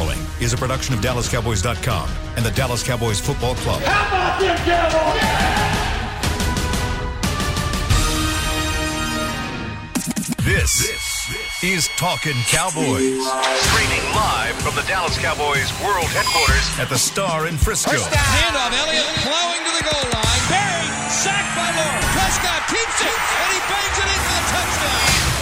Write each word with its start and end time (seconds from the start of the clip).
following 0.00 0.24
is 0.40 0.54
a 0.54 0.56
production 0.56 0.94
of 0.94 1.00
DallasCowboys.com 1.00 2.08
and 2.36 2.44
the 2.44 2.50
Dallas 2.52 2.82
Cowboys 2.82 3.20
Football 3.20 3.54
Club. 3.56 3.82
How 3.82 4.08
about 4.08 4.40
them 4.40 4.56
Cowboys? 4.64 5.20
This, 10.40 10.88
is 11.62 11.88
Talking 12.00 12.32
Cowboys. 12.48 13.20
Streaming 13.68 14.04
live 14.16 14.56
from 14.64 14.74
the 14.74 14.88
Dallas 14.88 15.18
Cowboys 15.20 15.68
World 15.84 16.08
Headquarters 16.16 16.64
at 16.80 16.88
the 16.88 16.96
Star 16.96 17.46
in 17.46 17.58
Frisco. 17.58 17.90
First 17.90 18.10
down. 18.10 18.24
Handoff. 18.24 18.72
Elliott 18.72 19.04
plowing 19.20 19.60
to 19.68 19.72
the 19.76 19.84
goal 19.84 20.06
line. 20.16 20.42
Buried. 20.48 21.12
Sacked 21.12 21.52
by 21.52 21.68
Moore. 21.76 22.00
Prescott 22.16 22.64
keeps 22.72 23.04
it, 23.04 23.12
and 23.12 23.52
he 23.52 23.60
bangs 23.68 23.98
it 24.00 24.08
in 24.08 24.20
for 24.24 24.32
the 24.32 24.44
touchdown. 24.48 25.39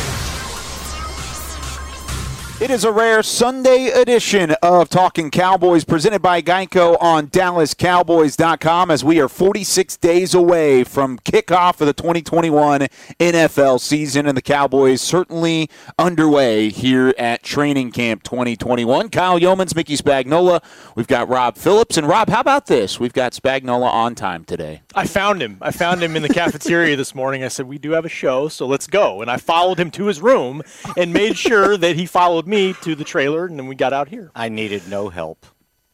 It 2.60 2.72
is 2.72 2.82
a 2.82 2.90
rare 2.90 3.22
Sunday 3.22 3.86
edition 3.86 4.50
of 4.64 4.88
Talking 4.88 5.30
Cowboys 5.30 5.84
presented 5.84 6.20
by 6.20 6.42
Geico 6.42 7.00
on 7.00 7.28
DallasCowboys.com 7.28 8.90
as 8.90 9.04
we 9.04 9.20
are 9.20 9.28
46 9.28 9.96
days 9.98 10.34
away 10.34 10.82
from 10.82 11.20
kickoff 11.20 11.80
of 11.80 11.86
the 11.86 11.92
2021 11.92 12.88
NFL 13.20 13.78
season 13.78 14.26
and 14.26 14.36
the 14.36 14.42
Cowboys 14.42 15.00
certainly 15.00 15.70
underway 16.00 16.68
here 16.68 17.14
at 17.16 17.44
Training 17.44 17.92
Camp 17.92 18.24
2021. 18.24 19.08
Kyle 19.10 19.38
Yeomans, 19.38 19.76
Mickey 19.76 19.96
Spagnola. 19.96 20.60
We've 20.96 21.06
got 21.06 21.28
Rob 21.28 21.56
Phillips. 21.56 21.96
And 21.96 22.08
Rob, 22.08 22.28
how 22.28 22.40
about 22.40 22.66
this? 22.66 22.98
We've 22.98 23.12
got 23.12 23.34
Spagnola 23.34 23.86
on 23.88 24.16
time 24.16 24.44
today. 24.44 24.82
I 24.96 25.06
found 25.06 25.40
him. 25.40 25.58
I 25.62 25.70
found 25.70 26.02
him 26.02 26.16
in 26.16 26.22
the 26.22 26.28
cafeteria 26.28 26.96
this 26.96 27.14
morning. 27.14 27.44
I 27.44 27.48
said, 27.48 27.68
We 27.68 27.78
do 27.78 27.92
have 27.92 28.04
a 28.04 28.08
show, 28.08 28.48
so 28.48 28.66
let's 28.66 28.88
go. 28.88 29.22
And 29.22 29.30
I 29.30 29.36
followed 29.36 29.78
him 29.78 29.92
to 29.92 30.06
his 30.06 30.20
room 30.20 30.60
and 30.96 31.12
made 31.12 31.36
sure 31.36 31.76
that 31.76 31.94
he 31.94 32.04
followed 32.04 32.47
me 32.48 32.72
to 32.82 32.94
the 32.94 33.04
trailer, 33.04 33.46
and 33.46 33.58
then 33.58 33.66
we 33.66 33.74
got 33.74 33.92
out 33.92 34.08
here. 34.08 34.30
I 34.34 34.48
needed 34.48 34.88
no 34.88 35.08
help. 35.10 35.46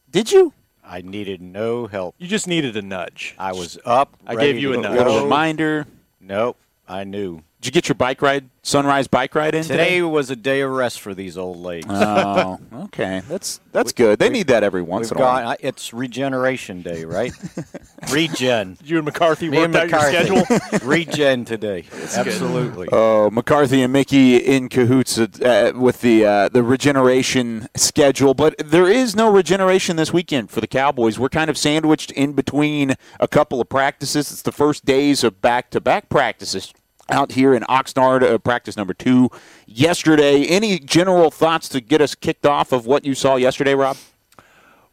Did 0.09 0.31
you? 0.31 0.53
I 0.83 1.01
needed 1.01 1.41
no 1.41 1.87
help. 1.87 2.15
You 2.17 2.27
just 2.27 2.47
needed 2.47 2.77
a 2.77 2.81
nudge. 2.81 3.35
I 3.37 3.53
was 3.53 3.77
up. 3.85 4.15
I 4.25 4.35
gave 4.35 4.57
you 4.57 4.73
a 4.73 4.77
nudge. 4.77 4.97
Got 4.97 5.07
a 5.07 5.09
go. 5.11 5.23
reminder. 5.23 5.85
Nope. 6.21 6.57
I 6.87 7.03
knew. 7.03 7.41
Did 7.59 7.67
you 7.67 7.71
get 7.71 7.89
your 7.89 7.95
bike 7.95 8.21
ride, 8.21 8.49
sunrise 8.65 9.07
bike 9.07 9.35
ride 9.35 9.53
in 9.53 9.61
Today 9.63 9.77
today? 9.77 10.01
was 10.01 10.31
a 10.31 10.35
day 10.35 10.61
of 10.61 10.71
rest 10.71 10.99
for 10.99 11.13
these 11.13 11.37
old 11.37 11.57
ladies. 11.57 11.85
Oh, 11.89 12.59
okay. 12.85 13.21
That's 13.29 13.59
that's 13.71 13.91
good. 13.91 14.19
They 14.19 14.29
need 14.29 14.47
that 14.47 14.63
every 14.63 14.81
once 14.81 15.11
in 15.11 15.17
a 15.17 15.19
while. 15.21 15.43
gone, 15.43 15.51
I- 15.51 15.57
it's 15.59 15.93
regeneration 15.93 16.81
day, 16.81 17.05
right? 17.05 17.31
Regen. 18.11 18.77
You 18.83 18.97
and 18.97 19.05
McCarthy 19.05 19.49
Me 19.49 19.63
and 19.63 19.73
worked 19.73 19.93
out 19.93 20.13
your 20.13 20.45
schedule. 20.45 20.87
Regen 20.87 21.45
today. 21.45 21.85
Absolutely. 22.15 22.89
Oh, 22.91 23.29
McCarthy 23.29 23.81
and 23.83 23.93
Mickey 23.93 24.37
in 24.37 24.69
cahoots 24.69 25.17
uh, 25.17 25.71
with 25.75 26.01
the 26.01 26.25
uh, 26.25 26.49
the 26.49 26.63
regeneration 26.63 27.67
schedule, 27.75 28.33
but 28.33 28.55
there 28.57 28.89
is 28.89 29.15
no 29.15 29.31
regeneration 29.31 29.95
this 29.95 30.11
weekend 30.11 30.49
for 30.49 30.59
the 30.61 30.67
Cowboys. 30.67 31.19
We're 31.19 31.29
kind 31.29 31.49
of 31.49 31.57
sandwiched 31.57 32.11
in 32.11 32.33
between 32.33 32.95
a 33.19 33.27
couple 33.27 33.61
of 33.61 33.69
practices. 33.69 34.31
It's 34.31 34.41
the 34.41 34.51
first 34.51 34.85
days 34.85 35.23
of 35.23 35.41
back 35.41 35.69
to 35.71 35.81
back 35.81 36.09
practices 36.09 36.73
out 37.09 37.33
here 37.33 37.53
in 37.53 37.63
Oxnard, 37.63 38.23
uh, 38.23 38.37
practice 38.37 38.75
number 38.75 38.93
two 38.93 39.29
yesterday. 39.67 40.45
Any 40.45 40.79
general 40.79 41.31
thoughts 41.31 41.69
to 41.69 41.81
get 41.81 42.01
us 42.01 42.15
kicked 42.15 42.45
off 42.45 42.71
of 42.71 42.85
what 42.85 43.05
you 43.05 43.13
saw 43.13 43.35
yesterday, 43.35 43.75
Rob? 43.75 43.97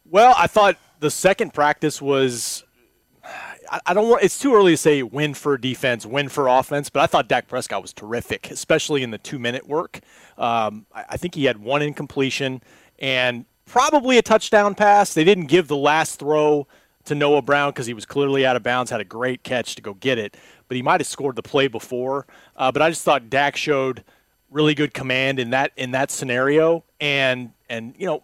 Well, 0.05 0.35
I 0.37 0.47
thought 0.47 0.77
the 0.99 1.11
second 1.11 1.53
practice 1.53 2.01
was. 2.01 2.63
I 3.87 3.93
don't 3.95 4.09
want. 4.09 4.23
It's 4.23 4.37
too 4.37 4.53
early 4.53 4.73
to 4.73 4.77
say 4.77 5.01
win 5.01 5.33
for 5.33 5.57
defense, 5.57 6.05
win 6.05 6.29
for 6.29 6.47
offense, 6.47 6.89
but 6.89 6.99
I 6.99 7.07
thought 7.07 7.27
Dak 7.27 7.47
Prescott 7.47 7.81
was 7.81 7.93
terrific, 7.93 8.51
especially 8.51 9.01
in 9.01 9.09
the 9.09 9.17
two-minute 9.17 9.67
work. 9.67 10.01
Um, 10.37 10.85
I, 10.93 11.05
I 11.11 11.17
think 11.17 11.33
he 11.33 11.45
had 11.45 11.57
one 11.57 11.81
incompletion 11.81 12.61
and 12.99 13.45
probably 13.65 14.17
a 14.19 14.21
touchdown 14.21 14.75
pass. 14.75 15.13
They 15.13 15.23
didn't 15.23 15.45
give 15.45 15.69
the 15.69 15.77
last 15.77 16.19
throw 16.19 16.67
to 17.05 17.15
Noah 17.15 17.41
Brown 17.41 17.71
because 17.71 17.87
he 17.87 17.93
was 17.93 18.05
clearly 18.05 18.45
out 18.45 18.55
of 18.55 18.61
bounds. 18.61 18.91
Had 18.91 19.01
a 19.01 19.05
great 19.05 19.43
catch 19.43 19.75
to 19.75 19.81
go 19.81 19.95
get 19.95 20.19
it, 20.19 20.37
but 20.73 20.77
he 20.77 20.81
might 20.81 20.99
have 20.99 21.05
scored 21.07 21.35
the 21.35 21.43
play 21.43 21.67
before. 21.67 22.25
Uh, 22.57 22.71
but 22.71 22.81
I 22.81 22.89
just 22.89 23.03
thought 23.03 23.29
Dak 23.29 23.55
showed 23.55 24.03
really 24.49 24.73
good 24.73 24.91
command 24.91 25.39
in 25.39 25.51
that 25.51 25.71
in 25.77 25.91
that 25.91 26.09
scenario, 26.09 26.83
and 26.99 27.51
and 27.69 27.93
you 27.95 28.07
know 28.07 28.23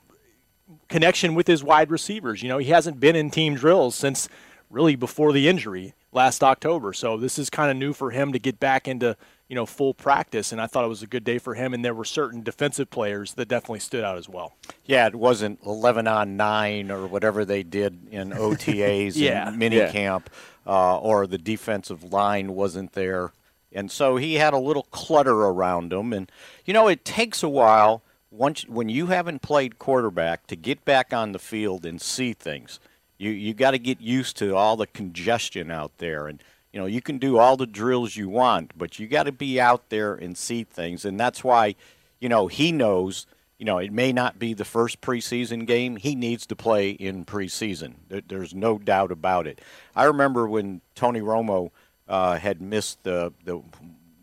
connection 0.87 1.35
with 1.35 1.45
his 1.45 1.63
wide 1.63 1.91
receivers. 1.91 2.41
You 2.41 2.49
know, 2.49 2.57
he 2.57 2.69
hasn't 2.71 2.99
been 2.99 3.15
in 3.15 3.29
team 3.29 3.53
drills 3.53 3.93
since 3.95 4.27
really 4.71 4.95
before 4.95 5.31
the 5.31 5.47
injury 5.47 5.93
last 6.11 6.43
October. 6.43 6.91
So 6.91 7.17
this 7.17 7.37
is 7.37 7.51
kind 7.51 7.69
of 7.69 7.77
new 7.77 7.93
for 7.93 8.09
him 8.09 8.33
to 8.33 8.39
get 8.39 8.59
back 8.59 8.87
into, 8.87 9.15
you 9.47 9.55
know, 9.55 9.67
full 9.67 9.93
practice 9.93 10.51
and 10.51 10.59
I 10.59 10.65
thought 10.65 10.83
it 10.83 10.87
was 10.87 11.03
a 11.03 11.07
good 11.07 11.23
day 11.23 11.37
for 11.37 11.53
him 11.53 11.71
and 11.73 11.85
there 11.85 11.93
were 11.93 12.03
certain 12.05 12.41
defensive 12.41 12.89
players 12.89 13.33
that 13.35 13.47
definitely 13.47 13.79
stood 13.79 14.03
out 14.03 14.17
as 14.17 14.27
well. 14.27 14.55
Yeah, 14.85 15.05
it 15.05 15.13
wasn't 15.15 15.59
11 15.65 16.07
on 16.07 16.35
9 16.35 16.89
or 16.91 17.05
whatever 17.07 17.45
they 17.45 17.61
did 17.61 18.07
in 18.11 18.29
OTAs 18.33 19.13
Yeah. 19.15 19.49
and 19.49 19.61
minicamp, 19.61 20.23
uh, 20.65 20.97
or 20.97 21.25
the 21.25 21.37
defensive 21.37 22.11
line 22.11 22.53
wasn't 22.53 22.93
there. 22.93 23.31
And 23.71 23.91
so 23.91 24.17
he 24.17 24.35
had 24.35 24.53
a 24.53 24.59
little 24.59 24.83
clutter 24.83 25.35
around 25.35 25.93
him. 25.93 26.13
And, 26.13 26.31
you 26.65 26.73
know, 26.73 26.87
it 26.87 27.05
takes 27.05 27.43
a 27.43 27.49
while 27.49 28.01
once 28.31 28.67
when 28.67 28.89
you 28.89 29.07
haven't 29.07 29.41
played 29.41 29.79
quarterback 29.79 30.47
to 30.47 30.55
get 30.55 30.85
back 30.85 31.13
on 31.13 31.31
the 31.31 31.39
field 31.39 31.85
and 31.85 32.01
see 32.01 32.33
things. 32.33 32.79
You, 33.17 33.31
you 33.31 33.53
got 33.53 33.71
to 33.71 33.79
get 33.79 34.01
used 34.01 34.37
to 34.37 34.55
all 34.55 34.77
the 34.77 34.87
congestion 34.87 35.71
out 35.71 35.91
there. 35.97 36.27
And, 36.27 36.43
you 36.73 36.79
know, 36.79 36.85
you 36.85 37.01
can 37.01 37.17
do 37.17 37.37
all 37.37 37.57
the 37.57 37.67
drills 37.67 38.15
you 38.15 38.29
want, 38.29 38.71
but 38.77 38.99
you 38.99 39.07
got 39.07 39.23
to 39.23 39.31
be 39.31 39.59
out 39.59 39.89
there 39.89 40.13
and 40.15 40.37
see 40.37 40.63
things. 40.63 41.05
And 41.05 41.19
that's 41.19 41.43
why, 41.43 41.75
you 42.19 42.29
know, 42.29 42.47
he 42.47 42.71
knows– 42.71 43.25
you 43.59 43.65
know, 43.65 43.77
it 43.77 43.91
may 43.91 44.13
not 44.13 44.39
be 44.39 44.53
the 44.53 44.65
first 44.65 45.01
preseason 45.01 45.67
game. 45.67 45.97
He 45.97 46.15
needs 46.15 46.45
to 46.47 46.55
play 46.55 46.91
in 46.91 47.25
preseason. 47.25 47.95
There's 48.27 48.55
no 48.55 48.79
doubt 48.79 49.11
about 49.11 49.47
it. 49.47 49.59
I 49.93 50.05
remember 50.05 50.47
when 50.47 50.79
Tony 50.95 51.19
Romo 51.19 51.71
uh, 52.07 52.37
had 52.37 52.61
missed 52.61 53.03
the, 53.03 53.33
the 53.43 53.61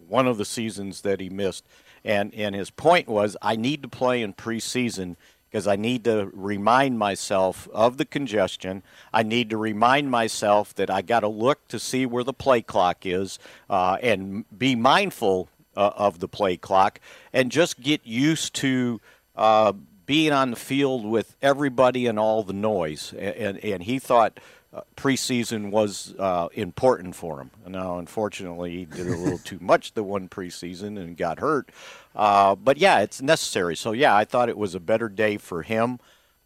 one 0.09 0.27
of 0.27 0.39
the 0.39 0.47
seasons 0.47 1.03
that 1.03 1.21
he 1.21 1.29
missed, 1.29 1.65
and 2.03 2.35
and 2.35 2.55
his 2.55 2.71
point 2.71 3.09
was, 3.09 3.37
I 3.43 3.57
need 3.57 3.83
to 3.83 3.89
play 3.89 4.23
in 4.23 4.33
preseason 4.33 5.17
because 5.51 5.67
I 5.67 5.77
need 5.77 6.05
to 6.05 6.31
remind 6.33 6.99
myself 6.99 7.69
of 7.75 7.99
the 7.99 8.07
congestion. 8.07 8.83
I 9.13 9.23
need 9.23 9.51
to 9.51 9.59
remind 9.59 10.11
myself 10.11 10.75
that 10.77 10.91
I 10.91 11.03
got 11.03 11.21
to 11.21 11.29
look 11.29 11.69
to 11.69 11.79
see 11.79 12.07
where 12.07 12.25
the 12.25 12.33
play 12.33 12.63
clock 12.63 13.05
is 13.05 13.39
uh, 13.69 13.99
and 14.03 14.45
be 14.57 14.75
mindful 14.75 15.49
uh, 15.77 15.91
of 15.97 16.19
the 16.21 16.29
play 16.29 16.57
clock 16.57 17.01
and 17.33 17.53
just 17.53 17.81
get 17.81 18.07
used 18.07 18.55
to 18.55 19.01
uh, 19.37 19.73
being 20.07 20.33
on 20.33 20.51
the 20.51 20.57
field 20.57 21.05
with 21.05 21.37
everybody 21.43 22.07
and 22.07 22.19
all 22.19 22.43
the 22.43 22.53
noise. 22.53 23.13
And, 23.13 23.37
and, 23.37 23.65
and 23.65 23.83
he 23.83 23.99
thought 23.99 24.39
uh, 24.73 24.83
preseason 24.97 25.71
was 25.71 26.15
uh, 26.19 26.49
important 26.53 27.17
for 27.17 27.41
him. 27.41 27.51
Now, 27.67 27.99
unfortunately, 27.99 28.77
he 28.77 28.85
did 28.85 29.07
a 29.07 29.17
little 29.17 29.39
too 29.39 29.59
much 29.61 29.95
the 29.95 30.03
one 30.03 30.29
preseason 30.29 30.99
and 30.99 31.17
got 31.17 31.39
hurt. 31.39 31.71
Uh, 32.15 32.55
but 32.55 32.79
yeah, 32.79 33.01
it's 33.01 33.21
necessary. 33.21 33.77
So 33.77 33.93
yeah, 33.93 34.15
I 34.15 34.25
thought 34.25 34.49
it 34.49 34.59
was 34.59 34.75
a 34.75 34.81
better 34.81 35.09
day 35.09 35.37
for 35.37 35.63
him. 35.63 35.99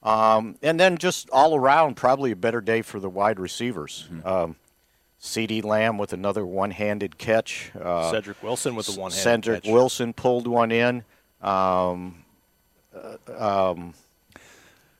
Um, 0.03 0.57
and 0.62 0.81
then 0.81 0.97
just 0.97 1.28
all 1.31 1.55
around, 1.55 1.97
probably 1.97 2.31
a 2.31 2.37
better 2.37 2.62
day 2.62 2.83
for 2.83 2.99
the 2.99 3.11
wide 3.11 3.39
receivers. 3.39 4.09
Um, 4.25 4.57
CeeDee 5.21 5.62
Lamb 5.62 5.99
with 5.99 6.15
another 6.15 6.47
one-handed 6.47 7.19
catch. 7.19 7.71
Uh, 7.78 8.11
Cedric 8.11 8.43
Wilson 8.43 8.75
with 8.75 8.87
the 8.87 8.99
one 8.99 9.11
hand 9.11 9.22
Cedric 9.45 9.65
catch. 9.65 9.72
Wilson 9.72 10.15
pulled 10.15 10.47
one 10.47 10.72
in. 10.72 11.05
Um, 11.43 12.25
um, 13.37 13.94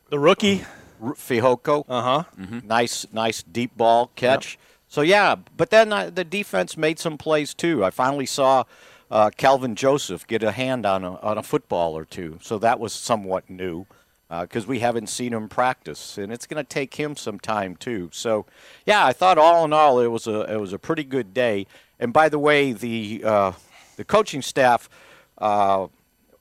The 0.09 0.19
rookie. 0.19 0.65
Fehoko, 1.03 1.85
Uh-huh. 1.89 2.25
nice, 2.63 3.07
nice 3.11 3.43
deep 3.43 3.75
ball 3.75 4.11
catch. 4.17 4.59
So 4.87 5.01
yeah, 5.01 5.37
but 5.57 5.71
then 5.71 5.93
uh, 5.95 6.11
the 6.11 6.25
defense 6.25 6.77
made 6.77 6.99
some 6.99 7.17
plays 7.17 7.55
too. 7.55 7.83
I 7.83 7.89
finally 7.89 8.27
saw 8.27 8.65
uh, 9.11 9.31
Kelvin 9.35 9.77
Joseph 9.77 10.27
get 10.27 10.43
a 10.43 10.53
hand 10.53 10.85
on 10.85 11.03
a 11.03 11.15
on 11.21 11.39
a 11.39 11.43
football 11.43 11.97
or 11.97 12.05
two. 12.05 12.39
So 12.43 12.59
that 12.59 12.79
was 12.79 12.93
somewhat 12.93 13.49
new 13.49 13.87
because 14.29 14.67
we 14.67 14.81
haven't 14.81 15.07
seen 15.09 15.33
him 15.33 15.49
practice, 15.49 16.19
and 16.19 16.31
it's 16.31 16.47
going 16.47 16.63
to 16.63 16.69
take 16.69 16.95
him 16.97 17.17
some 17.17 17.41
time 17.41 17.77
too. 17.77 18.11
So 18.13 18.45
yeah, 18.85 19.07
I 19.07 19.15
thought 19.15 19.39
all 19.39 19.65
in 19.65 19.73
all 19.73 20.01
it 20.01 20.09
was 20.09 20.27
a 20.27 20.41
it 20.53 20.61
was 20.61 20.75
a 20.75 20.79
pretty 20.79 21.05
good 21.05 21.33
day. 21.33 21.67
And 21.99 22.13
by 22.13 22.29
the 22.29 22.39
way, 22.39 22.73
the 22.73 23.23
uh, 23.25 23.53
the 23.97 24.05
coaching 24.05 24.43
staff 24.43 24.91
uh, 25.39 25.87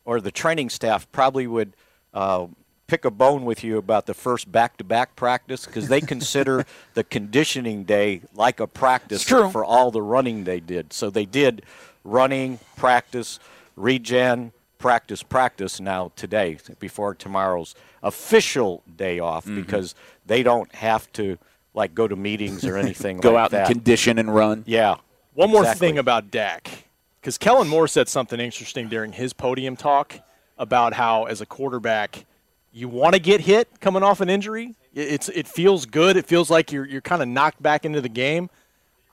or 0.10 0.20
the 0.20 0.32
training 0.32 0.70
staff 0.70 1.10
probably 1.12 1.46
would 1.46 1.74
uh, 2.16 2.48
pick 2.88 3.06
a 3.06 3.12
bone 3.12 3.46
with 3.46 3.64
you 3.64 3.78
about 3.78 4.08
the 4.08 4.14
first 4.16 4.52
back-to-back 4.52 5.16
practice 5.16 5.68
because 5.68 5.88
they 5.88 6.02
consider 6.02 6.66
the 6.96 7.04
conditioning 7.04 7.84
day 7.84 8.22
like 8.34 8.60
a 8.60 8.66
practice 8.66 9.24
for 9.24 9.64
all 9.64 9.92
the 9.92 10.02
running 10.02 10.46
they 10.46 10.60
did. 10.60 10.92
So 10.94 11.12
they 11.12 11.26
did 11.26 11.62
running 12.04 12.60
practice, 12.76 13.40
regen, 13.76 14.52
practice, 14.80 15.22
practice 15.22 15.80
now 15.80 16.12
today 16.16 16.58
before 16.80 17.14
tomorrow's 17.14 17.76
official 18.02 18.82
day 18.98 19.20
off 19.20 19.46
Mm-hmm. 19.46 19.62
because 19.62 19.94
they 20.26 20.42
don't 20.42 20.74
have 20.74 21.12
to 21.14 21.38
like 21.76 21.94
go 21.94 22.08
to 22.08 22.16
meetings 22.16 22.66
or 22.66 22.78
anything 22.78 23.18
like 23.18 23.22
that. 23.24 23.30
Go 23.30 23.34
like 23.36 23.44
out 23.46 23.52
that. 23.52 23.68
and 23.68 23.76
condition 23.76 24.18
and 24.18 24.34
run. 24.34 24.64
yeah. 24.66 24.96
One 25.36 25.52
more 25.52 25.66
thing 25.66 25.98
about 26.00 26.32
Dak, 26.32 26.86
because 27.20 27.38
Kellen 27.38 27.68
Moore 27.68 27.88
said 27.88 28.08
something 28.08 28.40
interesting 28.40 28.88
during 28.88 29.12
his 29.12 29.34
podium 29.34 29.76
talk 29.76 30.20
about 30.58 30.94
how, 30.94 31.26
as 31.26 31.42
a 31.42 31.46
quarterback, 31.46 32.26
you 32.72 32.88
want 32.88 33.14
to 33.14 33.20
get 33.20 33.42
hit 33.42 33.80
coming 33.80 34.04
off 34.04 34.22
an 34.22 34.30
injury. 34.30 34.76
It's 34.94 35.30
it 35.30 35.48
feels 35.48 35.86
good. 35.86 36.18
It 36.18 36.26
feels 36.26 36.50
like 36.50 36.72
you're 36.72 36.86
you're 36.86 37.02
kind 37.02 37.22
of 37.22 37.28
knocked 37.28 37.62
back 37.62 37.86
into 37.86 38.02
the 38.02 38.10
game. 38.10 38.50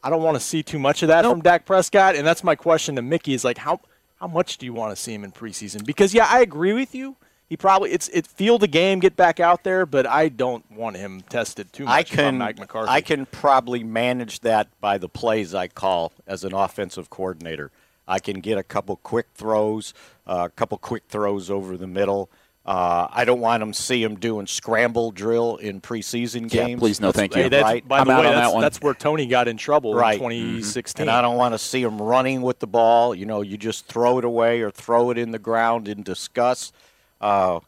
I 0.03 0.11
don't 0.11 0.23
want 0.23 0.37
to 0.37 0.41
see 0.41 0.63
too 0.63 0.79
much 0.79 1.03
of 1.03 1.09
that 1.09 1.23
nope. 1.23 1.33
from 1.33 1.43
Dak 1.43 1.67
Prescott, 1.67 2.17
and 2.17 2.27
that's 2.27 2.45
my 2.45 2.55
question 2.55 2.97
to 2.97 3.03
Mickey: 3.03 3.35
is 3.35 3.45
like 3.45 3.59
how 3.59 3.81
how 4.17 4.27
much 4.27 4.59
do 4.59 4.67
you 4.67 4.73
want 4.73 4.97
to 4.97 5.01
see 5.01 5.13
him 5.13 5.25
in 5.25 5.33
preseason? 5.33 5.85
Because 5.85 6.15
yeah, 6.15 6.27
I 6.29 6.41
agree 6.41 6.73
with 6.73 6.95
you. 6.95 7.17
He 7.49 7.57
probably 7.57 7.93
it's 7.93 8.09
it 8.09 8.27
feel 8.27 8.59
the 8.59 8.67
game, 8.67 8.99
get 8.99 9.17
back 9.17 9.39
out 9.39 9.65
there, 9.65 9.87
but 9.87 10.07
I 10.07 10.29
don't 10.29 10.69
want 10.71 10.97
him 10.97 11.21
tested 11.21 11.73
too 11.73 11.85
much. 11.85 11.93
I 11.93 12.03
can 12.03 12.39
Mike 12.39 12.59
McCarthy. 12.59 12.91
I 12.91 13.01
can 13.01 13.27
probably 13.27 13.85
manage 13.85 14.41
that 14.41 14.69
by 14.81 14.99
the 14.99 15.09
plays 15.09 15.55
I 15.55 15.69
call 15.69 16.13
as 16.27 16.43
an 16.43 16.55
offensive 16.55 17.11
coordinator. 17.11 17.71
I 18.07 18.19
can 18.19 18.41
get 18.41 18.59
a 18.59 18.63
couple 18.63 18.97
quick 18.97 19.27
throws, 19.35 19.95
uh, 20.27 20.45
a 20.47 20.51
couple 20.51 20.79
quick 20.79 21.05
throws 21.09 21.51
over 21.51 21.77
the 21.77 21.87
middle. 21.87 22.31
Uh, 22.65 23.07
I 23.13 23.25
don't 23.25 23.41
want 23.41 23.61
them 23.61 23.71
to 23.71 23.81
see 23.81 24.03
him 24.03 24.17
doing 24.17 24.49
scramble 24.49 25.13
drill 25.13 25.57
in 25.57 25.81
preseason 25.81 26.51
games. 26.51 26.71
Yeah, 26.71 26.77
please, 26.77 27.01
no, 27.01 27.13
thank 27.13 27.37
you. 27.37 27.43
Hey, 27.43 27.63
right? 27.63 27.87
By 27.87 28.01
I'm 28.01 28.09
the 28.09 28.15
way, 28.15 28.23
that's, 28.23 28.53
that 28.53 28.61
that's, 28.61 28.81
where 28.81 28.95
Tony 28.95 29.27
got 29.27 29.47
in 29.47 29.57
trouble 29.57 29.95
right. 29.95 30.15
in 30.15 30.19
2016. 30.19 30.95
Mm-hmm. 30.95 31.09
And 31.09 31.11
I 31.17 31.23
don't 31.23 31.37
want 31.37 31.55
to 31.55 31.59
see 31.59 31.81
him 31.81 32.03
running 32.03 32.43
with 32.43 32.59
the 32.59 32.67
ball. 32.67 33.15
You 33.15 33.25
know, 33.25 33.43
you 33.43 33.57
just 33.57 33.87
throw 33.87 34.19
it 34.19 34.25
away 34.25 34.63
or 34.63 34.73
throw 34.73 35.11
it 35.11 35.19
in 35.19 35.31
the 35.31 35.39
ground 35.39 35.87
in 35.87 36.03
disgust. 36.03 36.75
Uh, 37.21 37.61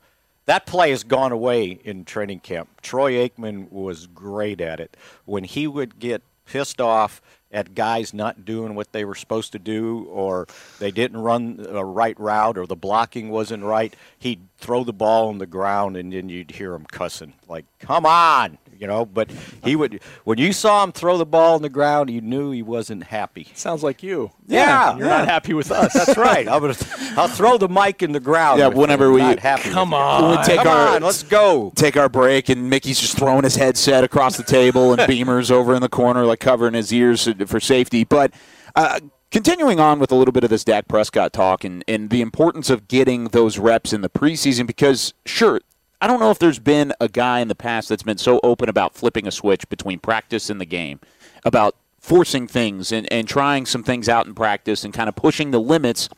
that 0.46 0.66
play 0.66 0.90
has 0.90 1.04
gone 1.04 1.30
away 1.30 1.78
in 1.84 2.04
training 2.04 2.40
camp. 2.40 2.68
Troy 2.82 3.12
Aikman 3.28 3.70
was 3.70 4.08
great 4.08 4.60
at 4.60 4.80
it. 4.80 4.96
When 5.26 5.44
he 5.44 5.68
would 5.68 6.00
get 6.00 6.22
pissed 6.44 6.80
off– 6.80 7.22
at 7.50 7.74
guys 7.74 8.12
not 8.12 8.44
doing 8.44 8.74
what 8.74 8.92
they 8.92 9.04
were 9.04 9.14
supposed 9.14 9.52
to 9.52 9.58
do 9.58 10.06
or 10.10 10.46
they 10.78 10.90
didn't 10.90 11.18
run 11.18 11.64
a 11.68 11.84
right 11.84 12.18
route 12.20 12.58
or 12.58 12.66
the 12.66 12.76
blocking 12.76 13.30
wasn't 13.30 13.62
right, 13.62 13.94
he'd 14.18 14.40
throw 14.58 14.84
the 14.84 14.92
ball 14.92 15.28
on 15.28 15.38
the 15.38 15.46
ground 15.46 15.96
and 15.96 16.12
then 16.12 16.28
you'd 16.28 16.50
hear 16.50 16.74
him 16.74 16.84
cussing 16.86 17.32
like, 17.48 17.64
"Come 17.78 18.04
on!" 18.04 18.58
You 18.78 18.86
know. 18.86 19.04
But 19.04 19.30
he 19.64 19.76
would 19.76 20.00
when 20.24 20.38
you 20.38 20.52
saw 20.52 20.84
him 20.84 20.92
throw 20.92 21.18
the 21.18 21.26
ball 21.26 21.54
on 21.54 21.62
the 21.62 21.68
ground, 21.68 22.10
you 22.10 22.20
knew 22.20 22.50
he 22.50 22.62
wasn't 22.62 23.04
happy. 23.04 23.48
Sounds 23.54 23.82
like 23.82 24.02
you. 24.02 24.30
Yeah, 24.46 24.96
you're 24.96 25.06
yeah. 25.06 25.18
not 25.18 25.28
happy 25.28 25.54
with 25.54 25.70
us. 25.70 25.92
That's 25.92 26.16
right. 26.16 26.48
I'm 26.48 26.60
gonna, 26.60 26.76
I'll 27.16 27.28
throw 27.28 27.58
the 27.58 27.68
mic 27.68 28.02
in 28.02 28.12
the 28.12 28.20
ground. 28.20 28.60
Yeah, 28.60 28.68
whenever 28.68 29.12
we 29.12 29.20
come 29.36 29.92
on, 29.94 30.38
we 30.38 30.44
take 30.44 30.58
come 30.58 30.68
our 30.68 30.96
on, 30.96 31.02
let's 31.02 31.22
go. 31.22 31.72
Take 31.74 31.96
our 31.96 32.08
break, 32.08 32.48
and 32.48 32.70
Mickey's 32.70 33.00
just 33.00 33.18
throwing 33.18 33.44
his 33.44 33.56
headset 33.56 34.04
across 34.04 34.36
the 34.36 34.42
table, 34.42 34.92
and 34.92 35.06
Beamer's 35.08 35.50
over 35.50 35.74
in 35.74 35.82
the 35.82 35.88
corner, 35.88 36.24
like 36.24 36.40
covering 36.40 36.74
his 36.74 36.92
ears 36.92 37.28
for 37.46 37.60
safety. 37.60 38.04
But 38.04 38.32
uh, 38.74 39.00
continuing 39.30 39.80
on 39.80 39.98
with 39.98 40.12
a 40.12 40.14
little 40.14 40.32
bit 40.32 40.44
of 40.44 40.50
this 40.50 40.64
Dak 40.64 40.88
Prescott 40.88 41.32
talk 41.32 41.64
and, 41.64 41.84
and 41.86 42.10
the 42.10 42.20
importance 42.20 42.70
of 42.70 42.88
getting 42.88 43.24
those 43.24 43.58
reps 43.58 43.92
in 43.92 44.00
the 44.00 44.08
preseason, 44.08 44.66
because 44.66 45.14
sure, 45.26 45.60
I 46.00 46.06
don't 46.06 46.20
know 46.20 46.30
if 46.30 46.38
there's 46.38 46.60
been 46.60 46.92
a 47.00 47.08
guy 47.08 47.40
in 47.40 47.48
the 47.48 47.56
past 47.56 47.88
that's 47.88 48.04
been 48.04 48.18
so 48.18 48.38
open 48.44 48.68
about 48.68 48.94
flipping 48.94 49.26
a 49.26 49.32
switch 49.32 49.68
between 49.68 49.98
practice 49.98 50.48
and 50.48 50.60
the 50.60 50.64
game, 50.64 51.00
about 51.44 51.74
forcing 51.98 52.46
things 52.46 52.92
and, 52.92 53.10
and 53.12 53.28
trying 53.28 53.66
some 53.66 53.82
things 53.82 54.08
out 54.08 54.26
in 54.26 54.34
practice 54.34 54.84
and 54.84 54.94
kind 54.94 55.08
of 55.08 55.16
pushing 55.16 55.50
the 55.50 55.60
limits 55.60 56.08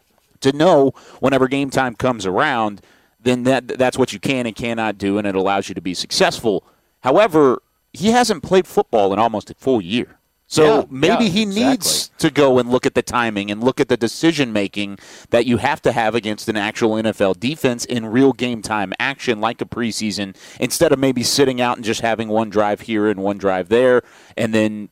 to 0.40 0.52
know 0.52 0.92
whenever 1.20 1.48
game 1.48 1.70
time 1.70 1.94
comes 1.94 2.26
around, 2.26 2.82
then 3.22 3.44
that 3.44 3.68
that's 3.68 3.98
what 3.98 4.12
you 4.12 4.20
can 4.20 4.46
and 4.46 4.54
cannot 4.54 4.98
do, 4.98 5.18
and 5.18 5.26
it 5.26 5.34
allows 5.34 5.68
you 5.68 5.74
to 5.74 5.80
be 5.80 5.94
successful. 5.94 6.64
However, 7.00 7.62
he 7.92 8.10
hasn't 8.10 8.42
played 8.42 8.66
football 8.66 9.12
in 9.12 9.18
almost 9.18 9.50
a 9.50 9.54
full 9.54 9.80
year. 9.80 10.18
So 10.50 10.80
yeah, 10.80 10.84
maybe 10.90 11.24
yeah, 11.26 11.30
he 11.30 11.42
exactly. 11.42 11.64
needs 11.64 12.08
to 12.18 12.28
go 12.28 12.58
and 12.58 12.68
look 12.68 12.84
at 12.84 12.94
the 12.94 13.02
timing 13.02 13.52
and 13.52 13.62
look 13.62 13.78
at 13.78 13.86
the 13.86 13.96
decision 13.96 14.52
making 14.52 14.98
that 15.30 15.46
you 15.46 15.58
have 15.58 15.80
to 15.82 15.92
have 15.92 16.16
against 16.16 16.48
an 16.48 16.56
actual 16.56 16.94
NFL 16.94 17.38
defense 17.38 17.84
in 17.84 18.06
real 18.06 18.32
game 18.32 18.60
time 18.60 18.92
action 18.98 19.40
like 19.40 19.60
a 19.60 19.64
preseason 19.64 20.34
instead 20.58 20.90
of 20.90 20.98
maybe 20.98 21.22
sitting 21.22 21.60
out 21.60 21.76
and 21.76 21.84
just 21.84 22.00
having 22.00 22.28
one 22.28 22.50
drive 22.50 22.80
here 22.80 23.08
and 23.08 23.20
one 23.20 23.38
drive 23.38 23.68
there 23.68 24.02
and 24.36 24.52
then 24.52 24.88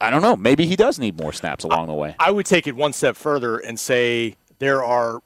I 0.00 0.08
don't 0.08 0.22
know, 0.22 0.34
maybe 0.34 0.64
he 0.64 0.76
does 0.76 0.98
need 0.98 1.20
more 1.20 1.34
snaps 1.34 1.64
along 1.64 1.88
the 1.88 1.94
way. 1.94 2.14
I 2.18 2.30
would 2.30 2.46
take 2.46 2.66
it 2.66 2.74
one 2.74 2.94
step 2.94 3.14
further 3.14 3.58
and 3.58 3.78
say 3.78 4.36
there 4.60 4.82
are 4.82 5.20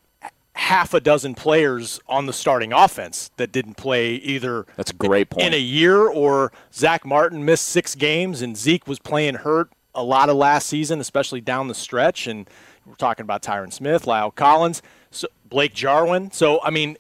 half 0.55 0.95
a 0.95 1.01
dozen 1.01 1.35
players 1.37 2.01
on 2.09 2.27
the 2.27 2.33
starting 2.33 2.73
offense 2.73 3.31
that 3.37 3.53
didn't 3.53 3.75
play 3.75 4.15
either 4.15 4.67
That's 4.75 4.91
a 4.91 4.95
great 4.95 5.31
point. 5.31 5.47
in 5.47 5.55
a 5.55 5.61
year 5.61 6.09
or 6.09 6.51
Zach 6.73 7.05
Martin 7.05 7.45
missed 7.45 7.69
six 7.69 7.95
games 7.95 8.43
and 8.43 8.57
Zeke 8.57 8.89
was 8.89 8.99
playing 8.99 9.37
hurt 9.37 9.71
a 9.97 10.03
lot 10.03 10.29
of 10.29 10.37
last 10.37 10.69
season, 10.69 11.01
especially 11.01 11.41
down 11.41 11.69
the 11.69 11.75
stretch. 11.75 12.27
And 12.27 12.49
we're 12.85 12.95
talking 12.95 13.25
about 13.25 13.43
Tyron 13.43 13.73
Smith, 13.73 14.05
La'el 14.05 14.35
Collins, 14.35 14.83
so 15.11 15.27
Blake 15.49 15.75
Jarwin. 15.75 16.31
So, 16.31 16.61
I 16.63 16.71
mean, 16.71 16.97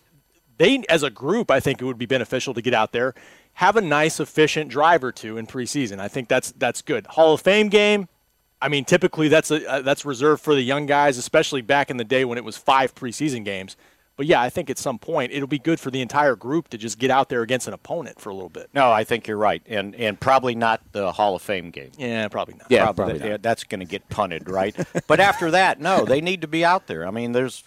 they, 0.58 0.82
as 0.88 1.02
a 1.02 1.10
group, 1.10 1.50
I 1.50 1.60
think 1.60 1.80
it 1.80 1.84
would 1.84 1.98
be 1.98 2.06
beneficial 2.06 2.54
to 2.54 2.62
get 2.62 2.74
out 2.74 2.92
there, 2.92 3.14
have 3.54 3.76
a 3.76 3.80
nice, 3.80 4.18
efficient 4.20 4.70
drive 4.70 5.04
or 5.04 5.12
two 5.12 5.38
in 5.38 5.46
preseason. 5.46 6.00
I 6.00 6.08
think 6.08 6.28
that's 6.28 6.52
that's 6.52 6.82
good. 6.82 7.06
Hall 7.06 7.34
of 7.34 7.40
Fame 7.40 7.68
game. 7.68 8.08
I 8.60 8.68
mean, 8.68 8.84
typically 8.84 9.28
that's 9.28 9.50
a, 9.50 9.70
uh, 9.70 9.82
that's 9.82 10.04
reserved 10.04 10.42
for 10.42 10.54
the 10.54 10.62
young 10.62 10.86
guys, 10.86 11.18
especially 11.18 11.60
back 11.60 11.90
in 11.90 11.98
the 11.98 12.04
day 12.04 12.24
when 12.24 12.38
it 12.38 12.44
was 12.44 12.56
five 12.56 12.94
preseason 12.94 13.44
games. 13.44 13.76
But 14.16 14.24
yeah, 14.24 14.40
I 14.40 14.48
think 14.48 14.70
at 14.70 14.78
some 14.78 14.98
point 14.98 15.32
it'll 15.32 15.46
be 15.46 15.58
good 15.58 15.78
for 15.78 15.90
the 15.90 16.00
entire 16.00 16.36
group 16.36 16.68
to 16.68 16.78
just 16.78 16.98
get 16.98 17.10
out 17.10 17.28
there 17.28 17.42
against 17.42 17.68
an 17.68 17.74
opponent 17.74 18.18
for 18.18 18.30
a 18.30 18.34
little 18.34 18.48
bit. 18.48 18.70
No, 18.72 18.90
I 18.90 19.04
think 19.04 19.28
you're 19.28 19.36
right, 19.36 19.62
and 19.66 19.94
and 19.94 20.18
probably 20.18 20.54
not 20.54 20.80
the 20.92 21.12
Hall 21.12 21.36
of 21.36 21.42
Fame 21.42 21.70
game. 21.70 21.92
Yeah, 21.98 22.26
probably 22.28 22.54
not. 22.54 22.70
Yeah, 22.70 22.84
probably, 22.84 23.14
probably 23.14 23.30
not. 23.30 23.42
that's 23.42 23.64
going 23.64 23.80
to 23.80 23.86
get 23.86 24.08
punted, 24.08 24.48
right? 24.48 24.74
but 25.06 25.20
after 25.20 25.50
that, 25.50 25.80
no, 25.80 26.06
they 26.06 26.22
need 26.22 26.40
to 26.40 26.48
be 26.48 26.64
out 26.64 26.86
there. 26.86 27.06
I 27.06 27.10
mean, 27.10 27.32
there's 27.32 27.62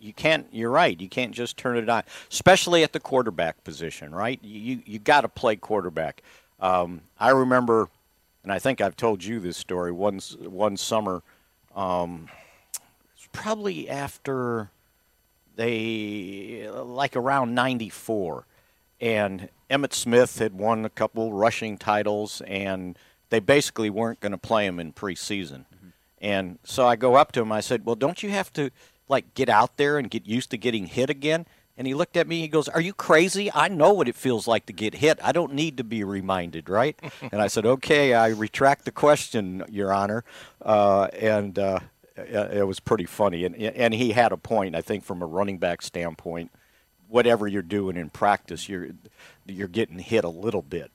you 0.00 0.12
can't. 0.12 0.48
You're 0.50 0.70
right. 0.70 1.00
You 1.00 1.08
can't 1.08 1.32
just 1.32 1.56
turn 1.56 1.76
it 1.76 1.88
on, 1.88 2.02
especially 2.30 2.82
at 2.82 2.92
the 2.92 3.00
quarterback 3.00 3.62
position, 3.62 4.12
right? 4.12 4.40
You 4.42 4.82
you 4.84 4.98
got 4.98 5.20
to 5.20 5.28
play 5.28 5.54
quarterback. 5.54 6.22
Um, 6.58 7.02
I 7.20 7.30
remember, 7.30 7.88
and 8.42 8.52
I 8.52 8.58
think 8.58 8.80
I've 8.80 8.96
told 8.96 9.22
you 9.22 9.38
this 9.38 9.56
story. 9.56 9.92
One 9.92 10.18
one 10.40 10.76
summer, 10.76 11.22
um, 11.76 12.28
probably 13.32 13.88
after 13.88 14.70
they 15.56 16.68
like 16.70 17.16
around 17.16 17.54
94 17.54 18.46
and 19.00 19.48
Emmitt 19.70 19.92
Smith 19.92 20.38
had 20.38 20.54
won 20.54 20.84
a 20.84 20.90
couple 20.90 21.32
rushing 21.32 21.76
titles 21.76 22.40
and 22.46 22.98
they 23.30 23.40
basically 23.40 23.90
weren't 23.90 24.20
going 24.20 24.32
to 24.32 24.38
play 24.38 24.66
him 24.66 24.78
in 24.78 24.92
preseason. 24.92 25.64
Mm-hmm. 25.66 25.88
And 26.20 26.58
so 26.64 26.86
I 26.86 26.96
go 26.96 27.16
up 27.16 27.32
to 27.32 27.42
him 27.42 27.52
I 27.52 27.60
said, 27.60 27.84
"Well, 27.84 27.96
don't 27.96 28.22
you 28.22 28.30
have 28.30 28.52
to 28.54 28.70
like 29.08 29.34
get 29.34 29.48
out 29.48 29.76
there 29.76 29.98
and 29.98 30.10
get 30.10 30.26
used 30.26 30.50
to 30.50 30.56
getting 30.56 30.86
hit 30.86 31.10
again?" 31.10 31.46
And 31.76 31.88
he 31.88 31.94
looked 31.94 32.16
at 32.16 32.28
me. 32.28 32.40
He 32.40 32.48
goes, 32.48 32.68
"Are 32.68 32.80
you 32.80 32.94
crazy? 32.94 33.50
I 33.52 33.68
know 33.68 33.92
what 33.92 34.08
it 34.08 34.14
feels 34.14 34.46
like 34.46 34.66
to 34.66 34.72
get 34.72 34.94
hit. 34.94 35.18
I 35.22 35.32
don't 35.32 35.52
need 35.52 35.76
to 35.78 35.84
be 35.84 36.04
reminded, 36.04 36.68
right?" 36.68 36.98
and 37.32 37.42
I 37.42 37.48
said, 37.48 37.66
"Okay, 37.66 38.14
I 38.14 38.28
retract 38.28 38.84
the 38.84 38.92
question, 38.92 39.64
Your 39.68 39.92
Honor." 39.92 40.24
Uh, 40.62 41.08
and 41.12 41.58
uh, 41.58 41.80
it 42.16 42.66
was 42.66 42.80
pretty 42.80 43.06
funny, 43.06 43.44
and 43.44 43.56
and 43.56 43.94
he 43.94 44.12
had 44.12 44.32
a 44.32 44.36
point. 44.36 44.74
I 44.74 44.80
think 44.80 45.04
from 45.04 45.22
a 45.22 45.26
running 45.26 45.58
back 45.58 45.82
standpoint, 45.82 46.50
whatever 47.08 47.46
you're 47.46 47.62
doing 47.62 47.96
in 47.96 48.10
practice, 48.10 48.68
you're 48.68 48.90
you're 49.46 49.68
getting 49.68 49.98
hit 49.98 50.24
a 50.24 50.28
little 50.28 50.62
bit 50.62 50.90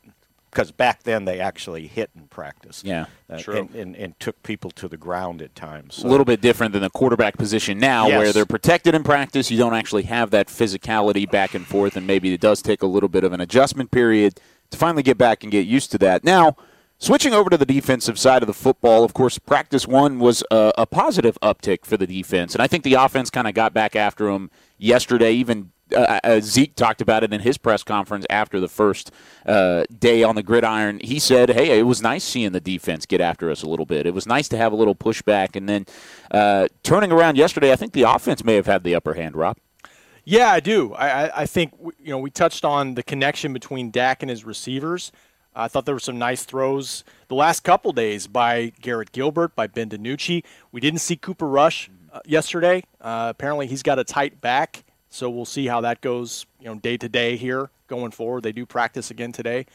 because 0.51 0.71
back 0.71 1.03
then 1.03 1.25
they 1.25 1.39
actually 1.39 1.87
hit 1.87 2.09
in 2.15 2.27
practice. 2.27 2.81
Yeah, 2.85 3.05
uh, 3.29 3.37
true. 3.37 3.57
And, 3.57 3.75
and, 3.75 3.95
and, 3.95 4.19
took 4.19 4.41
people 4.43 4.71
to 4.71 4.87
the 4.87 4.97
ground 4.97 5.41
at 5.41 5.55
times. 5.55 5.95
So. 5.95 6.07
A 6.07 6.09
little 6.09 6.25
bit 6.25 6.41
different 6.41 6.73
than 6.73 6.81
the 6.81 6.89
quarterback 6.89 7.37
position 7.37 7.77
now, 7.77 8.07
yes. 8.07 8.17
where 8.17 8.33
they're 8.33 8.45
protected 8.45 8.95
in 8.95 9.03
practice. 9.03 9.51
You 9.51 9.57
don't 9.57 9.75
actually 9.75 10.03
have 10.03 10.31
that 10.31 10.47
physicality 10.47 11.29
back 11.29 11.53
and 11.53 11.65
forth, 11.65 11.95
and 11.95 12.07
maybe 12.07 12.33
it 12.33 12.41
does 12.41 12.61
take 12.61 12.81
a 12.81 12.87
little 12.87 13.09
bit 13.09 13.23
of 13.23 13.33
an 13.33 13.41
adjustment 13.41 13.91
period 13.91 14.39
to 14.71 14.77
finally 14.77 15.03
get 15.03 15.17
back 15.17 15.43
and 15.43 15.51
get 15.51 15.67
used 15.67 15.91
to 15.91 15.97
that. 15.99 16.23
Now. 16.23 16.55
Switching 17.01 17.33
over 17.33 17.49
to 17.49 17.55
the 17.55 17.65
defensive 17.65 18.19
side 18.19 18.43
of 18.43 18.47
the 18.47 18.53
football, 18.53 19.05
of 19.05 19.13
course, 19.13 19.39
practice 19.39 19.87
one 19.87 20.19
was 20.19 20.43
a, 20.51 20.73
a 20.77 20.85
positive 20.85 21.37
uptick 21.41 21.85
for 21.85 21.95
the 21.95 22.05
defense, 22.05 22.53
and 22.53 22.61
I 22.61 22.67
think 22.67 22.83
the 22.83 22.95
offense 22.95 23.29
kind 23.29 23.47
of 23.47 23.53
got 23.53 23.73
back 23.73 23.95
after 23.95 24.25
them 24.25 24.51
yesterday. 24.77 25.31
Even 25.31 25.71
uh, 25.95 26.19
uh, 26.21 26.41
Zeke 26.41 26.75
talked 26.75 26.99
about 26.99 27.23
it 27.23 27.31
in 27.31 27.39
his 27.39 27.57
press 27.57 27.83
conference 27.83 28.25
after 28.29 28.59
the 28.59 28.67
first 28.67 29.11
uh, 29.45 29.85
day 29.97 30.23
on 30.23 30.35
the 30.35 30.43
gridiron. 30.43 30.99
He 30.99 31.19
said, 31.19 31.51
"Hey, 31.51 31.79
it 31.79 31.83
was 31.83 32.01
nice 32.01 32.25
seeing 32.25 32.51
the 32.51 32.59
defense 32.59 33.05
get 33.05 33.21
after 33.21 33.49
us 33.49 33.63
a 33.63 33.69
little 33.69 33.85
bit. 33.85 34.05
It 34.05 34.13
was 34.13 34.27
nice 34.27 34.49
to 34.49 34.57
have 34.57 34.73
a 34.73 34.75
little 34.75 34.93
pushback." 34.95 35.55
And 35.55 35.69
then 35.69 35.85
uh, 36.31 36.67
turning 36.83 37.13
around 37.13 37.37
yesterday, 37.37 37.71
I 37.71 37.77
think 37.77 37.93
the 37.93 38.03
offense 38.03 38.43
may 38.43 38.55
have 38.55 38.65
had 38.65 38.83
the 38.83 38.93
upper 38.93 39.13
hand. 39.13 39.37
Rob. 39.37 39.57
Yeah, 40.25 40.51
I 40.51 40.59
do. 40.59 40.93
I, 40.95 41.43
I 41.43 41.45
think 41.45 41.73
you 41.79 42.11
know 42.11 42.17
we 42.17 42.29
touched 42.29 42.65
on 42.65 42.95
the 42.95 43.03
connection 43.03 43.53
between 43.53 43.89
Dak 43.89 44.21
and 44.21 44.29
his 44.29 44.43
receivers. 44.43 45.13
I 45.55 45.67
thought 45.67 45.85
there 45.85 45.95
were 45.95 45.99
some 45.99 46.17
nice 46.17 46.43
throws 46.43 47.03
the 47.27 47.35
last 47.35 47.63
couple 47.63 47.91
days 47.91 48.27
by 48.27 48.71
Garrett 48.81 49.11
Gilbert, 49.11 49.55
by 49.55 49.67
Ben 49.67 49.89
DiNucci. 49.89 50.43
We 50.71 50.81
didn't 50.81 50.99
see 50.99 51.15
Cooper 51.15 51.47
Rush 51.47 51.89
uh, 52.11 52.19
yesterday. 52.25 52.83
Uh, 53.01 53.27
apparently, 53.29 53.67
he's 53.67 53.83
got 53.83 53.99
a 53.99 54.03
tight 54.03 54.41
back, 54.41 54.83
so 55.09 55.29
we'll 55.29 55.45
see 55.45 55.67
how 55.67 55.81
that 55.81 56.01
goes. 56.01 56.45
You 56.59 56.67
know, 56.67 56.75
day 56.75 56.97
to 56.97 57.09
day 57.09 57.35
here 57.35 57.69
going 57.87 58.11
forward. 58.11 58.43
They 58.43 58.51
do 58.51 58.65
practice 58.65 59.11
again 59.11 59.31
today. 59.31 59.65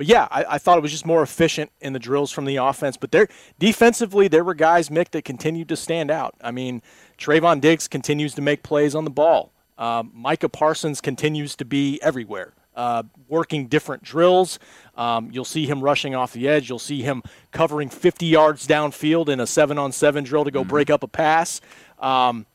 But 0.00 0.06
yeah, 0.06 0.28
I, 0.30 0.44
I, 0.54 0.58
thought 0.58 0.78
it 0.78 0.80
was 0.80 0.92
just 0.92 1.04
more 1.04 1.22
efficient 1.22 1.70
in 1.82 1.92
the 1.92 1.98
drills 1.98 2.32
from 2.32 2.46
the 2.46 2.56
offense. 2.56 2.96
But 2.96 3.12
there, 3.12 3.28
defensively, 3.58 4.28
there 4.28 4.42
were 4.42 4.54
guys, 4.54 4.88
Mick, 4.88 5.10
that 5.10 5.26
continued 5.26 5.68
to 5.68 5.76
stand 5.76 6.10
out. 6.10 6.34
I 6.40 6.52
mean, 6.52 6.80
Trevon 7.18 7.60
Diggs 7.60 7.86
continues 7.86 8.32
to 8.36 8.40
make 8.40 8.62
plays 8.62 8.94
on 8.94 9.04
the 9.04 9.10
ball. 9.10 9.52
Um, 9.76 10.10
Micah 10.14 10.48
Parsons 10.48 11.02
continues 11.02 11.54
to 11.56 11.66
be 11.66 12.00
everywhere, 12.02 12.54
uh, 12.76 13.02
working 13.28 13.66
different 13.66 14.02
drills. 14.02 14.58
Um, 14.96 15.30
you'll 15.32 15.44
see 15.44 15.66
him 15.66 15.80
rushing 15.80 16.14
off 16.14 16.32
the 16.32 16.48
edge. 16.48 16.68
You'll 16.68 16.78
see 16.78 17.02
him 17.02 17.22
covering 17.52 17.88
50 17.88 18.26
yards 18.26 18.66
downfield 18.66 19.28
in 19.28 19.40
a 19.40 19.46
seven-on-seven 19.46 20.24
drill 20.24 20.44
to 20.44 20.50
go 20.50 20.64
break 20.64 20.90
up 20.90 21.02
a 21.02 21.08
pass. 21.08 21.60
Um, 21.98 22.46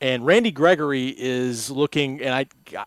and 0.00 0.26
Randy 0.26 0.50
Gregory 0.50 1.08
is 1.16 1.70
looking, 1.70 2.20
and 2.20 2.34
I, 2.34 2.46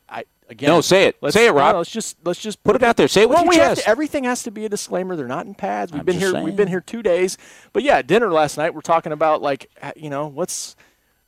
I 0.09 0.25
again, 0.49 0.69
No, 0.69 0.81
say 0.81 1.05
it. 1.07 1.17
let's- 1.21 1.33
Say 1.33 1.47
it, 1.47 1.51
Rob. 1.51 1.73
no, 1.73 1.77
let's 1.79 1.89
just 1.89 2.17
let's 2.23 2.39
just 2.39 2.63
Put 2.63 2.75
it 2.75 2.83
out 2.83 2.95
there. 2.97 3.07
Say 3.07 3.21
it 3.23 3.29
well, 3.29 3.45
we 3.47 3.55
have 3.57 3.77
to, 3.77 3.89
everything 3.89 4.25
has 4.25 4.43
to 4.43 4.51
be 4.51 4.65
a 4.65 4.69
disclaimer. 4.69 5.15
They're 5.15 5.27
not 5.27 5.45
in 5.45 5.55
pads. 5.55 5.91
We've 5.91 5.99
I'm 6.01 6.05
been 6.05 6.19
here. 6.19 6.31
saying. 6.31 6.43
We've 6.43 6.55
been 6.55 6.67
here 6.67 6.81
two 6.81 7.01
days. 7.01 7.37
But 7.73 7.83
yeah, 7.83 8.01
dinner 8.01 8.31
last 8.31 8.57
night, 8.57 8.73
we're 8.73 8.81
talking 8.81 9.11
about 9.13 9.41
like 9.41 9.69
you 9.95 10.09
know 10.09 10.27
what's 10.27 10.75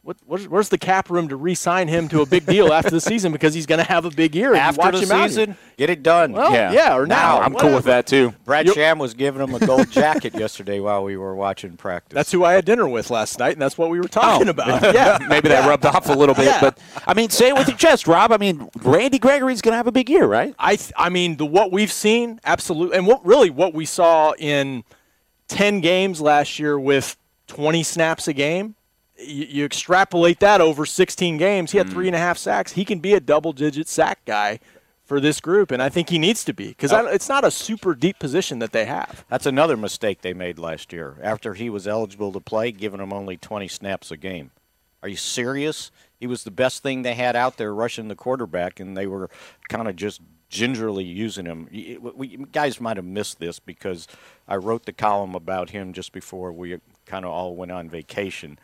what 0.02 0.16
where's, 0.26 0.48
where's 0.48 0.70
the 0.70 0.78
cap 0.78 1.10
room 1.10 1.28
to 1.28 1.36
re-sign 1.36 1.88
him 1.88 2.08
to 2.08 2.22
a 2.22 2.26
big 2.26 2.46
deal 2.46 2.72
after 2.72 2.90
the 2.90 3.02
season 3.02 3.32
because 3.34 3.54
he's 3.54 3.66
going 3.66 3.80
to 3.80 3.84
have 3.84 4.06
a 4.06 4.10
big 4.10 4.34
year. 4.34 4.56
After 4.56 4.80
watch 4.80 4.94
the 4.94 5.02
him 5.02 5.28
season, 5.30 5.58
get 5.78 5.90
it 5.90 6.04
done. 6.04 6.32
Well, 6.32 6.54
Yeah. 6.54 6.72
yeah, 6.72 6.96
or 6.96 7.06
now. 7.06 7.40
I'm 7.42 7.54
cool 7.54 7.76
with 7.76 7.86
that 7.86 8.08
too. 8.08 8.34
Brad 8.46 8.66
You're- 8.66 8.76
Sham 8.76 8.98
was 8.98 9.14
giving 9.14 9.42
him 9.42 9.54
a 9.54 9.60
gold 9.60 9.92
jacket 9.92 10.34
yesterday 10.36 10.80
while 10.80 11.04
we 11.04 11.18
were 11.18 11.36
watching 11.36 11.76
practice. 11.76 12.16
That's 12.16 12.32
who 12.32 12.46
I 12.46 12.54
had 12.54 12.64
dinner 12.66 12.88
with 12.88 13.10
last 13.10 13.38
night, 13.40 13.54
and 13.54 13.62
that's 13.62 13.78
what 13.78 13.90
we 13.90 14.00
were 14.00 14.06
oh. 14.06 14.08
talking 14.08 14.50
about. 14.50 14.94
Yeah, 15.00 15.20
Maybe 15.30 15.50
that 15.50 15.68
rubbed 15.68 15.86
off 15.86 16.10
a 16.10 16.14
little 16.14 16.34
bit, 16.34 16.46
Yeah. 16.46 16.62
but 16.62 16.80
I 17.06 17.14
mean, 17.14 17.30
say 17.30 17.50
it 17.50 17.56
with 17.56 17.68
your 17.68 17.78
chest, 17.78 18.08
Rob. 18.08 18.32
I 18.32 18.38
mean, 18.38 18.70
Randy 18.82 19.20
Gregory's 19.20 19.62
going 19.62 19.74
to 19.74 19.78
have 19.78 19.88
a 19.88 19.92
big 19.92 20.10
year, 20.10 20.26
right? 20.26 20.56
I 20.58 20.78
th- 20.78 20.94
I 20.96 21.10
mean 21.10 21.38
the 21.38 21.46
what 21.46 21.72
we've 21.72 21.92
seen 21.92 22.40
absolutely 22.46 22.98
and 22.98 23.06
what 23.06 23.26
really 23.26 23.50
what 23.50 23.74
we 23.74 23.86
saw 23.86 24.34
in 24.38 24.84
10 25.50 25.82
games 25.82 26.22
last 26.22 26.58
year 26.60 26.80
with 26.80 27.18
20 27.48 27.84
snaps 27.84 28.28
a 28.28 28.34
game 28.34 28.76
you, 29.20 29.46
you 29.46 29.66
extrapolate 29.66 30.40
that 30.40 30.62
over 30.62 30.86
16 30.86 31.38
games 31.38 31.72
he 31.72 31.78
had 31.78 31.88
hmm. 31.88 31.94
three 31.94 32.08
and 32.08 32.16
a 32.16 32.20
half 32.20 32.38
sacks 32.38 32.74
he 32.74 32.86
can 32.86 33.00
be 33.00 33.14
a 33.14 33.20
double 33.20 33.54
digit 33.54 33.88
sack 33.88 34.20
guy 34.26 34.60
for 35.04 35.20
this 35.20 35.42
group 35.42 35.72
and 35.72 35.82
I 35.82 35.90
think 35.90 36.10
he 36.10 36.20
needs 36.20 36.44
to 36.46 36.54
be 36.54 36.68
because 36.70 36.94
oh. 36.94 37.08
it's 37.08 37.28
not 37.28 37.44
a 37.44 37.52
super 37.52 37.96
deep 37.96 38.20
position 38.20 38.60
that 38.60 38.72
they 38.72 38.86
have 38.86 39.26
That's 39.30 39.46
another 39.46 39.76
mistake 39.76 40.22
they 40.22 40.34
made 40.34 40.60
last 40.60 40.94
year. 40.94 41.18
After 41.22 41.56
he 41.56 41.70
was 41.70 41.88
eligible 41.88 42.32
to 42.32 42.40
play, 42.40 42.72
giving 42.72 43.00
him 43.00 43.12
only 43.12 43.36
20 43.36 43.68
snaps 43.68 44.12
a 44.12 44.18
game. 44.18 44.52
Are 45.02 45.10
you 45.10 45.16
serious? 45.16 45.92
He 46.20 46.28
was 46.28 46.44
the 46.44 46.52
best 46.52 46.84
thing 46.84 47.02
they 47.02 47.16
had 47.16 47.36
out 47.36 47.58
there 47.58 47.74
rushing 47.74 48.10
the 48.10 48.16
quarterback, 48.16 48.80
and 48.80 48.98
they 48.98 49.08
were 49.08 49.30
kind 49.70 49.88
of 49.88 49.96
just 49.96 50.22
gingerly 50.50 51.06
using 51.06 51.46
him. 51.46 51.68
We, 51.72 52.28
you 52.28 52.48
guys 52.52 52.82
might 52.82 52.98
have 52.98 53.06
missed 53.06 53.40
this 53.40 53.60
because 53.60 54.08
I 54.48 54.56
wrote 54.56 54.86
the 54.86 54.94
column 54.94 55.36
about 55.36 55.70
him 55.70 55.94
just 55.94 56.12
before 56.12 56.52
we 56.52 56.80
kind 57.06 57.24
of 57.24 57.32
all 57.32 57.56
went 57.56 57.72
on 57.72 57.90
vacation. 57.90 58.60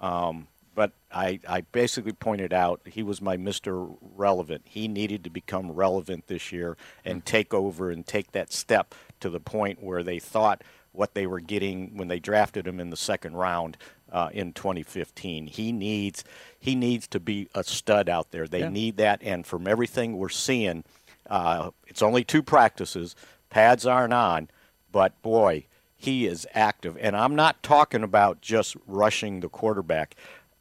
Um, 0.00 0.48
but 0.74 0.92
I, 1.10 1.40
I 1.48 1.62
basically 1.62 2.12
pointed 2.12 2.52
out 2.52 2.80
he 2.84 3.02
was 3.02 3.20
my 3.20 3.36
Mr. 3.36 3.96
Relevant. 4.14 4.62
He 4.64 4.86
needed 4.86 5.24
to 5.24 5.30
become 5.30 5.72
relevant 5.72 6.28
this 6.28 6.52
year 6.52 6.76
and 7.04 7.24
take 7.24 7.52
over 7.52 7.90
and 7.90 8.06
take 8.06 8.30
that 8.30 8.52
step 8.52 8.94
to 9.18 9.28
the 9.28 9.40
point 9.40 9.82
where 9.82 10.04
they 10.04 10.20
thought 10.20 10.62
what 10.92 11.14
they 11.14 11.26
were 11.26 11.40
getting 11.40 11.96
when 11.96 12.08
they 12.08 12.18
drafted 12.18 12.66
him 12.66 12.78
in 12.80 12.90
the 12.90 12.96
second 12.96 13.34
round 13.34 13.76
uh, 14.12 14.30
in 14.32 14.52
2015. 14.52 15.46
He 15.46 15.72
needs 15.72 16.24
he 16.58 16.74
needs 16.74 17.06
to 17.08 17.20
be 17.20 17.48
a 17.54 17.64
stud 17.64 18.08
out 18.08 18.30
there. 18.30 18.46
They 18.46 18.68
need 18.68 18.96
that, 18.98 19.20
and 19.22 19.46
from 19.46 19.66
everything 19.66 20.16
we're 20.16 20.28
seeing, 20.28 20.84
uh, 21.28 21.70
it's 21.86 22.02
only 22.02 22.24
two 22.24 22.42
practices. 22.42 23.16
Pads 23.50 23.86
aren't 23.86 24.12
on, 24.12 24.48
but 24.92 25.20
boy, 25.22 25.66
he 25.98 26.26
is 26.26 26.46
active. 26.54 26.96
And 27.00 27.16
I'm 27.16 27.34
not 27.34 27.62
talking 27.62 28.04
about 28.04 28.40
just 28.40 28.76
rushing 28.86 29.40
the 29.40 29.48
quarterback. 29.48 30.14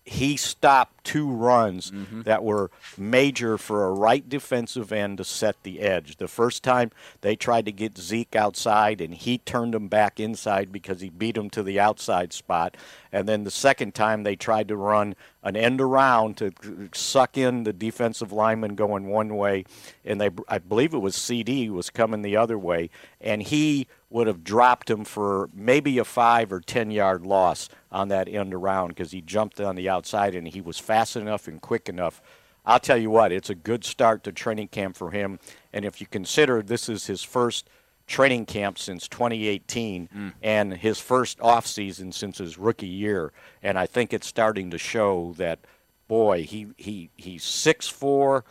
He 0.03 0.37
stopped 0.37 1.03
two 1.03 1.29
runs 1.29 1.91
mm-hmm. 1.91 2.21
that 2.21 2.41
were 2.41 2.71
major 2.97 3.57
for 3.57 3.85
a 3.85 3.91
right 3.91 4.27
defensive 4.27 4.93
end 4.93 5.17
to 5.17 5.25
set 5.25 5.61
the 5.63 5.81
edge. 5.81 6.15
The 6.15 6.29
first 6.29 6.63
time 6.63 6.91
they 7.19 7.35
tried 7.35 7.65
to 7.65 7.73
get 7.73 7.97
Zeke 7.97 8.33
outside, 8.33 9.01
and 9.01 9.13
he 9.13 9.39
turned 9.39 9.75
him 9.75 9.89
back 9.89 10.17
inside 10.17 10.71
because 10.71 11.01
he 11.01 11.09
beat 11.09 11.35
him 11.35 11.49
to 11.51 11.61
the 11.61 11.77
outside 11.77 12.31
spot. 12.31 12.77
And 13.11 13.27
then 13.27 13.43
the 13.43 13.51
second 13.51 13.95
time 13.95 14.23
they 14.23 14.37
tried 14.37 14.69
to 14.69 14.77
run 14.77 15.13
an 15.43 15.57
end 15.57 15.81
around 15.81 16.37
to 16.37 16.53
suck 16.93 17.37
in 17.37 17.65
the 17.65 17.73
defensive 17.73 18.31
lineman 18.31 18.75
going 18.75 19.07
one 19.07 19.35
way, 19.35 19.65
and 20.05 20.21
they 20.21 20.29
I 20.47 20.59
believe 20.59 20.93
it 20.93 20.99
was 20.99 21.17
CeeDee 21.17 21.69
was 21.69 21.89
coming 21.89 22.21
the 22.21 22.37
other 22.37 22.57
way, 22.57 22.89
and 23.19 23.43
he 23.43 23.87
would 24.09 24.27
have 24.27 24.43
dropped 24.43 24.89
him 24.89 25.03
for 25.03 25.49
maybe 25.53 25.97
a 25.97 26.05
five 26.05 26.51
or 26.51 26.61
ten 26.61 26.91
yard 26.91 27.25
loss 27.25 27.69
on 27.91 28.07
that 28.07 28.27
end 28.27 28.53
around 28.53 28.89
because 28.89 29.11
he 29.11 29.21
jumped 29.21 29.59
on 29.59 29.75
the 29.75 29.89
outside 29.89 30.35
and 30.35 30.47
he 30.47 30.61
was 30.61 30.79
fast 30.79 31.15
enough 31.15 31.47
and 31.47 31.61
quick 31.61 31.89
enough. 31.89 32.21
I'll 32.65 32.79
tell 32.79 32.97
you 32.97 33.09
what, 33.09 33.31
it's 33.31 33.49
a 33.49 33.55
good 33.55 33.85
start 33.85 34.23
to 34.25 34.31
training 34.31 34.67
camp 34.69 34.97
for 34.97 35.11
him, 35.11 35.39
and 35.71 35.85
if 35.85 36.01
you 36.01 36.07
consider 36.07 36.61
this 36.61 36.89
is 36.89 37.07
his 37.07 37.23
first 37.23 37.69
training 38.07 38.45
camp 38.45 38.79
since 38.79 39.07
2018 39.07 40.09
mm. 40.13 40.33
and 40.41 40.73
his 40.73 40.99
first 40.99 41.39
off 41.41 41.67
season 41.67 42.11
since 42.11 42.37
his 42.37 42.57
rookie 42.57 42.87
year, 42.87 43.31
and 43.61 43.77
I 43.77 43.85
think 43.85 44.13
it's 44.13 44.27
starting 44.27 44.71
to 44.71 44.77
show 44.77 45.33
that 45.37 45.59
boy, 46.07 46.43
he 46.43 46.67
he 46.77 47.09
he's 47.15 47.43
six 47.43 47.87
four. 47.87 48.43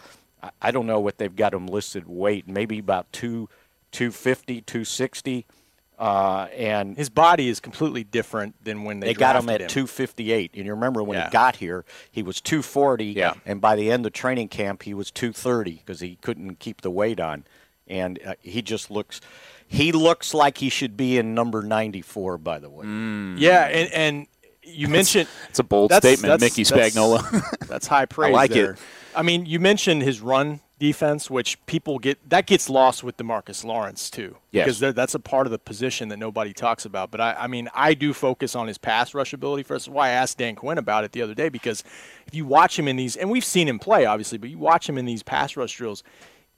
I, 0.42 0.50
I 0.62 0.70
don't 0.70 0.86
know 0.86 1.00
what 1.00 1.18
they've 1.18 1.34
got 1.34 1.54
him 1.54 1.66
listed 1.66 2.06
weight, 2.06 2.46
maybe 2.48 2.78
about 2.78 3.12
two, 3.12 3.48
250, 3.96 4.60
260. 4.60 5.46
Uh, 5.98 6.46
and 6.54 6.94
his 6.98 7.08
body 7.08 7.48
is 7.48 7.58
completely 7.58 8.04
different 8.04 8.54
than 8.62 8.84
when 8.84 9.00
they, 9.00 9.06
they 9.08 9.14
got 9.14 9.34
him 9.34 9.46
drafted 9.46 9.62
at 9.62 9.68
258. 9.70 10.50
And 10.54 10.66
you 10.66 10.72
remember 10.74 11.02
when 11.02 11.16
Yeah. 11.18 11.24
he 11.24 11.30
got 11.30 11.56
here, 11.56 11.86
he 12.10 12.22
was 12.22 12.42
240. 12.42 13.06
Yeah. 13.06 13.32
And 13.46 13.62
by 13.62 13.76
the 13.76 13.90
end 13.90 14.04
of 14.04 14.12
training 14.12 14.48
camp, 14.48 14.82
he 14.82 14.92
was 14.92 15.10
230 15.10 15.76
because 15.76 16.00
he 16.00 16.16
couldn't 16.16 16.58
keep 16.58 16.82
the 16.82 16.90
weight 16.90 17.18
on. 17.18 17.44
And 17.86 18.18
uh, 18.26 18.34
he 18.42 18.60
just 18.60 18.90
looks, 18.90 19.22
he 19.66 19.90
looks 19.90 20.34
like 20.34 20.58
he 20.58 20.68
should 20.68 20.98
be 20.98 21.16
in 21.16 21.34
number 21.34 21.62
94. 21.62 22.36
By 22.38 22.58
the 22.58 22.68
way, 22.68 22.84
yeah 23.40 23.64
and 23.64 23.90
and 23.92 24.26
you 24.64 24.88
mentioned 24.88 25.28
It's 25.48 25.60
a 25.60 25.64
bold 25.64 25.92
That's- 25.92 26.18
statement, 26.18 26.38
that's- 26.40 26.58
Mickey 26.58 26.68
that's- 26.68 26.94
Spagnola. 26.94 27.66
That's 27.68 27.86
high 27.86 28.04
praise. 28.04 28.30
I 28.34 28.34
like 28.34 28.50
it. 28.50 28.76
I 29.16 29.22
mean, 29.22 29.46
you 29.46 29.58
mentioned 29.58 30.02
his 30.02 30.20
run 30.20 30.60
defense, 30.78 31.30
which 31.30 31.64
people 31.64 31.98
get 31.98 32.18
that 32.28 32.46
gets 32.46 32.68
lost 32.68 33.02
with 33.02 33.16
Demarcus 33.16 33.64
Lawrence 33.64 34.10
too, 34.10 34.36
Yes. 34.52 34.78
because 34.78 34.94
that's 34.94 35.14
a 35.14 35.18
part 35.18 35.46
of 35.46 35.50
the 35.50 35.58
position 35.58 36.08
that 36.10 36.18
nobody 36.18 36.52
talks 36.52 36.84
about. 36.84 37.10
But 37.10 37.20
I, 37.22 37.32
I 37.40 37.46
mean, 37.46 37.70
I 37.74 37.94
do 37.94 38.12
focus 38.12 38.54
on 38.54 38.68
his 38.68 38.76
pass 38.76 39.14
rush 39.14 39.32
ability. 39.32 39.62
First, 39.62 39.88
why 39.88 40.08
I 40.08 40.10
asked 40.10 40.36
Dan 40.38 40.54
Quinn 40.54 40.76
about 40.76 41.04
it 41.04 41.12
the 41.12 41.22
other 41.22 41.34
day 41.34 41.48
because 41.48 41.82
if 42.26 42.34
you 42.34 42.44
watch 42.44 42.78
him 42.78 42.88
in 42.88 42.96
these, 42.96 43.16
and 43.16 43.30
we've 43.30 43.44
seen 43.44 43.66
him 43.68 43.78
play 43.78 44.04
obviously, 44.04 44.36
but 44.38 44.50
you 44.50 44.58
watch 44.58 44.86
him 44.88 44.98
in 44.98 45.06
these 45.06 45.22
pass 45.22 45.56
rush 45.56 45.76
drills, 45.76 46.02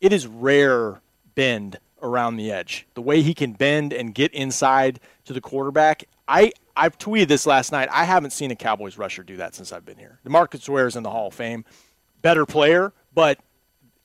it 0.01 0.13
is 0.13 0.27
rare 0.27 1.01
bend 1.37 1.79
around 2.03 2.37
the 2.37 2.51
edge. 2.51 2.87
The 2.95 3.03
way 3.03 3.23
he 3.23 3.35
can 3.35 3.53
bend 3.53 3.93
and 3.93 4.15
get 4.15 4.33
inside 4.35 4.99
to 5.27 5.33
the 5.33 5.41
quarterback, 5.41 6.05
I 6.27 6.53
I've 6.77 6.99
tweeted 6.99 7.29
this 7.29 7.47
last 7.47 7.71
night. 7.73 7.89
I 7.93 8.05
haven't 8.05 8.31
seen 8.33 8.51
a 8.51 8.57
Cowboys 8.57 8.99
rusher 8.99 9.23
do 9.23 9.37
that 9.37 9.55
since 9.55 9.73
I've 9.73 9.85
been 9.85 9.99
here. 9.99 10.19
Demarcus 10.27 10.69
Ware 10.69 10.87
is 10.89 10.97
in 10.97 11.03
the 11.05 11.11
Hall 11.11 11.29
of 11.29 11.35
Fame, 11.35 11.65
better 12.23 12.47
player, 12.47 12.93
but 13.15 13.39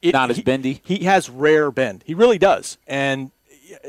it, 0.01 0.13
Not 0.13 0.29
as 0.29 0.37
he- 0.37 0.43
bendy? 0.43 0.81
He 0.83 1.05
has 1.05 1.29
rare 1.29 1.71
bend. 1.71 2.03
He 2.05 2.13
really 2.13 2.37
does, 2.37 2.77
and 2.87 3.31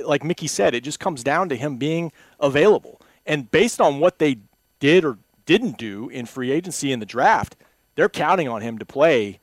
like 0.05 0.25
Mickey 0.25 0.47
said, 0.47 0.75
it 0.75 0.83
just 0.83 1.01
comes 1.01 1.23
down 1.23 1.49
to 1.51 1.57
him 1.57 1.77
being 1.77 2.13
available. 2.41 3.01
And 3.27 3.51
based 3.51 3.81
on 3.81 3.99
what 4.01 4.19
they 4.19 4.39
did 4.81 5.05
or 5.05 5.19
didn't 5.47 5.77
do 5.77 6.09
in 6.09 6.27
free 6.27 6.51
agency 6.53 6.93
in 6.93 7.01
the 7.01 7.07
draft, 7.07 7.57
they're 7.95 8.09
counting 8.09 8.49
on 8.49 8.63
him 8.63 8.79
to 8.79 8.85
play 8.87 9.41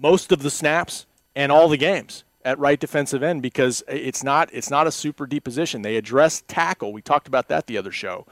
most 0.00 0.32
of 0.32 0.42
the 0.42 0.50
snaps 0.50 1.06
and 1.34 1.52
all 1.52 1.68
the 1.68 1.76
games 1.76 2.24
at 2.44 2.58
right 2.58 2.78
defensive 2.78 3.22
end 3.22 3.42
because 3.42 3.82
it's 3.88 4.22
not 4.24 4.48
it's 4.52 4.70
not 4.70 4.86
a 4.86 4.92
super 4.92 5.26
deep 5.26 5.44
position. 5.44 5.82
They 5.82 5.96
address 5.96 6.42
tackle. 6.48 6.92
We 6.92 7.02
talked 7.02 7.28
about 7.28 7.48
that 7.48 7.66
the 7.66 7.78
other 7.78 7.92
show, 7.92 8.26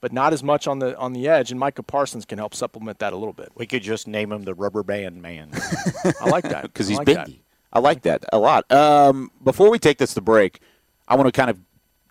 but 0.00 0.12
not 0.12 0.32
as 0.32 0.42
much 0.42 0.66
on 0.66 0.78
the 0.78 0.96
on 0.98 1.12
the 1.12 1.28
edge. 1.28 1.50
And 1.50 1.60
Micah 1.60 1.82
Parsons 1.82 2.24
can 2.24 2.38
help 2.38 2.54
supplement 2.54 2.98
that 3.00 3.12
a 3.12 3.16
little 3.16 3.32
bit. 3.32 3.50
we 3.54 3.66
could 3.66 3.82
just 3.82 4.06
name 4.06 4.32
him 4.32 4.44
the 4.44 4.54
Rubber 4.54 4.82
Band 4.82 5.20
Man. 5.20 5.50
I 6.20 6.28
like 6.28 6.44
that 6.44 6.62
because 6.72 6.88
I 6.88 6.90
he's 6.90 6.98
like 6.98 7.06
bendy. 7.06 7.32
that. 7.32 7.38
I 7.72 7.78
like 7.80 8.02
that 8.02 8.24
a 8.32 8.38
lot. 8.38 8.70
Um, 8.72 9.30
before 9.44 9.70
we 9.70 9.78
take 9.78 9.98
this 9.98 10.14
to 10.14 10.20
break, 10.20 10.60
I 11.06 11.14
want 11.14 11.26
to 11.28 11.32
kind 11.32 11.50
of 11.50 11.60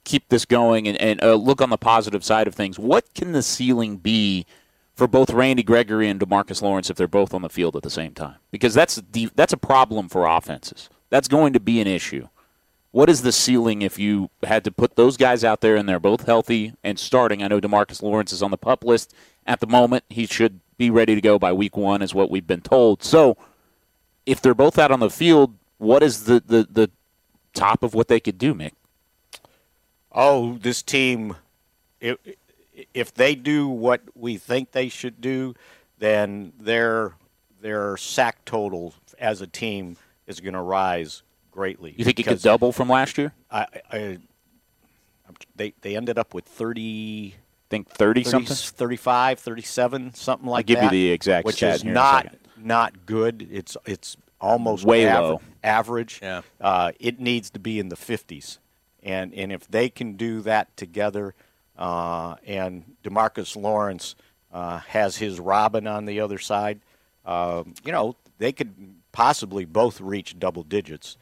keep 0.06 0.30
this 0.30 0.46
going 0.46 0.88
and, 0.88 0.98
and 0.98 1.22
uh, 1.22 1.34
look 1.34 1.62
on 1.62 1.70
the 1.70 1.78
positive 1.78 2.24
side 2.24 2.48
of 2.48 2.56
things. 2.56 2.80
What 2.80 3.14
can 3.14 3.34
the 3.34 3.44
ceiling 3.44 3.98
be 3.98 4.46
for 4.96 5.08
both 5.08 5.30
Randy 5.32 5.64
Gregory 5.64 6.10
and 6.10 6.20
Demarcus 6.20 6.62
Lawrence 6.62 6.90
if 6.90 6.96
they're 6.96 7.08
both 7.08 7.34
on 7.34 7.42
the 7.42 7.50
field 7.50 7.76
at 7.76 7.84
the 7.84 7.90
same 7.90 8.14
time? 8.14 8.36
Because 8.52 8.74
that's 8.74 9.02
the, 9.12 9.30
that's 9.36 9.54
a 9.54 9.58
problem 9.58 10.08
for 10.08 10.26
offenses. 10.26 10.90
That's 11.10 11.28
going 11.28 11.54
to 11.54 11.60
be 11.60 11.82
an 11.82 11.88
issue. 11.88 12.28
What 12.92 13.10
is 13.10 13.22
the 13.22 13.32
ceiling 13.32 13.82
if 13.82 14.00
you 14.00 14.30
had 14.44 14.64
to 14.64 14.72
put 14.72 14.96
those 14.96 15.16
guys 15.16 15.44
out 15.44 15.62
there 15.62 15.76
and 15.76 15.88
they're 15.88 16.00
both 16.00 16.26
healthy 16.26 16.74
and 16.84 16.98
starting? 16.98 17.44
I 17.44 17.48
know 17.48 17.62
Demarcus 17.62 18.02
Lawrence 18.02 18.34
is 18.34 18.42
on 18.42 18.52
the 18.52 18.58
pup 18.58 18.84
list 18.84 19.14
at 19.46 19.60
the 19.60 19.68
moment. 19.68 20.04
He 20.10 20.26
should 20.26 20.60
be 20.78 20.90
ready 20.90 21.14
to 21.14 21.22
go 21.22 21.38
by 21.38 21.54
week 21.54 21.78
one, 21.78 22.02
is 22.02 22.16
what 22.16 22.32
we've 22.32 22.48
been 22.48 22.62
told. 22.62 23.04
So, 23.04 23.38
if 24.26 24.42
they're 24.42 24.54
both 24.54 24.80
out 24.80 24.92
on 24.92 25.00
the 25.00 25.10
field, 25.10 25.56
what 25.78 26.02
is 26.02 26.26
the, 26.26 26.42
the, 26.46 26.68
the 26.72 26.92
top 27.54 27.84
of 27.84 27.94
what 27.94 28.08
they 28.08 28.20
could 28.20 28.38
do, 28.38 28.54
Mick? 28.54 28.72
oh, 30.12 30.58
this 30.62 30.82
team, 30.82 31.36
if, 32.00 32.18
if 32.94 33.14
they 33.14 33.36
do 33.36 33.68
what 33.68 34.02
we 34.16 34.38
think 34.38 34.72
they 34.72 34.90
should 34.90 35.22
do, 35.22 35.56
then 35.98 36.54
they're 36.60 37.14
their 37.62 37.98
sack 37.98 38.46
total 38.46 38.94
as 39.20 39.42
a 39.42 39.48
team 39.48 39.98
is 40.28 40.40
going 40.40 40.54
to 40.54 40.62
rise 40.62 41.24
greatly. 41.52 41.94
You 41.98 42.06
think 42.06 42.20
it 42.20 42.26
could 42.26 42.42
double 42.42 42.72
from 42.72 42.90
last 42.90 43.18
year? 43.18 43.34
I, 43.52 43.66
I, 43.92 44.18
they 45.56 45.74
they 45.82 45.96
ended 45.96 46.18
up 46.18 46.34
with 46.34 46.46
30, 46.46 47.36
think 47.70 47.90
30 47.90 48.24
30 48.24 48.30
something. 48.30 48.56
35, 48.56 49.40
37, 49.40 50.14
something 50.14 50.48
like 50.48 50.66
give 50.66 50.82
you 50.82 50.90
the 50.90 51.12
exact 51.12 51.46
which 51.46 51.58
stat 51.58 51.76
is 51.76 51.82
here 51.84 51.92
in 51.92 51.98
a 51.98 52.00
not 52.00 52.36
not 52.58 53.06
good. 53.06 53.48
It's 53.52 53.78
it's 53.86 54.18
almost 54.42 54.86
Way 54.86 55.06
aver- 55.06 55.22
low. 55.22 55.42
average. 55.64 56.20
Yeah. 56.22 56.42
Uh, 56.60 56.92
it 57.00 57.20
needs 57.20 57.50
to 57.52 57.60
be 57.60 57.80
in 57.80 57.90
the 57.90 57.96
50s, 57.96 58.58
and 59.04 59.34
and 59.34 59.52
if 59.52 59.68
they 59.68 59.90
can 59.90 60.14
do 60.14 60.42
that 60.42 60.76
together, 60.78 61.36
uh, 61.78 62.36
and 62.46 62.96
Demarcus 63.04 63.56
Lawrence 63.56 64.16
uh, 64.52 64.80
has 64.80 65.18
his 65.18 65.40
Robin 65.40 65.88
on 65.88 66.06
the 66.06 66.20
other 66.22 66.40
side, 66.40 66.80
um, 67.26 67.74
you 67.84 67.92
know 67.92 68.16
they 68.38 68.52
could 68.52 68.74
possibly 69.12 69.66
both 69.66 70.00
reach 70.02 70.40
double 70.40 70.64
digits. 70.64 71.18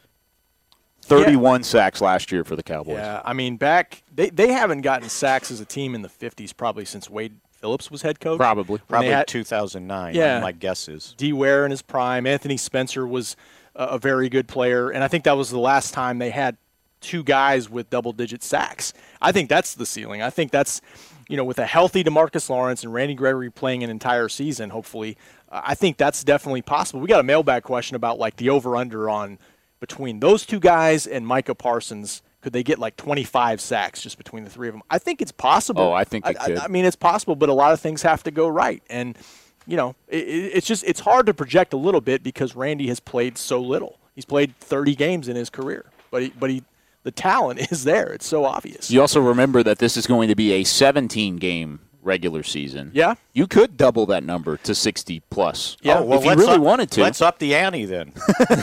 31 1.08 1.64
sacks 1.64 2.02
last 2.02 2.32
year 2.32 2.44
for 2.44 2.56
the 2.56 2.64
Cowboys. 2.64 2.96
Yeah, 2.96 3.22
I 3.24 3.34
mean, 3.34 3.58
back 3.58 4.04
they, 4.14 4.30
they 4.30 4.52
haven't 4.52 4.82
gotten 4.82 5.10
sacks 5.10 5.52
as 5.52 5.60
a 5.60 5.66
team 5.66 5.96
in 5.96 6.02
the 6.02 6.10
50s 6.10 6.56
probably 6.56 6.86
since 6.86 7.10
Wade 7.10 7.36
Phillips 7.52 7.90
was 7.90 8.04
head 8.04 8.20
coach. 8.20 8.38
Probably. 8.38 8.80
Probably 8.88 9.10
had 9.10 9.28
2009. 9.28 10.14
Yeah. 10.14 10.40
my 10.40 10.52
guess 10.52 10.88
is. 10.88 11.16
D. 11.18 11.34
Ware 11.34 11.66
in 11.66 11.72
his 11.72 11.82
prime. 11.82 12.28
Anthony 12.28 12.58
Spencer 12.58 13.08
was 13.08 13.36
a, 13.76 13.86
a 13.86 14.00
very 14.00 14.30
good 14.30 14.48
player, 14.48 14.90
and 14.90 15.04
I 15.04 15.08
think 15.08 15.24
that 15.24 15.38
was 15.38 15.50
the 15.50 15.60
last 15.60 15.94
time 15.94 16.20
they 16.20 16.30
had 16.30 16.58
two 17.02 17.24
guys 17.24 17.70
with 17.70 17.90
double-digit 17.90 18.44
sacks. 18.44 18.94
I 19.22 19.32
think 19.32 19.50
that's 19.50 19.76
the 19.76 19.86
ceiling. 19.86 20.22
I 20.22 20.30
think 20.30 20.52
that's, 20.52 20.82
you 21.28 21.38
know, 21.38 21.44
with 21.44 21.60
a 21.60 21.66
healthy 21.66 22.04
Demarcus 22.04 22.50
Lawrence 22.50 22.84
and 22.84 22.94
Randy 22.94 23.16
Gregory 23.16 23.50
playing 23.50 23.84
an 23.84 23.90
entire 23.90 24.30
season, 24.30 24.70
hopefully, 24.70 25.18
uh, 25.50 25.62
I 25.64 25.76
think 25.76 25.98
that's 25.98 26.24
definitely 26.24 26.62
possible. 26.62 27.00
We 27.00 27.08
got 27.08 27.20
a 27.20 27.24
mailbag 27.24 27.64
question 27.64 27.96
about 27.96 28.20
like 28.20 28.36
the 28.38 28.50
over/under 28.50 29.10
on 29.10 29.40
between 29.80 30.20
those 30.20 30.46
two 30.46 30.60
guys 30.60 31.06
and 31.08 31.26
Micah 31.26 31.56
Parsons. 31.56 32.22
Could 32.42 32.54
they 32.54 32.64
get 32.64 32.80
like 32.80 32.96
25 32.98 33.60
sacks 33.60 34.02
just 34.02 34.18
between 34.18 34.44
the 34.44 34.50
three 34.50 34.68
of 34.70 34.74
them? 34.74 34.84
I 34.90 35.00
think 35.00 35.22
it's 35.22 35.32
possible. 35.32 35.82
Oh, 35.82 35.92
I 35.92 36.04
think 36.04 36.24
they 36.24 36.34
could. 36.36 36.58
I, 36.60 36.66
I 36.66 36.68
mean, 36.68 36.86
it's 36.86 36.96
possible, 36.96 37.36
but 37.36 37.50
a 37.50 37.54
lot 37.54 37.74
of 37.74 37.80
things 37.80 38.04
have 38.04 38.24
to 38.24 38.32
go 38.32 38.48
right, 38.48 38.82
and 38.90 39.18
you 39.66 39.76
know, 39.76 39.96
it- 40.08 40.18
it's 40.28 40.68
just 40.68 40.84
it's 40.86 41.02
hard 41.02 41.26
to 41.26 41.34
project 41.34 41.74
a 41.74 41.78
little 41.78 42.00
bit 42.00 42.24
because 42.24 42.56
Randy 42.56 42.88
has 42.88 43.00
played 43.00 43.38
so 43.38 43.60
little. 43.60 44.00
He's 44.16 44.24
played 44.24 44.56
30 44.60 44.96
games 44.96 45.28
in 45.28 45.36
his 45.36 45.50
career, 45.50 45.86
but 46.10 46.22
he, 46.24 46.30
but 46.40 46.50
he, 46.50 46.64
the 47.04 47.12
talent 47.12 47.60
is 47.72 47.84
there. 47.84 48.08
It's 48.14 48.26
so 48.28 48.46
obvious. 48.46 48.90
You 48.92 49.02
also 49.02 49.20
remember 49.20 49.62
that 49.64 49.80
this 49.80 49.98
is 49.98 50.08
going 50.08 50.30
to 50.30 50.36
be 50.36 50.54
a 50.54 50.64
17 50.64 51.38
game 51.38 51.80
regular 52.08 52.42
season. 52.42 52.90
Yeah. 52.94 53.16
You 53.34 53.46
could 53.46 53.78
double 53.78 54.08
that 54.08 54.24
number 54.24 54.58
to 54.58 54.74
60 54.74 55.22
plus. 55.30 55.78
Yeah, 55.82 56.00
Oh, 56.00 56.04
well, 56.06 56.20
if 56.20 56.26
you 56.26 56.32
really 56.34 56.56
up- 56.56 56.62
wanted 56.62 56.90
to. 56.92 57.02
Let's 57.02 57.22
up 57.22 57.38
the 57.38 57.54
ante 57.54 57.86
then. 57.86 58.14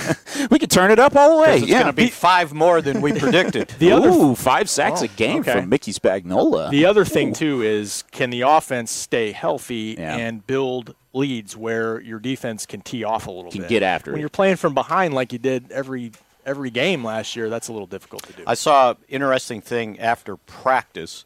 we 0.50 0.58
could 0.58 0.70
turn 0.70 0.90
it 0.90 0.98
up 0.98 1.14
all 1.14 1.36
the 1.36 1.42
way. 1.42 1.58
it's 1.58 1.66
yeah. 1.68 1.82
going 1.82 1.86
to 1.86 1.92
be 1.92 2.08
five 2.08 2.52
more 2.52 2.80
than 2.80 3.00
we 3.00 3.12
predicted. 3.12 3.68
The 3.78 3.92
other- 3.92 4.08
Ooh, 4.08 4.34
five 4.34 4.68
sacks 4.68 5.02
Oh, 5.02 5.04
a 5.04 5.08
game 5.08 5.40
okay. 5.40 5.52
from 5.52 5.68
Mickey 5.68 5.92
Spagnola. 5.92 6.70
The 6.70 6.86
other 6.86 7.04
thing 7.04 7.32
too 7.34 7.62
is 7.62 8.02
can 8.10 8.30
the 8.30 8.40
offense 8.42 8.90
stay 8.90 9.32
healthy 9.32 9.96
Yeah. 9.98 10.16
and 10.16 10.44
build 10.46 10.94
leads 11.12 11.56
where 11.56 12.00
your 12.00 12.18
defense 12.18 12.66
can 12.66 12.80
tee 12.80 13.04
off 13.04 13.26
a 13.28 13.30
little 13.30 13.50
Can 13.52 13.60
bit. 13.62 13.70
get 13.70 13.82
after 13.84 14.10
when 14.10 14.18
it. 14.18 14.22
you're 14.22 14.28
playing 14.30 14.56
from 14.56 14.74
behind 14.74 15.14
like 15.14 15.32
you 15.32 15.38
did 15.38 15.70
every 15.70 16.10
every 16.44 16.70
game 16.70 17.04
last 17.04 17.36
year. 17.36 17.48
That's 17.48 17.68
a 17.68 17.72
little 17.72 17.86
difficult 17.86 18.24
to 18.24 18.32
do. 18.32 18.42
I 18.46 18.54
saw 18.54 18.90
an 18.90 18.96
interesting 19.08 19.60
thing 19.60 20.00
after 20.00 20.36
practice. 20.36 21.24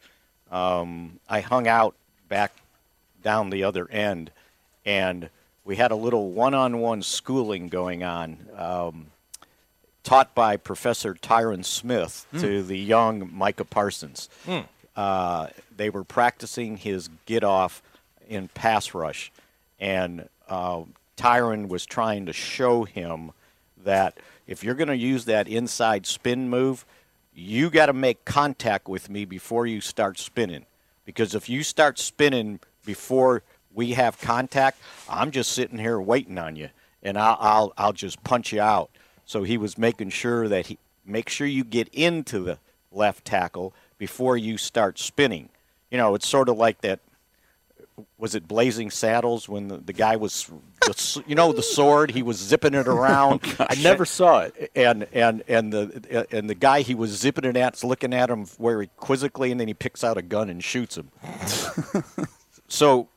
Um, 0.51 1.21
I 1.29 1.41
hung 1.41 1.67
out 1.69 1.95
back 2.29 2.53
down 3.23 3.51
the 3.51 3.65
other 3.65 3.91
end, 3.91 4.31
and 4.85 5.29
we 5.65 5.77
had 5.77 5.91
a 5.91 5.97
little 5.97 6.31
one-on-one 6.31 7.03
schooling 7.03 7.69
going 7.69 8.03
on, 8.03 8.39
um, 8.57 9.07
taught 10.05 10.35
by 10.35 10.57
Professor 10.57 11.15
Tyron 11.15 11.65
Smith 11.65 12.27
to 12.39 12.63
the 12.63 12.79
young 12.79 13.31
Micah 13.33 13.65
Parsons. 13.65 14.29
Uh, 14.97 15.49
they 15.77 15.91
were 15.91 16.05
practicing 16.05 16.77
his 16.77 17.09
get 17.27 17.45
off 17.45 17.83
in 18.29 18.49
pass 18.49 18.95
rush, 18.95 19.31
and 19.79 20.29
uh, 20.49 20.83
Tyron 21.17 21.69
was 21.69 21.85
trying 21.85 22.27
to 22.27 22.33
show 22.33 22.85
him 22.85 23.33
that 23.85 24.19
if 24.47 24.65
you're 24.65 24.75
going 24.75 24.89
to 24.89 24.97
use 24.97 25.27
that 25.27 25.47
inside 25.49 26.07
spin 26.07 26.49
move, 26.49 26.85
you 27.35 27.71
got 27.71 27.87
to 27.87 27.93
make 27.93 28.25
contact 28.25 28.89
with 28.89 29.09
me 29.11 29.25
before 29.25 29.67
you 29.67 29.81
start 29.81 30.19
spinning. 30.19 30.65
Because 31.09 31.35
if 31.35 31.49
you 31.49 31.63
start 31.63 31.99
spinning 31.99 32.61
before 32.85 33.43
we 33.73 33.93
have 33.93 34.21
contact, 34.21 34.79
I'm 35.09 35.31
just 35.31 35.53
sitting 35.53 35.79
here 35.79 35.99
waiting 35.99 36.37
on 36.37 36.55
you, 36.55 36.69
and 37.03 37.17
I'll 37.17 37.39
I'll, 37.41 37.73
I'll 37.79 37.93
just 37.95 38.23
punch 38.25 38.53
you 38.53 38.61
out. 38.61 38.91
So 39.25 39.43
he 39.43 39.57
was 39.57 39.79
making 39.79 40.11
sure 40.11 40.49
that 40.49 40.67
he 40.67 40.77
make 41.07 41.31
sure 41.31 41.47
you 41.47 41.65
get 41.65 41.89
into 41.95 42.41
the 42.41 42.59
left 42.93 43.25
tackle 43.25 43.73
before 43.97 44.37
you 44.37 44.59
start 44.59 44.99
spinning. 44.99 45.49
You 45.91 45.97
know, 45.97 46.15
it's 46.15 46.29
sort 46.29 46.51
of 46.51 46.59
like 46.59 46.83
that 46.83 47.01
was 48.17 48.35
it 48.35 48.47
Blazing 48.47 48.91
Saddles 48.91 49.49
when 49.49 49.69
the, 49.69 49.79
the 49.79 49.93
guy 49.93 50.17
was, 50.17 50.51
the, 50.83 51.25
you 51.27 51.35
know, 51.35 51.53
the 51.53 51.63
sword? 51.63 52.11
He 52.11 52.23
was 52.23 52.37
zipping 52.39 52.75
it 52.75 52.87
around. 52.87 53.41
Oh, 53.61 53.67
I 53.69 53.75
never 53.77 54.05
saw 54.05 54.41
it. 54.41 54.71
And 54.77 55.07
and 55.13 55.43
and 55.49 55.73
the 55.73 56.27
and 56.31 56.49
the 56.49 56.55
guy 56.55 56.83
he 56.83 56.95
was 56.95 57.11
zipping 57.11 57.45
it 57.45 57.57
at's 57.57 57.83
looking 57.83 58.15
at 58.15 58.31
him 58.31 58.45
very 58.45 58.89
quizzically, 58.97 59.51
and 59.51 59.61
then 59.61 59.69
he 59.69 59.75
picks 59.75 60.05
out 60.05 60.17
a 60.17 60.23
gun 60.23 60.49
and 60.49 60.63
shoots 60.63 60.97
him. 60.97 61.11
so. 62.69 63.09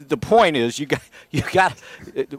The 0.00 0.16
point 0.16 0.56
is, 0.56 0.78
you 0.78 0.86
got 0.86 1.02
you 1.30 1.42
got 1.52 1.76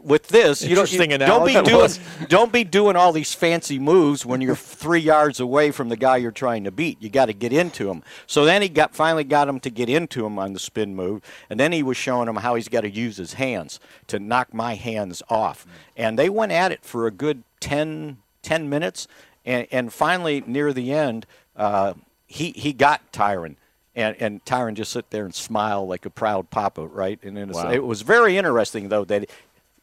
with 0.02 0.28
this. 0.28 0.62
You 0.62 0.74
don't, 0.74 0.90
you 0.92 0.98
don't 1.26 1.46
be 1.46 1.52
doing 1.70 1.90
don't 2.28 2.52
be 2.52 2.64
doing 2.64 2.96
all 2.96 3.12
these 3.12 3.34
fancy 3.34 3.78
moves 3.78 4.24
when 4.24 4.40
you're 4.40 4.56
three 4.56 5.00
yards 5.00 5.40
away 5.40 5.70
from 5.70 5.88
the 5.88 5.96
guy 5.96 6.16
you're 6.16 6.30
trying 6.30 6.64
to 6.64 6.70
beat. 6.70 7.00
You 7.02 7.10
got 7.10 7.26
to 7.26 7.32
get 7.32 7.52
into 7.52 7.90
him. 7.90 8.02
So 8.26 8.44
then 8.44 8.62
he 8.62 8.68
got 8.68 8.94
finally 8.94 9.24
got 9.24 9.48
him 9.48 9.60
to 9.60 9.70
get 9.70 9.88
into 9.88 10.24
him 10.24 10.38
on 10.38 10.54
the 10.54 10.58
spin 10.58 10.94
move, 10.94 11.22
and 11.50 11.60
then 11.60 11.72
he 11.72 11.82
was 11.82 11.96
showing 11.96 12.28
him 12.28 12.36
how 12.36 12.54
he's 12.54 12.68
got 12.68 12.80
to 12.82 12.90
use 12.90 13.18
his 13.18 13.34
hands 13.34 13.78
to 14.06 14.18
knock 14.18 14.54
my 14.54 14.74
hands 14.74 15.22
off. 15.28 15.66
And 15.96 16.18
they 16.18 16.28
went 16.28 16.52
at 16.52 16.72
it 16.72 16.84
for 16.84 17.06
a 17.06 17.10
good 17.10 17.42
10, 17.60 18.18
10 18.42 18.68
minutes, 18.68 19.06
and, 19.44 19.66
and 19.70 19.92
finally 19.92 20.42
near 20.46 20.72
the 20.72 20.92
end, 20.92 21.26
uh, 21.56 21.94
he 22.26 22.52
he 22.52 22.72
got 22.72 23.12
Tyron. 23.12 23.56
And, 24.00 24.16
and 24.20 24.44
Tyron 24.44 24.74
just 24.74 24.92
sit 24.92 25.10
there 25.10 25.24
and 25.24 25.34
smile 25.34 25.86
like 25.86 26.06
a 26.06 26.10
proud 26.10 26.50
papa, 26.50 26.86
right? 26.86 27.18
And 27.22 27.38
it 27.38 27.48
was, 27.48 27.56
Wow. 27.56 27.70
it 27.70 27.84
was 27.84 28.02
very 28.02 28.36
interesting, 28.36 28.88
though, 28.88 29.04
that 29.04 29.28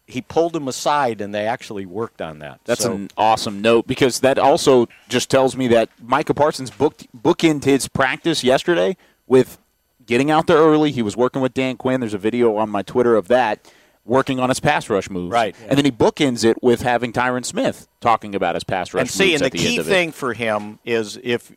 he 0.06 0.22
pulled 0.22 0.56
him 0.56 0.68
aside 0.68 1.20
and 1.20 1.36
they 1.36 1.46
actually 1.46 1.86
worked 1.86 2.22
on 2.22 2.40
that. 2.40 2.60
That's 2.66 2.84
So- 2.84 2.94
an 2.94 3.10
awesome 3.18 3.62
note 3.62 3.88
because 3.88 4.22
that 4.22 4.40
also 4.40 4.88
just 5.10 5.30
tells 5.30 5.58
me 5.58 5.68
that 5.68 5.90
Micah 6.02 6.34
Parsons 6.34 6.70
booked 6.72 7.08
bookended 7.16 7.66
his 7.66 7.88
practice 7.90 8.44
yesterday 8.44 8.96
with 9.28 9.58
getting 10.06 10.32
out 10.32 10.48
there 10.48 10.58
early. 10.58 10.92
He 10.92 11.02
was 11.02 11.18
working 11.18 11.42
with 11.42 11.54
Dan 11.54 11.76
Quinn. 11.76 12.00
There's 12.00 12.14
a 12.14 12.18
video 12.18 12.56
on 12.56 12.70
my 12.70 12.82
Twitter 12.84 13.16
of 13.18 13.28
that 13.28 13.60
working 14.06 14.40
on 14.40 14.48
his 14.48 14.62
pass 14.62 14.90
rush 14.90 15.10
moves. 15.10 15.34
Right. 15.34 15.54
And 15.68 15.78
then 15.78 15.84
he 15.84 15.92
bookends 15.92 16.46
it 16.46 16.64
with 16.64 16.82
having 16.84 17.12
Tyron 17.12 17.44
Smith 17.44 17.90
talking 18.00 18.34
about 18.34 18.56
his 18.56 18.64
pass 18.64 18.94
rush 18.94 19.02
and 19.02 19.10
see, 19.10 19.32
moves 19.32 19.42
and 19.42 19.52
the 19.52 19.58
the 19.58 19.64
key 19.64 19.70
end 19.72 19.80
of 19.80 19.88
it. 19.88 19.90
thing 19.90 20.12
for 20.14 20.34
him 20.34 20.80
is 20.86 21.20
if 21.22 21.52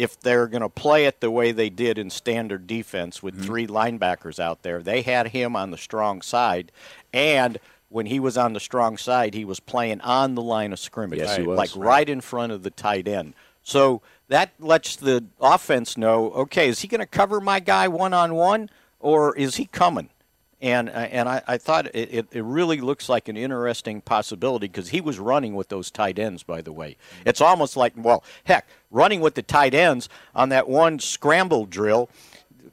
if 0.00 0.18
they're 0.20 0.46
going 0.46 0.62
to 0.62 0.68
play 0.68 1.04
it 1.04 1.20
the 1.20 1.30
way 1.30 1.52
they 1.52 1.68
did 1.70 1.98
in 1.98 2.08
standard 2.10 2.66
defense 2.66 3.22
with 3.22 3.34
Mm-hmm. 3.34 3.44
three 3.44 3.66
linebackers 3.66 4.38
out 4.38 4.62
there, 4.62 4.82
they 4.82 5.02
had 5.02 5.28
him 5.28 5.54
on 5.56 5.70
the 5.70 5.76
strong 5.78 6.22
side, 6.22 6.72
and 7.12 7.58
when 7.90 8.06
he 8.06 8.20
was 8.20 8.38
on 8.38 8.52
the 8.52 8.60
strong 8.60 8.96
side, 8.96 9.34
he 9.34 9.44
was 9.44 9.58
playing 9.60 10.00
on 10.02 10.34
the 10.36 10.42
line 10.42 10.72
of 10.72 10.78
scrimmage, 10.78 11.18
Yes, 11.18 11.38
was. 11.40 11.58
like 11.58 11.70
right 11.74 12.08
in 12.08 12.20
front 12.20 12.52
of 12.52 12.62
the 12.62 12.70
tight 12.70 13.08
end. 13.08 13.34
So 13.62 14.00
that 14.28 14.52
lets 14.58 14.96
the 14.96 15.24
offense 15.40 15.96
know, 15.98 16.30
okay, 16.32 16.68
is 16.68 16.80
he 16.80 16.88
going 16.88 17.00
to 17.00 17.06
cover 17.06 17.40
my 17.40 17.58
guy 17.60 17.88
one 17.88 18.14
on 18.14 18.34
one, 18.34 18.70
or 19.00 19.36
is 19.36 19.56
he 19.56 19.66
coming? 19.66 20.08
And 20.62 20.90
uh, 20.90 20.92
and 20.92 21.28
I, 21.28 21.42
I 21.46 21.58
thought 21.58 21.86
it, 21.86 22.12
it, 22.12 22.26
it 22.32 22.44
really 22.44 22.80
looks 22.80 23.08
like 23.08 23.28
an 23.28 23.36
interesting 23.36 24.02
possibility 24.02 24.66
because 24.66 24.90
he 24.90 25.00
was 25.00 25.18
running 25.18 25.54
with 25.54 25.68
those 25.68 25.90
tight 25.90 26.18
ends. 26.18 26.42
By 26.42 26.60
the 26.60 26.72
way, 26.72 26.96
it's 27.24 27.40
almost 27.40 27.76
like 27.76 27.94
well, 27.96 28.22
heck, 28.44 28.68
running 28.90 29.20
with 29.20 29.34
the 29.34 29.42
tight 29.42 29.72
ends 29.72 30.08
on 30.34 30.50
that 30.50 30.68
one 30.68 30.98
scramble 30.98 31.64
drill. 31.64 32.10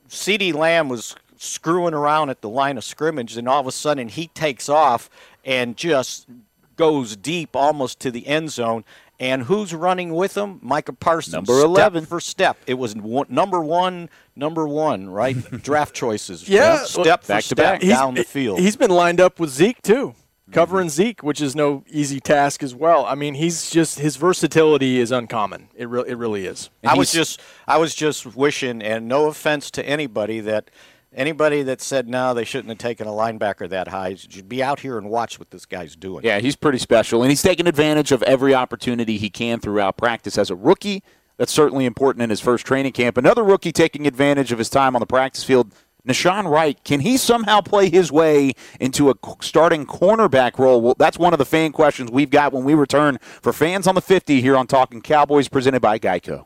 CeeDee 0.10 0.54
Lamb 0.54 0.90
was 0.90 1.16
screwing 1.38 1.94
around 1.94 2.30
at 2.30 2.42
the 2.42 2.50
line 2.50 2.78
of 2.78 2.84
scrimmage, 2.84 3.38
and 3.38 3.48
all 3.48 3.62
of 3.62 3.68
a 3.68 3.72
sudden 3.72 4.10
he 4.10 4.28
takes 4.28 4.68
off 4.68 5.10
and 5.46 5.78
just 5.78 6.28
goes 6.76 7.16
deep 7.16 7.56
almost 7.56 8.00
to 8.02 8.12
the 8.12 8.28
end 8.28 8.52
zone. 8.52 8.84
And 9.20 9.44
who's 9.44 9.74
running 9.74 10.14
with 10.14 10.38
him? 10.38 10.60
Micah 10.62 10.94
Parsons. 10.94 11.34
Number 11.34 11.54
step 11.54 11.66
11. 11.66 12.06
for 12.06 12.20
step. 12.20 12.58
It 12.68 12.76
was 12.76 12.96
one, 12.96 13.26
number 13.30 13.62
one, 13.62 14.10
number 14.36 14.68
one, 14.68 15.10
right? 15.10 15.36
Draft 15.64 15.96
choices. 15.96 16.48
Yeah. 16.48 16.84
Step 16.84 17.24
for 17.24 17.28
Back 17.28 17.40
to 17.42 17.46
step 17.46 17.58
back. 17.58 17.82
down 17.82 18.14
the 18.14 18.24
field. 18.24 18.60
He's 18.60 18.76
been 18.76 18.92
lined 18.92 19.20
up 19.20 19.40
with 19.40 19.50
Zeke 19.50 19.82
too, 19.82 20.10
mm-hmm. 20.10 20.52
covering 20.52 20.90
Zeke, 20.90 21.24
which 21.24 21.42
is 21.42 21.56
no 21.56 21.84
easy 21.90 22.20
task 22.20 22.62
as 22.62 22.76
well. 22.76 23.06
I 23.08 23.16
mean, 23.16 23.34
he's 23.34 23.72
just 23.72 23.98
his 23.98 24.18
versatility 24.18 25.00
is 25.00 25.12
uncommon. 25.12 25.70
It 25.76 25.90
re- 25.90 26.06
it 26.06 26.18
really 26.18 26.46
is. 26.46 26.70
I 26.86 26.96
was 26.96 27.12
just 27.12 27.42
I 27.68 27.78
was 27.78 27.96
just 27.96 28.36
wishing, 28.36 28.84
and 28.84 29.08
no 29.08 29.26
offense 29.26 29.72
to 29.72 29.84
anybody, 29.88 30.42
that 30.42 30.70
anybody 31.18 31.64
that 31.64 31.82
said 31.82 32.08
no, 32.08 32.34
they 32.34 32.46
shouldn't 32.46 32.70
have 32.70 32.78
taken 32.78 33.08
a 33.08 33.12
linebacker 33.12 33.68
that 33.70 33.90
high 33.90 34.16
should 34.16 34.48
be 34.48 34.64
out 34.64 34.80
here 34.80 34.98
and 34.98 35.10
watch 35.10 35.40
what 35.40 35.52
this 35.52 35.66
guy's 35.66 35.96
doing. 35.96 36.24
Yeah, 36.24 36.40
he's 36.40 36.56
pretty 36.56 36.78
special, 36.78 37.24
and 37.24 37.30
he's 37.30 37.42
taking 37.42 37.68
advantage 37.68 38.12
of 38.12 38.24
every 38.24 38.54
opportunity 38.54 39.18
he 39.18 39.30
can 39.30 39.60
throughout 39.60 39.98
practice. 39.98 40.38
As 40.38 40.50
a 40.50 40.56
rookie, 40.56 41.04
that's 41.38 41.52
certainly 41.52 41.86
important 41.86 42.24
in 42.24 42.30
his 42.30 42.40
first 42.40 42.66
training 42.66 42.94
camp. 42.94 43.18
Another 43.18 43.44
rookie 43.44 43.72
taking 43.72 44.08
advantage 44.08 44.52
of 44.52 44.60
his 44.60 44.70
time 44.70 44.96
on 44.96 45.00
the 45.00 45.06
practice 45.06 45.44
field, 45.44 45.74
Nahshon 46.08 46.50
Wright. 46.50 46.82
Can 46.86 47.02
he 47.02 47.18
somehow 47.18 47.60
play 47.62 47.90
his 47.90 48.12
way 48.12 48.54
into 48.80 49.10
a 49.10 49.16
starting 49.42 49.86
cornerback 49.86 50.58
role? 50.58 50.82
Well, 50.82 50.96
that's 50.98 51.20
one 51.20 51.34
of 51.34 51.40
the 51.40 51.46
fan 51.46 51.74
questions 51.74 52.10
we've 52.10 52.30
got 52.30 52.54
when 52.54 52.64
we 52.64 52.74
return 52.76 53.18
for 53.42 53.52
fans 53.52 53.88
on 53.88 53.96
the 53.96 54.02
50 54.02 54.40
here 54.42 54.56
on 54.56 54.68
Talking 54.68 55.02
Cowboys, 55.02 55.50
presented 55.50 55.82
by 55.82 56.00
Geico. 56.00 56.46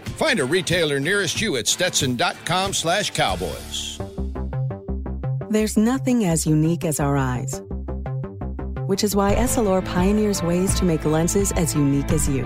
Find 0.21 0.39
a 0.39 0.45
retailer 0.45 0.99
nearest 0.99 1.41
you 1.41 1.57
at 1.57 1.65
stetson.com 1.65 2.73
slash 2.73 3.09
cowboys. 3.09 3.99
There's 5.49 5.77
nothing 5.77 6.25
as 6.25 6.45
unique 6.45 6.85
as 6.85 6.99
our 6.99 7.17
eyes, 7.17 7.59
which 8.85 9.03
is 9.03 9.15
why 9.15 9.33
Essilor 9.33 9.83
pioneers 9.83 10.43
ways 10.43 10.75
to 10.75 10.85
make 10.85 11.05
lenses 11.05 11.51
as 11.53 11.73
unique 11.73 12.11
as 12.11 12.29
you. 12.29 12.43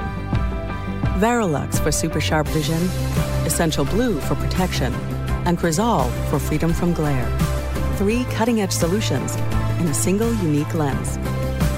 Varilux 1.17 1.77
for 1.83 1.91
super 1.91 2.21
sharp 2.21 2.47
vision, 2.47 2.81
Essential 3.45 3.83
Blue 3.83 4.21
for 4.21 4.35
protection, 4.35 4.93
and 5.45 5.57
Crizal 5.57 6.05
for 6.29 6.39
freedom 6.39 6.71
from 6.71 6.93
glare. 6.93 7.29
Three 7.97 8.23
cutting 8.35 8.61
edge 8.61 8.71
solutions 8.71 9.35
in 9.81 9.89
a 9.89 9.93
single 9.93 10.33
unique 10.35 10.73
lens. 10.73 11.19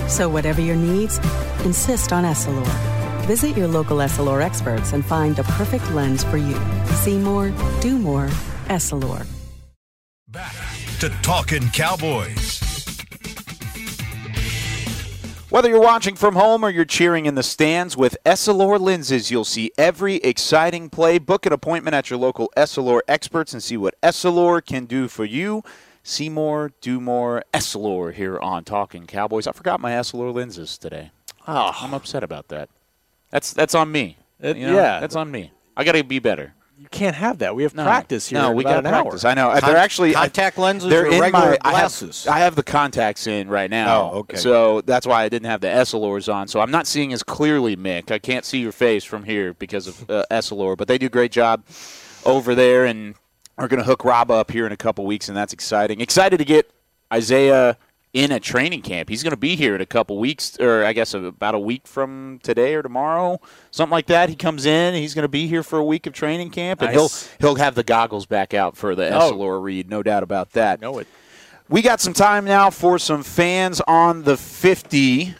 So, 0.07 0.29
whatever 0.29 0.61
your 0.61 0.75
needs, 0.75 1.17
insist 1.65 2.13
on 2.13 2.23
Essilor. 2.23 2.96
Visit 3.27 3.57
your 3.57 3.67
local 3.67 3.97
Essilor 3.97 4.41
experts 4.41 4.93
and 4.93 5.05
find 5.05 5.35
the 5.35 5.43
perfect 5.43 5.91
lens 5.91 6.23
for 6.23 6.37
you. 6.37 6.57
See 6.93 7.17
more, 7.17 7.51
do 7.81 7.99
more, 7.99 8.27
Essilor. 8.67 9.27
Back 10.29 10.55
to 11.01 11.09
Talking 11.23 11.67
Cowboys. 11.71 12.61
Whether 15.49 15.67
you're 15.67 15.81
watching 15.81 16.15
from 16.15 16.35
home 16.35 16.63
or 16.63 16.69
you're 16.69 16.85
cheering 16.85 17.25
in 17.25 17.35
the 17.35 17.43
stands, 17.43 17.97
with 17.97 18.15
Essilor 18.25 18.79
lenses, 18.79 19.29
you'll 19.29 19.43
see 19.43 19.73
every 19.77 20.15
exciting 20.15 20.89
play. 20.89 21.17
Book 21.17 21.45
an 21.45 21.51
appointment 21.51 21.95
at 21.95 22.09
your 22.09 22.19
local 22.19 22.49
Essilor 22.55 23.01
experts 23.09 23.51
and 23.51 23.61
see 23.61 23.75
what 23.75 23.99
Essilor 24.01 24.65
can 24.65 24.85
do 24.85 25.09
for 25.09 25.25
you. 25.25 25.63
See 26.01 26.29
more, 26.29 26.71
do 26.79 27.01
more. 27.01 27.43
Essilor 27.53 28.13
here 28.13 28.39
on 28.39 28.63
Talking 28.63 29.05
Cowboys. 29.05 29.47
I 29.47 29.51
forgot 29.51 29.81
my 29.81 29.91
Essilor 29.91 30.33
lenses 30.33 30.77
today. 30.77 31.11
Oh, 31.45 31.75
I'm 31.81 31.93
upset 31.93 32.23
about 32.23 32.47
that. 32.47 32.69
That's 33.31 33.53
that's 33.53 33.75
on 33.75 33.91
me. 33.91 34.17
It- 34.39 34.57
You 34.57 34.67
know, 34.67 34.75
yeah. 34.75 34.99
that's 34.99 35.15
on 35.15 35.29
me. 35.31 35.51
I 35.75 35.83
got 35.83 35.93
to 35.93 36.03
be 36.03 36.19
better. 36.19 36.53
You 36.79 36.87
can't 36.91 37.15
have 37.15 37.39
that. 37.39 37.55
We 37.55 37.63
have 37.63 37.73
No. 37.73 37.83
practice 37.83 38.27
here. 38.27 38.39
No, 38.39 38.51
we 38.51 38.63
got 38.63 38.77
an 38.85 38.91
practice. 38.91 39.25
hour. 39.25 39.31
I 39.31 39.33
know. 39.33 39.49
Con- 39.49 39.61
they're 39.69 39.77
actually 39.77 40.13
contact 40.13 40.59
lenses 40.59 40.89
They're 40.89 41.05
or 41.05 41.11
in 41.11 41.19
regular 41.19 41.31
my. 41.31 41.57
I 41.63 41.71
have, 41.71 41.79
glasses? 41.81 42.27
I 42.27 42.37
have 42.39 42.55
the 42.55 42.61
contacts 42.63 43.25
in 43.25 43.49
right 43.49 43.69
now. 43.69 44.11
Oh, 44.11 44.17
okay. 44.19 44.37
So 44.37 44.81
that's 44.81 45.07
why 45.07 45.23
I 45.23 45.29
didn't 45.29 45.47
have 45.49 45.61
the 45.61 45.67
Essilors 45.67 46.31
on. 46.31 46.47
So 46.47 46.59
I'm 46.61 46.69
not 46.69 46.85
seeing 46.85 47.13
as 47.13 47.23
clearly, 47.23 47.75
Mick. 47.75 48.11
I 48.11 48.19
can't 48.19 48.45
see 48.45 48.59
your 48.59 48.71
face 48.71 49.03
from 49.03 49.23
here 49.23 49.55
because 49.55 49.87
of 49.87 50.07
uh, 50.09 50.23
Essilor. 50.29 50.77
But 50.77 50.87
they 50.87 50.99
do 50.99 51.07
a 51.07 51.09
great 51.09 51.31
job 51.31 51.63
over 52.25 52.53
there, 52.53 52.85
and 52.85 53.15
are 53.57 53.67
going 53.67 53.79
to 53.79 53.83
hook 53.85 54.05
Rob 54.05 54.29
up 54.29 54.51
here 54.51 54.67
in 54.67 54.71
a 54.71 54.77
couple 54.77 55.03
weeks, 55.07 55.27
and 55.29 55.35
that's 55.35 55.53
exciting. 55.53 55.99
Excited 55.99 56.37
to 56.37 56.45
get 56.45 56.69
Isaiah 57.11 57.75
in 58.17 58.31
a 58.31 58.39
training 58.39 58.81
camp. 58.81 59.09
He's 59.09 59.21
going 59.21 59.31
to 59.31 59.37
be 59.37 59.55
here 59.55 59.75
in 59.75 59.81
a 59.81 59.85
couple 59.85 60.17
weeks, 60.17 60.59
or 60.59 60.83
I 60.83 60.93
guess 60.93 61.13
about 61.13 61.53
a 61.53 61.59
week 61.59 61.85
from 61.85 62.39
today 62.41 62.73
or 62.73 62.81
tomorrow, 62.81 63.39
something 63.69 63.91
like 63.91 64.07
that. 64.07 64.27
He 64.29 64.35
comes 64.35 64.65
in. 64.65 64.95
He's 64.95 65.13
going 65.13 65.21
to 65.23 65.27
be 65.29 65.45
here 65.47 65.61
for 65.61 65.77
a 65.77 65.85
week 65.85 66.07
of 66.07 66.13
training 66.13 66.49
camp, 66.49 66.81
and 66.81 66.95
Nice. 66.95 67.29
he'll 67.39 67.49
he'll 67.53 67.55
have 67.63 67.75
the 67.75 67.83
goggles 67.83 68.25
back 68.25 68.55
out 68.55 68.75
for 68.75 68.95
the 68.95 69.07
Oh. 69.15 69.31
Essilor 69.31 69.61
read, 69.61 69.87
no 69.89 70.01
doubt 70.01 70.23
about 70.23 70.53
that. 70.53 70.81
know 70.81 70.97
it. 70.97 71.07
We 71.69 71.83
got 71.83 72.01
some 72.01 72.13
time 72.13 72.45
now 72.45 72.69
for 72.71 72.97
some 72.97 73.21
fans 73.23 73.81
on 73.87 74.23
the 74.23 74.35
50. 74.37 75.35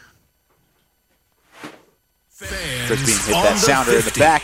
Just 2.86 3.04
being 3.06 3.18
hit 3.18 3.34
on 3.34 3.42
that 3.44 3.52
the 3.54 3.58
sounder 3.58 3.92
in 3.98 4.04
the 4.04 4.14
back. 4.16 4.42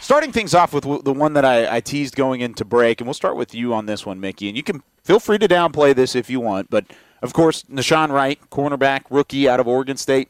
Starting 0.00 0.32
things 0.32 0.54
off 0.54 0.72
with 0.72 0.84
the 1.04 1.12
one 1.12 1.32
that 1.34 1.44
I, 1.44 1.76
I 1.76 1.80
teased 1.80 2.14
going 2.16 2.40
into 2.40 2.64
break, 2.64 3.00
and 3.00 3.06
we'll 3.06 3.14
start 3.14 3.36
with 3.36 3.54
you 3.54 3.74
on 3.74 3.86
this 3.86 4.06
one, 4.06 4.20
Mickey. 4.20 4.48
And 4.48 4.56
you 4.56 4.62
can 4.62 4.82
feel 5.02 5.18
free 5.20 5.38
to 5.38 5.48
downplay 5.48 5.94
this 5.94 6.14
if 6.14 6.28
you 6.30 6.40
want, 6.40 6.70
but 6.70 6.84
of 7.24 7.32
course, 7.32 7.64
Nahshon 7.64 8.10
Wright, 8.10 8.38
cornerback, 8.50 9.02
rookie 9.10 9.48
out 9.48 9.58
of 9.60 9.66
Oregon 9.66 9.96
State, 9.96 10.28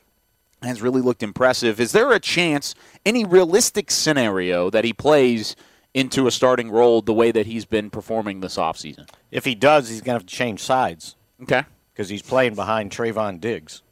has 0.62 0.80
really 0.80 1.02
looked 1.02 1.22
impressive. 1.22 1.78
Is 1.78 1.92
there 1.92 2.10
a 2.12 2.20
chance, 2.20 2.74
any 3.04 3.24
realistic 3.24 3.90
scenario, 3.90 4.70
that 4.70 4.84
he 4.84 4.92
plays 4.92 5.56
into 5.92 6.26
a 6.26 6.30
starting 6.30 6.70
role 6.70 7.02
the 7.02 7.12
way 7.12 7.30
that 7.30 7.46
he's 7.46 7.64
been 7.66 7.90
performing 7.90 8.40
this 8.40 8.56
offseason? 8.56 9.08
If 9.30 9.44
he 9.44 9.54
does, 9.54 9.88
he's 9.88 10.00
going 10.00 10.14
to 10.14 10.20
have 10.20 10.26
to 10.26 10.34
change 10.34 10.60
sides 10.60 11.16
Okay. 11.42 11.64
because 11.92 12.08
he's 12.08 12.22
playing 12.22 12.54
behind 12.54 12.90
Trevon 12.90 13.40
Diggs, 13.40 13.82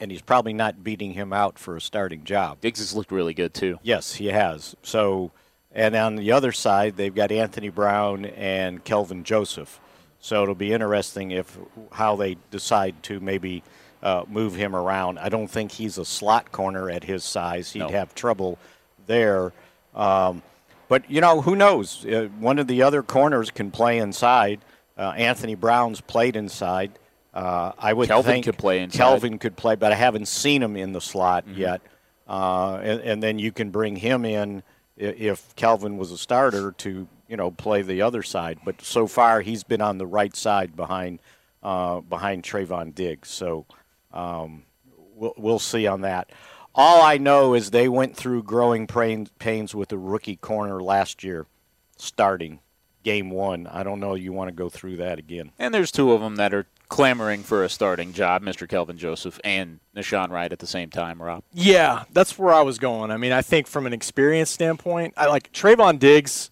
and 0.00 0.10
he's 0.10 0.22
probably 0.22 0.52
not 0.54 0.82
beating 0.82 1.12
him 1.12 1.32
out 1.32 1.58
for 1.58 1.76
a 1.76 1.80
starting 1.80 2.24
job. 2.24 2.60
Diggs 2.60 2.78
has 2.78 2.94
looked 2.94 3.12
really 3.12 3.34
good, 3.34 3.52
too. 3.52 3.78
Yes, 3.82 4.14
he 4.14 4.26
has. 4.26 4.74
So, 4.82 5.32
and 5.72 5.94
on 5.94 6.16
the 6.16 6.32
other 6.32 6.52
side, 6.52 6.96
they've 6.96 7.14
got 7.14 7.30
Anthony 7.30 7.68
Brown 7.68 8.24
and 8.24 8.82
Kelvin 8.84 9.22
Joseph. 9.22 9.78
So 10.26 10.42
it'll 10.42 10.56
be 10.56 10.72
interesting 10.72 11.30
if 11.30 11.56
how 11.92 12.16
they 12.16 12.36
decide 12.50 13.00
to 13.04 13.20
maybe 13.20 13.62
uh, 14.02 14.24
move 14.28 14.56
him 14.56 14.74
around. 14.74 15.20
I 15.20 15.28
don't 15.28 15.46
think 15.46 15.70
he's 15.70 15.98
a 15.98 16.04
slot 16.04 16.50
corner 16.50 16.90
at 16.90 17.04
his 17.04 17.22
size. 17.22 17.70
He'd 17.72 17.78
No. 17.78 17.88
have 17.90 18.12
trouble 18.12 18.58
there. 19.06 19.52
Um, 19.94 20.42
but 20.88 21.08
you 21.08 21.20
know, 21.20 21.42
who 21.42 21.54
knows? 21.54 22.04
Uh, 22.04 22.28
one 22.40 22.58
of 22.58 22.66
the 22.66 22.82
other 22.82 23.04
corners 23.04 23.52
can 23.52 23.70
play 23.70 23.98
inside. 23.98 24.58
Uh, 24.98 25.12
Anthony 25.16 25.54
Brown's 25.54 26.00
played 26.00 26.34
inside. 26.34 26.90
Uh, 27.32 27.70
I 27.78 27.92
would 27.92 28.08
Kelvin 28.08 28.32
think 28.32 28.46
could 28.46 28.58
play 28.58 28.80
inside. 28.80 28.98
Kelvin 28.98 29.38
could 29.38 29.56
play, 29.56 29.76
but 29.76 29.92
I 29.92 29.94
haven't 29.94 30.26
seen 30.26 30.60
him 30.60 30.76
in 30.76 30.92
the 30.92 31.00
slot 31.00 31.46
Mm-hmm. 31.46 31.60
yet. 31.60 31.80
Uh, 32.28 32.80
and, 32.82 33.00
and 33.02 33.22
then 33.22 33.38
you 33.38 33.52
can 33.52 33.70
bring 33.70 33.94
him 33.94 34.24
in 34.24 34.64
if 34.96 35.54
Kelvin 35.54 35.98
was 35.98 36.10
a 36.10 36.18
starter 36.18 36.72
to 36.78 37.06
you 37.28 37.36
know 37.36 37.50
play 37.50 37.82
the 37.82 38.02
other 38.02 38.22
side. 38.22 38.58
But 38.64 38.82
so 38.82 39.06
far 39.06 39.40
he's 39.40 39.64
been 39.64 39.80
on 39.80 39.98
the 39.98 40.06
right 40.06 40.34
side 40.34 40.76
behind 40.76 41.20
uh, 41.62 42.00
behind 42.00 42.42
Trevon 42.42 42.94
Diggs. 42.94 43.28
So 43.30 43.66
um, 44.12 44.62
we'll, 45.14 45.34
we'll 45.36 45.58
see 45.58 45.86
on 45.86 46.02
that. 46.02 46.30
All 46.74 47.02
I 47.02 47.16
know 47.16 47.54
is 47.54 47.70
they 47.70 47.88
went 47.88 48.16
through 48.16 48.42
growing 48.42 48.86
pains 48.86 49.74
with 49.74 49.88
the 49.88 49.98
rookie 49.98 50.36
corner 50.36 50.82
last 50.82 51.24
year, 51.24 51.46
starting 51.96 52.60
game 53.02 53.30
one. 53.30 53.66
I 53.68 53.82
don't 53.82 54.00
know 54.00 54.14
you 54.14 54.32
want 54.32 54.48
to 54.48 54.54
go 54.54 54.68
through 54.68 54.96
that 54.96 55.18
again. 55.18 55.52
And 55.58 55.72
there's 55.72 55.90
two 55.90 56.12
of 56.12 56.20
them 56.20 56.36
that 56.36 56.52
are 56.52 56.66
clamoring 56.88 57.42
for 57.42 57.64
a 57.64 57.68
starting 57.68 58.12
job, 58.12 58.42
Mr. 58.42 58.68
Kelvin 58.68 58.98
Joseph 58.98 59.40
and 59.42 59.80
Nahshon 59.96 60.30
Wright 60.30 60.52
at 60.52 60.58
the 60.58 60.66
same 60.66 60.90
time, 60.90 61.22
Rob. 61.22 61.42
Yeah, 61.52 62.04
that's 62.12 62.38
where 62.38 62.52
I 62.52 62.62
was 62.62 62.78
going. 62.78 63.10
I 63.10 63.16
mean, 63.16 63.32
I 63.32 63.42
think 63.42 63.66
from 63.66 63.86
an 63.86 63.92
experience 63.92 64.50
standpoint, 64.50 65.14
I 65.16 65.26
like 65.26 65.52
Trevon 65.52 65.98
Diggs 65.98 66.50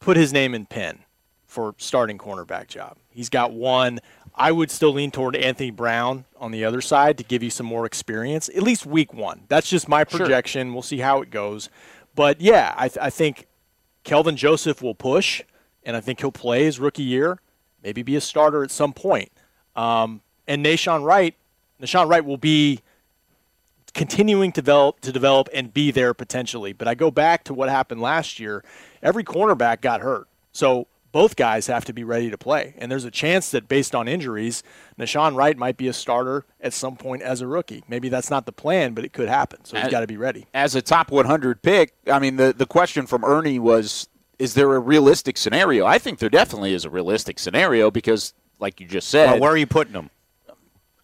put 0.00 0.16
his 0.16 0.32
name 0.32 0.54
in 0.54 0.66
pen 0.66 1.00
for 1.46 1.74
starting 1.78 2.18
cornerback 2.18 2.68
job. 2.68 2.96
He's 3.10 3.28
got 3.28 3.52
one. 3.52 4.00
I 4.34 4.52
would 4.52 4.70
still 4.70 4.92
lean 4.92 5.10
toward 5.10 5.34
Anthony 5.34 5.70
Brown 5.70 6.26
on 6.38 6.50
the 6.50 6.64
other 6.64 6.82
side 6.82 7.16
to 7.18 7.24
give 7.24 7.42
you 7.42 7.48
some 7.48 7.64
more 7.64 7.86
experience, 7.86 8.50
at 8.50 8.62
least 8.62 8.84
week 8.84 9.14
one. 9.14 9.42
That's 9.48 9.68
just 9.68 9.88
my 9.88 10.04
projection. 10.04 10.68
Sure. 10.68 10.72
We'll 10.74 10.82
see 10.82 10.98
how 10.98 11.22
it 11.22 11.30
goes. 11.30 11.70
But 12.14 12.40
yeah, 12.40 12.74
I, 12.76 12.88
th- 12.88 12.98
I 13.00 13.10
think 13.10 13.46
Kelvin 14.04 14.36
Joseph 14.36 14.82
will 14.82 14.94
push, 14.94 15.42
and 15.84 15.96
I 15.96 16.00
think 16.00 16.20
he'll 16.20 16.32
play 16.32 16.64
his 16.64 16.78
rookie 16.78 17.02
year, 17.02 17.40
maybe 17.82 18.02
be 18.02 18.16
a 18.16 18.20
starter 18.20 18.62
at 18.62 18.70
some 18.70 18.92
point. 18.92 19.32
Um, 19.74 20.20
and 20.46 20.64
Nahshon 20.64 21.02
Wright, 21.04 21.34
Nahshon 21.80 22.08
Wright 22.08 22.24
will 22.24 22.36
be 22.36 22.80
continuing 23.94 24.52
to 24.52 24.60
develop 24.60 25.00
to 25.00 25.10
develop 25.10 25.48
and 25.54 25.72
be 25.72 25.90
there 25.90 26.12
potentially. 26.12 26.72
But 26.74 26.86
I 26.86 26.94
go 26.94 27.10
back 27.10 27.44
to 27.44 27.54
what 27.54 27.70
happened 27.70 28.02
last 28.02 28.38
year. 28.38 28.62
Every 29.06 29.22
cornerback 29.22 29.82
got 29.82 30.00
hurt. 30.00 30.26
So 30.50 30.88
both 31.12 31.36
guys 31.36 31.68
have 31.68 31.84
to 31.84 31.92
be 31.92 32.02
ready 32.02 32.28
to 32.28 32.36
play. 32.36 32.74
And 32.76 32.90
there's 32.90 33.04
a 33.04 33.10
chance 33.10 33.52
that 33.52 33.68
based 33.68 33.94
on 33.94 34.08
injuries, 34.08 34.64
Nahshon 34.98 35.36
Wright 35.36 35.56
might 35.56 35.76
be 35.76 35.86
a 35.86 35.92
starter 35.92 36.44
at 36.60 36.72
some 36.72 36.96
point 36.96 37.22
as 37.22 37.40
a 37.40 37.46
rookie. 37.46 37.84
Maybe 37.86 38.08
that's 38.08 38.30
not 38.30 38.46
the 38.46 38.52
plan, 38.52 38.94
but 38.94 39.04
it 39.04 39.12
could 39.12 39.28
happen. 39.28 39.64
So 39.64 39.80
he's 39.80 39.92
got 39.92 40.00
to 40.00 40.08
be 40.08 40.16
ready. 40.16 40.46
As 40.52 40.74
a 40.74 40.82
top 40.82 41.12
100 41.12 41.62
pick, 41.62 41.94
I 42.10 42.18
mean, 42.18 42.34
the, 42.34 42.52
the 42.52 42.66
question 42.66 43.06
from 43.06 43.24
Ernie 43.24 43.60
was 43.60 44.08
is 44.40 44.54
there 44.54 44.74
a 44.74 44.80
realistic 44.80 45.38
scenario? 45.38 45.86
I 45.86 45.98
think 45.98 46.18
there 46.18 46.28
definitely 46.28 46.74
is 46.74 46.84
a 46.84 46.90
realistic 46.90 47.38
scenario 47.38 47.92
because, 47.92 48.34
like 48.58 48.80
you 48.80 48.86
just 48.86 49.08
said. 49.08 49.30
Well, 49.30 49.40
where 49.40 49.52
are 49.52 49.56
you 49.56 49.68
putting 49.68 49.94
him? 49.94 50.10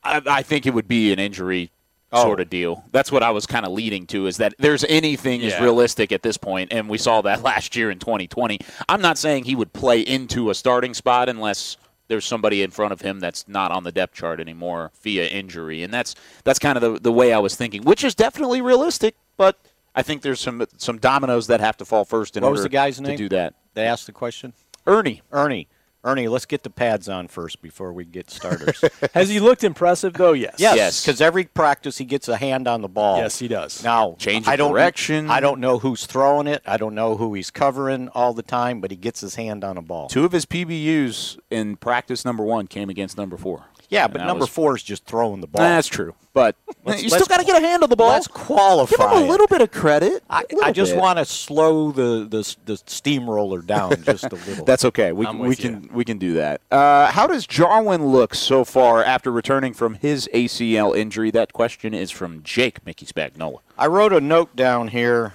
I, 0.03 0.21
I 0.27 0.43
think 0.43 0.67
it 0.67 0.75
would 0.75 0.89
be 0.89 1.13
an 1.13 1.21
injury 1.21 1.71
oh. 2.13 2.23
sort 2.23 2.41
of 2.41 2.51
deal. 2.51 2.85
That's 2.93 3.11
what 3.11 3.23
I 3.23 3.31
was 3.31 3.47
kind 3.47 3.65
of 3.67 3.73
leading 3.73 4.07
to 4.09 4.27
is 4.27 4.37
that 4.39 4.55
there's 4.59 4.85
anything 4.85 5.41
yeah. 5.41 5.49
is 5.49 5.61
realistic 5.61 6.13
at 6.13 6.23
this 6.23 6.37
point, 6.37 6.73
and 6.73 6.89
we 6.89 6.99
saw 6.99 7.23
that 7.23 7.43
last 7.45 7.75
year 7.77 7.91
in 7.91 7.99
2020. 7.99 8.59
I'm 8.89 9.01
not 9.01 9.19
saying 9.19 9.45
he 9.45 9.55
would 9.55 9.73
play 9.73 10.01
into 10.01 10.51
a 10.51 10.55
starting 10.55 10.95
spot 10.95 11.29
unless 11.29 11.77
there's 12.09 12.27
somebody 12.27 12.63
in 12.63 12.71
front 12.71 12.93
of 12.93 13.01
him 13.01 13.21
that's 13.21 13.49
not 13.49 13.71
on 13.71 13.85
the 13.85 13.93
depth 13.93 14.15
chart 14.15 14.41
anymore 14.41 14.93
via 15.03 15.27
injury, 15.27 15.83
and 15.83 15.93
that's 15.93 16.15
that's 16.45 16.59
kind 16.59 16.77
of 16.77 16.83
the 16.83 17.01
the 17.01 17.13
way 17.13 17.33
I 17.33 17.39
was 17.39 17.57
thinking, 17.57 17.83
which 17.83 18.05
is 18.05 18.15
definitely 18.15 18.61
realistic, 18.61 19.17
but. 19.37 19.59
I 19.95 20.01
think 20.01 20.23
there's 20.23 20.41
some 20.41 20.65
some 20.79 20.97
dominoes 20.97 21.49
that 21.49 21.61
have 21.61 21.77
to 21.77 21.85
fall 21.85 22.07
first 22.07 22.39
in 22.39 22.43
what 22.43 22.49
order 22.49 22.61
was 22.61 22.63
the 22.63 22.71
guy's 22.71 22.99
name? 22.99 23.11
to 23.11 23.25
do 23.25 23.29
that. 23.29 23.53
They 23.75 23.85
asked 23.85 24.07
the 24.07 24.13
question. 24.13 24.55
Ernie. 24.87 25.21
Ernie. 25.31 25.69
Ernie, 26.05 26.27
let's 26.27 26.47
get 26.47 26.65
the 26.65 26.71
pads 26.71 27.09
on 27.09 27.29
first 27.29 27.63
before 27.63 27.93
we 27.93 28.05
get 28.05 28.29
starters. 28.29 28.83
Has 29.15 29.29
he 29.29 29.39
looked 29.39 29.63
impressive 29.63 30.15
though? 30.15 30.33
Yes. 30.33 30.57
Yes. 30.59 31.01
Because 31.01 31.21
yes. 31.21 31.27
every 31.27 31.45
practice 31.45 31.99
he 31.99 32.05
gets 32.05 32.27
a 32.29 32.37
hand 32.37 32.67
on 32.67 32.83
the 32.83 32.89
ball. 32.89 33.19
Yes, 33.19 33.39
he 33.39 33.47
does. 33.47 33.85
Now, 33.85 34.17
change 34.19 34.49
I 34.49 34.57
don't, 34.57 34.73
direction. 34.73 35.31
I 35.31 35.39
don't 35.39 35.61
know 35.61 35.79
who's 35.79 36.05
throwing 36.07 36.49
it. 36.49 36.61
I 36.67 36.77
don't 36.77 36.97
know 36.97 37.17
who 37.17 37.35
he's 37.35 37.53
covering 37.53 38.09
all 38.09 38.35
the 38.35 38.43
time, 38.43 38.81
but 38.81 38.91
he 38.91 38.97
gets 38.97 39.21
his 39.21 39.37
hand 39.37 39.63
on 39.63 39.77
a 39.77 39.83
ball. 39.83 40.09
Two 40.09 40.25
of 40.25 40.33
his 40.33 40.45
PBUs 40.45 41.39
in 41.51 41.77
practice 41.77 42.25
number 42.25 42.43
one 42.43 42.67
came 42.67 42.91
against 42.91 43.17
number 43.17 43.37
four. 43.37 43.67
Yeah, 43.93 44.09
but 44.09 44.25
number 44.25 44.45
was, 44.45 44.49
four 44.49 44.75
is 44.75 44.83
just 44.83 45.05
throwing 45.05 45.43
the 45.43 45.47
ball. 45.47 45.61
That's 45.61 45.87
true. 45.87 46.15
But 46.33 46.57
you 46.87 47.11
still 47.11 47.27
got 47.27 47.41
to 47.41 47.45
get 47.45 47.63
a 47.63 47.67
hand 47.67 47.83
on 47.83 47.91
the 47.91 47.97
ball. 47.97 48.09
Let's 48.09 48.27
qualify. 48.27 48.97
Give 48.97 49.19
him 49.19 49.25
a 49.25 49.29
little 49.31 49.47
bit 49.47 49.61
of 49.61 49.71
credit. 49.71 50.25
I, 50.31 50.45
I 50.63 50.73
just 50.73 50.97
want 50.97 51.19
to 51.19 51.27
slow 51.27 51.93
the, 51.93 52.27
the 52.27 52.57
the 52.65 52.79
steamroller 52.87 53.61
down 53.61 54.03
just 54.05 54.25
a 54.25 54.37
little. 54.37 54.65
That's 54.65 54.87
okay. 54.87 55.13
We, 55.13 55.27
we 55.27 55.55
can 55.55 55.91
we 55.93 56.07
can 56.07 56.17
do 56.17 56.33
that. 56.35 56.63
Uh, 56.71 57.11
how 57.11 57.27
does 57.27 57.47
Jarwin 57.47 58.07
look 58.07 58.35
so 58.35 58.65
far 58.65 59.05
after 59.05 59.31
returning 59.31 59.75
from 59.75 59.95
his 59.95 60.27
ACL 60.33 60.97
injury? 60.97 61.31
That 61.31 61.53
question 61.53 61.93
is 61.93 62.11
from 62.11 62.43
Jake 62.43 62.87
Mickey 62.87 63.05
Spagnola. 63.05 63.59
I 63.77 63.89
wrote 63.89 64.15
a 64.15 64.23
note 64.23 64.57
down 64.57 64.89
here. 64.89 65.35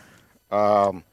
Um, 0.50 1.04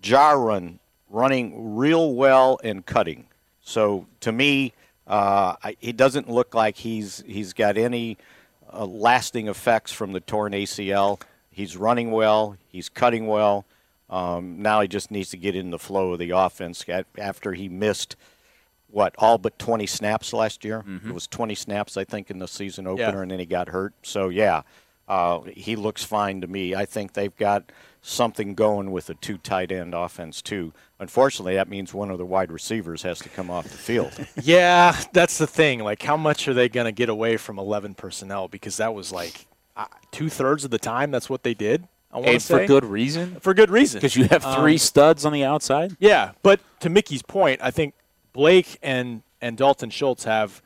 Jarwin 0.00 0.78
running 1.10 1.74
real 1.74 2.14
well 2.14 2.60
and 2.62 2.86
cutting. 2.86 3.26
So 3.60 4.06
to 4.20 4.30
me, 4.30 4.72
uh, 5.06 5.56
I, 5.62 5.76
he 5.80 5.92
doesn't 5.92 6.30
look 6.30 6.54
like 6.54 6.76
he's 6.76 7.22
he's 7.26 7.52
got 7.52 7.76
any 7.76 8.18
uh, 8.72 8.86
lasting 8.86 9.48
effects 9.48 9.92
from 9.92 10.12
the 10.12 10.20
torn 10.20 10.52
ACL. 10.52 11.20
He's 11.50 11.76
running 11.76 12.10
well. 12.10 12.56
He's 12.68 12.88
cutting 12.88 13.26
well. 13.26 13.66
Um, 14.08 14.60
now 14.60 14.80
he 14.80 14.88
just 14.88 15.10
needs 15.10 15.30
to 15.30 15.36
get 15.36 15.56
in 15.56 15.70
the 15.70 15.78
flow 15.78 16.12
of 16.12 16.18
the 16.18 16.30
offense 16.30 16.84
after 17.18 17.54
he 17.54 17.68
missed 17.68 18.16
what 18.88 19.14
all 19.16 19.38
but 19.38 19.58
20 19.58 19.86
snaps 19.86 20.32
last 20.32 20.64
year. 20.64 20.84
Mm-hmm. 20.86 21.08
It 21.08 21.14
was 21.14 21.26
20 21.26 21.54
snaps 21.54 21.96
I 21.96 22.04
think 22.04 22.30
in 22.30 22.38
the 22.38 22.48
season 22.48 22.86
opener, 22.86 23.16
yeah. 23.16 23.22
and 23.22 23.30
then 23.30 23.38
he 23.38 23.46
got 23.46 23.68
hurt. 23.68 23.94
So 24.02 24.28
yeah, 24.28 24.62
uh, 25.08 25.40
he 25.42 25.76
looks 25.76 26.04
fine 26.04 26.40
to 26.40 26.46
me. 26.46 26.74
I 26.74 26.84
think 26.84 27.12
they've 27.12 27.36
got 27.36 27.70
something 28.02 28.54
going 28.54 28.90
with 28.90 29.08
a 29.10 29.14
two 29.14 29.38
tight 29.38 29.70
end 29.72 29.94
offense 29.94 30.42
too. 30.42 30.72
Unfortunately, 30.98 31.54
that 31.54 31.68
means 31.68 31.92
one 31.94 32.10
of 32.10 32.18
the 32.18 32.26
wide 32.26 32.52
receivers 32.52 33.02
has 33.02 33.18
to 33.20 33.28
come 33.28 33.50
off 33.50 33.64
the 33.64 33.78
field. 33.78 34.12
yeah, 34.42 34.96
that's 35.12 35.38
the 35.38 35.46
thing. 35.46 35.80
Like, 35.80 36.02
how 36.02 36.16
much 36.16 36.46
are 36.48 36.54
they 36.54 36.68
going 36.68 36.86
to 36.86 36.92
get 36.92 37.08
away 37.08 37.36
from 37.36 37.58
11 37.58 37.94
personnel? 37.94 38.48
Because 38.48 38.76
that 38.76 38.94
was 38.94 39.12
like 39.12 39.46
uh, 39.76 39.86
two 40.10 40.28
thirds 40.28 40.64
of 40.64 40.70
the 40.70 40.78
time. 40.78 41.10
That's 41.10 41.30
what 41.30 41.42
they 41.42 41.54
did. 41.54 41.86
I 42.12 42.18
want 42.18 42.28
to 42.28 42.40
say 42.40 42.58
for 42.58 42.66
good 42.66 42.84
reason. 42.84 43.36
For 43.40 43.54
good 43.54 43.70
reason, 43.70 43.98
because 43.98 44.16
you 44.16 44.24
have 44.24 44.42
three 44.42 44.74
um, 44.74 44.78
studs 44.78 45.24
on 45.24 45.32
the 45.32 45.44
outside. 45.44 45.96
Yeah, 45.98 46.32
but 46.42 46.60
to 46.80 46.90
Mickey's 46.90 47.22
point, 47.22 47.60
I 47.62 47.70
think 47.70 47.94
Blake 48.34 48.78
and 48.82 49.22
and 49.40 49.56
Dalton 49.56 49.88
Schultz 49.88 50.24
have 50.24 50.62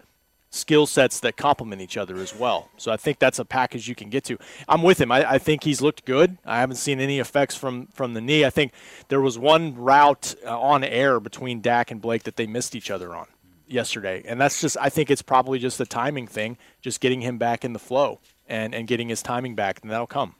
skill 0.56 0.86
sets 0.86 1.20
that 1.20 1.36
complement 1.36 1.82
each 1.82 1.96
other 1.96 2.16
as 2.16 2.34
well. 2.34 2.70
So 2.76 2.90
I 2.90 2.96
think 2.96 3.18
that's 3.18 3.38
a 3.38 3.44
package 3.44 3.88
you 3.88 3.94
can 3.94 4.10
get 4.10 4.24
to. 4.24 4.38
I'm 4.68 4.82
with 4.82 5.00
him. 5.00 5.12
I, 5.12 5.32
I, 5.32 5.38
think 5.38 5.64
he's 5.64 5.80
looked 5.80 6.04
good. 6.04 6.38
I 6.44 6.60
haven't 6.60 6.76
seen 6.76 7.00
any 7.00 7.18
effects 7.18 7.54
from 7.54 7.86
from 7.88 8.14
the 8.14 8.20
knee. 8.20 8.44
I 8.44 8.50
think 8.50 8.72
there 9.08 9.20
was 9.20 9.38
one 9.38 9.74
route 9.74 10.34
uh, 10.44 10.58
on 10.58 10.82
air 10.82 11.20
between 11.20 11.60
Dak 11.60 11.90
and 11.90 12.00
Blake 12.00 12.24
that 12.24 12.36
they 12.36 12.46
missed 12.46 12.74
each 12.74 12.90
other 12.90 13.14
on 13.14 13.26
yesterday, 13.66 14.22
and 14.26 14.40
that's 14.40 14.60
just. 14.60 14.76
I 14.80 14.88
think 14.88 15.10
it's 15.10 15.22
probably 15.22 15.58
just 15.58 15.78
the 15.78 15.86
timing 15.86 16.26
thing, 16.26 16.56
just 16.80 17.00
getting 17.00 17.20
him 17.20 17.38
back 17.38 17.64
in 17.64 17.72
the 17.72 17.78
flow 17.78 18.20
and 18.48 18.74
and 18.74 18.88
getting 18.88 19.08
his 19.08 19.22
timing 19.22 19.54
back, 19.54 19.80
and 19.82 19.90
that'll 19.90 20.06
come 20.06 20.34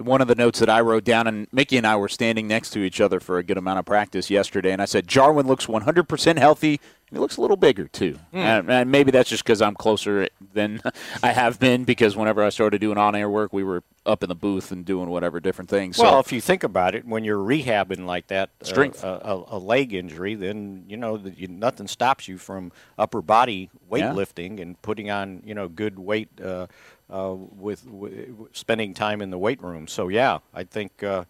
one 0.00 0.20
of 0.20 0.28
the 0.28 0.34
notes 0.34 0.58
that 0.60 0.68
I 0.68 0.80
wrote 0.80 1.04
down, 1.04 1.26
and 1.26 1.46
Mickey 1.52 1.76
and 1.76 1.86
I 1.86 1.96
were 1.96 2.08
standing 2.08 2.48
next 2.48 2.70
to 2.70 2.80
each 2.80 3.00
other 3.00 3.20
for 3.20 3.38
a 3.38 3.42
good 3.42 3.58
amount 3.58 3.78
of 3.78 3.84
practice 3.84 4.30
yesterday, 4.30 4.72
and 4.72 4.80
I 4.80 4.84
said, 4.84 5.06
Jarwin 5.06 5.46
looks 5.46 5.66
100% 5.66 6.38
healthy. 6.38 6.80
He 7.10 7.18
looks 7.18 7.36
a 7.36 7.40
little 7.40 7.56
bigger, 7.56 7.88
too. 7.88 8.18
Mm. 8.32 8.38
And, 8.38 8.70
and, 8.70 8.90
maybe 8.90 9.10
that's 9.10 9.28
just 9.28 9.42
because 9.42 9.60
I'm 9.60 9.74
closer 9.74 10.28
than 10.54 10.80
I 11.22 11.32
have 11.32 11.58
been, 11.58 11.84
because 11.84 12.16
whenever 12.16 12.42
I 12.42 12.50
started 12.50 12.80
doing 12.80 12.98
on 12.98 13.14
air 13.14 13.28
work, 13.28 13.52
we 13.52 13.64
were 13.64 13.82
up 14.06 14.22
in 14.22 14.28
the 14.28 14.34
booth 14.34 14.72
and 14.72 14.84
doing 14.84 15.10
whatever 15.10 15.40
different 15.40 15.68
things. 15.68 15.98
Well, 15.98 16.12
so, 16.12 16.18
if 16.20 16.32
you 16.32 16.40
think 16.40 16.62
about 16.62 16.94
it, 16.94 17.06
when 17.06 17.24
you're 17.24 17.42
rehabbing 17.42 18.06
like 18.06 18.28
that, 18.28 18.50
uh, 18.60 18.64
strength, 18.64 19.04
uh, 19.04 19.18
a, 19.22 19.56
a, 19.56 19.58
leg 19.58 19.92
injury, 19.92 20.34
then 20.34 20.84
you 20.88 20.96
know 20.96 21.16
you, 21.36 21.48
nothing 21.48 21.86
stops 21.86 22.26
you 22.26 22.38
from 22.38 22.72
upper 22.98 23.20
body 23.20 23.70
weightlifting 23.90 24.56
yeah. 24.56 24.62
and 24.62 24.82
putting 24.82 25.10
on 25.10 25.42
you 25.44 25.54
know 25.54 25.68
good 25.68 25.98
weight 25.98 26.28
uh, 26.42 26.66
uh, 27.10 27.34
with, 27.34 27.86
with, 27.86 28.28
spending 28.52 28.94
time 28.94 29.20
in 29.20 29.30
the 29.30 29.38
weight 29.38 29.62
room. 29.62 29.86
So 29.88 30.08
yeah, 30.08 30.38
I 30.54 30.64
think 30.64 31.02
uh, 31.02 31.24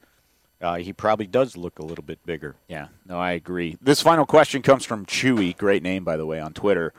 uh, 0.61 0.77
he 0.77 0.93
probably 0.93 1.27
does 1.27 1.57
look 1.57 1.79
a 1.79 1.85
little 1.85 2.05
bit 2.05 2.25
bigger. 2.27 2.57
Yeah, 2.69 2.89
no, 3.07 3.19
I 3.19 3.33
agree. 3.33 3.77
This 3.81 4.03
final 4.03 4.27
question 4.27 4.63
comes 4.63 4.85
from 4.85 5.07
Chewy, 5.07 5.57
great 5.57 5.83
name 5.83 6.05
by 6.05 6.17
the 6.17 6.27
way 6.27 6.41
on 6.41 6.53
Twitter. 6.53 6.93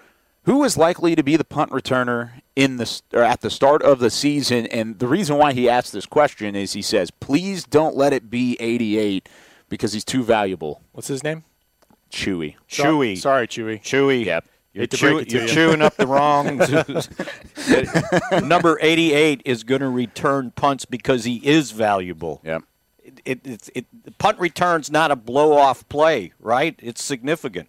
Who 0.45 0.63
is 0.63 0.75
likely 0.75 1.15
to 1.15 1.21
be 1.21 1.37
the 1.37 1.43
punt 1.43 1.69
returner 1.69 2.41
in 2.55 2.77
the 2.77 3.01
or 3.13 3.21
at 3.21 3.41
the 3.41 3.51
start 3.51 3.83
of 3.83 3.99
the 3.99 4.09
season? 4.09 4.65
And 4.67 4.97
the 4.97 5.07
reason 5.07 5.37
why 5.37 5.53
he 5.53 5.69
asked 5.69 5.93
this 5.93 6.07
question 6.07 6.55
is 6.55 6.73
he 6.73 6.81
says, 6.81 7.11
"Please 7.11 7.63
don't 7.63 7.95
let 7.95 8.11
it 8.11 8.31
be 8.31 8.57
88 8.59 9.29
because 9.69 9.93
he's 9.93 10.03
too 10.03 10.23
valuable." 10.23 10.81
What's 10.93 11.09
his 11.09 11.23
name? 11.23 11.43
Chewy. 12.11 12.55
Chewy. 12.67 13.17
Sorry, 13.17 13.47
Chewy. 13.47 13.81
Chewy. 13.83 14.25
Yep. 14.25 14.45
You're, 14.73 14.87
chew, 14.87 15.25
you're 15.27 15.47
chewing 15.47 15.81
up 15.81 15.97
the 15.97 16.07
wrong. 16.07 16.57
Number 18.47 18.77
88 18.81 19.41
is 19.43 19.63
going 19.63 19.81
to 19.81 19.89
return 19.89 20.51
punts 20.51 20.85
because 20.85 21.25
he 21.25 21.37
is 21.45 21.71
valuable. 21.71 22.41
Yeah. 22.43 22.59
It, 23.25 23.45
it, 23.45 23.69
it, 23.75 24.17
punt 24.17 24.39
return's 24.39 24.89
not 24.89 25.11
a 25.11 25.17
blow 25.17 25.53
off 25.53 25.87
play, 25.89 26.31
right? 26.39 26.79
It's 26.81 27.03
significant. 27.03 27.67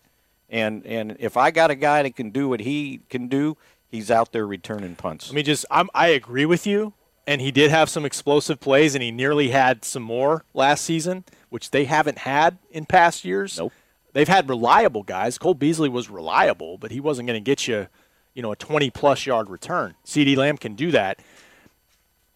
And 0.49 0.87
and 0.87 1.17
if 1.19 1.37
I 1.37 1.51
got 1.51 1.71
a 1.71 1.75
guy 1.75 2.03
that 2.03 2.15
can 2.15 2.31
do 2.31 2.49
what 2.49 2.61
he 2.61 3.01
can 3.09 3.27
do, 3.27 3.57
he's 3.89 4.11
out 4.11 4.33
there 4.33 4.47
returning 4.47 4.95
punts. 4.95 5.29
Let 5.29 5.35
me 5.35 5.43
just 5.43 5.65
I'm, 5.71 5.89
I 5.95 6.09
agree 6.09 6.45
with 6.45 6.67
you 6.67 6.93
and 7.27 7.41
he 7.41 7.51
did 7.51 7.71
have 7.71 7.89
some 7.89 8.05
explosive 8.05 8.61
plays 8.61 8.95
and 8.95 9.03
he 9.03 9.11
nearly 9.11 9.49
had 9.49 9.85
some 9.85 10.03
more 10.03 10.45
last 10.53 10.85
season, 10.85 11.25
which 11.49 11.71
they 11.71 11.87
haven't 11.87 12.19
had 12.19 12.59
in 12.71 12.85
past 12.85 13.25
years. 13.25 13.59
Nope 13.59 13.73
they've 14.13 14.29
had 14.29 14.49
reliable 14.49 15.03
guys. 15.03 15.39
Cole 15.39 15.55
Beasley 15.55 15.89
was 15.89 16.11
reliable, 16.11 16.79
but 16.79 16.91
he 16.91 17.01
wasn't 17.01 17.27
going 17.27 17.43
to 17.43 17.45
get 17.45 17.67
you, 17.67 17.89
you 18.35 18.43
know, 18.43 18.53
a 18.53 18.57
20 18.57 18.91
plus 18.91 19.27
yard 19.27 19.51
return. 19.51 19.95
CeeDee 20.05 20.37
Lamb 20.37 20.57
can 20.57 20.75
do 20.75 20.91
that. 20.91 21.21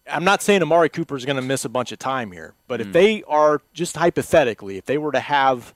I'm 0.09 0.23
not 0.23 0.41
saying 0.41 0.61
Amari 0.61 0.89
Cooper 0.89 1.17
is 1.17 1.25
going 1.25 1.35
to 1.35 1.41
miss 1.41 1.65
a 1.65 1.69
bunch 1.69 1.91
of 1.91 1.99
time 1.99 2.31
here, 2.31 2.53
but 2.67 2.79
mm. 2.79 2.85
if 2.85 2.93
they 2.93 3.23
are 3.23 3.61
just 3.73 3.97
hypothetically, 3.97 4.77
if 4.77 4.85
they 4.85 4.97
were 4.97 5.11
to 5.11 5.19
have 5.19 5.73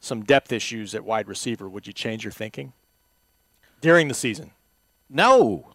some 0.00 0.22
depth 0.22 0.52
issues 0.52 0.94
at 0.94 1.04
wide 1.04 1.28
receiver, 1.28 1.68
would 1.68 1.86
you 1.86 1.92
change 1.92 2.24
your 2.24 2.32
thinking 2.32 2.72
during 3.80 4.08
the 4.08 4.14
season? 4.14 4.50
No. 5.08 5.74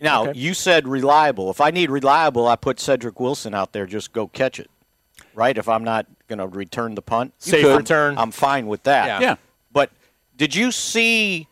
Now, 0.00 0.28
Okay. 0.28 0.38
you 0.38 0.54
said 0.54 0.88
reliable. 0.88 1.50
If 1.50 1.60
I 1.60 1.70
need 1.70 1.90
reliable, 1.90 2.48
I 2.48 2.56
put 2.56 2.80
Cedric 2.80 3.20
Wilson 3.20 3.54
out 3.54 3.72
there, 3.72 3.86
just 3.86 4.12
go 4.12 4.26
catch 4.28 4.58
it. 4.58 4.70
Right? 5.34 5.56
If 5.56 5.68
I'm 5.68 5.84
not 5.84 6.06
going 6.28 6.38
to 6.38 6.46
return 6.46 6.94
the 6.94 7.02
punt, 7.02 7.32
Safe 7.38 7.64
I'm- 7.64 7.76
return. 7.78 8.18
I'm 8.18 8.30
fine 8.30 8.66
with 8.66 8.82
that. 8.84 9.06
Yeah. 9.06 9.20
Yeah. 9.20 9.36
But 9.72 9.90
did 10.36 10.54
you 10.54 10.70
see 10.72 11.48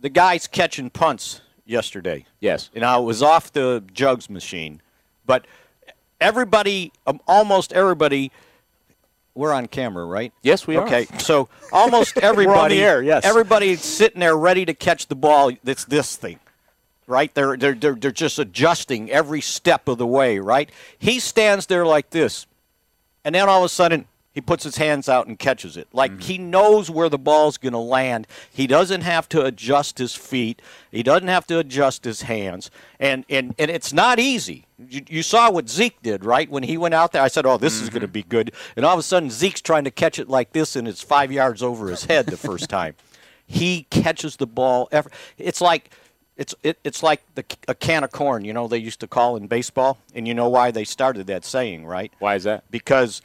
the 0.00 0.08
guys 0.08 0.46
catching 0.46 0.90
punts 0.90 1.40
yesterday? 1.66 2.26
Yes. 2.40 2.70
You 2.74 2.80
know, 2.80 3.00
it 3.02 3.04
was 3.04 3.22
off 3.22 3.52
the 3.52 3.82
jugs 3.92 4.28
machine, 4.30 4.80
but 5.26 5.46
everybody, 6.20 6.92
um, 7.06 7.20
almost 7.26 7.72
everybody, 7.72 8.30
we're 9.34 9.52
on 9.52 9.66
camera, 9.66 10.04
right? 10.04 10.32
Yes, 10.42 10.66
we 10.66 10.76
are. 10.76 10.84
Okay, 10.86 11.06
so 11.18 11.48
almost 11.72 12.18
everybody, 12.22 12.78
We're 12.78 12.86
air, 12.86 13.02
yes. 13.02 13.24
everybody's 13.24 13.80
sitting 13.82 14.20
there 14.20 14.36
ready 14.36 14.64
to 14.66 14.74
catch 14.74 15.06
the 15.08 15.16
ball. 15.16 15.52
That's 15.64 15.84
this 15.86 16.16
thing, 16.16 16.38
right? 17.06 17.32
They're 17.34 17.56
they're 17.56 17.74
they're, 17.74 17.94
they're 17.94 18.10
just 18.12 18.38
adjusting 18.38 19.10
every 19.10 19.40
step 19.40 19.88
of 19.88 19.96
the 19.98 20.06
way, 20.06 20.38
right? 20.38 20.70
He 20.98 21.18
stands 21.18 21.66
there 21.66 21.86
like 21.86 22.10
this, 22.10 22.46
and 23.24 23.34
then 23.34 23.48
all 23.48 23.58
of 23.58 23.64
a 23.64 23.68
sudden 23.68 24.06
he 24.32 24.40
puts 24.40 24.64
his 24.64 24.76
hands 24.76 25.08
out 25.08 25.26
and 25.26 25.38
catches 25.38 25.76
it. 25.76 25.88
Like 25.92 26.10
mm-hmm. 26.12 26.20
he 26.20 26.38
knows 26.38 26.90
where 26.90 27.08
the 27.08 27.18
ball's 27.18 27.58
going 27.58 27.74
to 27.74 27.78
land. 27.78 28.26
He 28.50 28.66
doesn't 28.66 29.02
have 29.02 29.28
to 29.30 29.44
adjust 29.44 29.98
his 29.98 30.14
feet. 30.14 30.62
He 30.90 31.02
doesn't 31.02 31.28
have 31.28 31.46
to 31.48 31.58
adjust 31.58 32.04
his 32.04 32.22
hands. 32.22 32.70
And 32.98 33.24
and, 33.28 33.54
and 33.58 33.70
it's 33.70 33.92
not 33.92 34.18
easy. 34.18 34.66
You, 34.78 35.02
you 35.08 35.22
saw 35.22 35.50
what 35.50 35.68
Zeke 35.68 36.00
did, 36.02 36.24
right? 36.24 36.50
When 36.50 36.62
he 36.62 36.78
went 36.78 36.94
out 36.94 37.12
there, 37.12 37.22
I 37.22 37.28
said, 37.28 37.44
"Oh, 37.46 37.58
this 37.58 37.80
is 37.80 37.90
going 37.90 38.00
to 38.00 38.06
mm-hmm. 38.06 38.12
be 38.12 38.22
good." 38.22 38.52
And 38.74 38.86
all 38.86 38.94
of 38.94 38.98
a 38.98 39.02
sudden, 39.02 39.30
Zeke's 39.30 39.60
trying 39.60 39.84
to 39.84 39.90
catch 39.90 40.18
it 40.18 40.28
like 40.28 40.52
this, 40.52 40.74
and 40.76 40.88
it's 40.88 41.02
five 41.02 41.30
yards 41.30 41.62
over 41.62 41.88
his 41.88 42.06
head 42.06 42.26
the 42.26 42.36
first 42.36 42.68
time. 42.70 42.94
He 43.46 43.86
catches 43.90 44.36
the 44.36 44.46
ball. 44.46 44.88
Ever. 44.90 45.10
It's 45.36 45.60
like 45.60 45.90
it's 46.36 46.54
it, 46.62 46.78
it's 46.84 47.02
like 47.02 47.22
the, 47.34 47.44
a 47.68 47.74
can 47.74 48.04
of 48.04 48.10
corn. 48.12 48.44
You 48.44 48.52
know 48.52 48.68
they 48.68 48.78
used 48.78 49.00
to 49.00 49.06
call 49.06 49.36
in 49.36 49.46
baseball, 49.46 49.98
and 50.14 50.26
you 50.26 50.34
know 50.34 50.48
why 50.48 50.70
they 50.70 50.84
started 50.84 51.26
that 51.26 51.44
saying, 51.44 51.86
right? 51.86 52.12
Why 52.18 52.34
is 52.36 52.44
that? 52.44 52.64
Because 52.70 53.20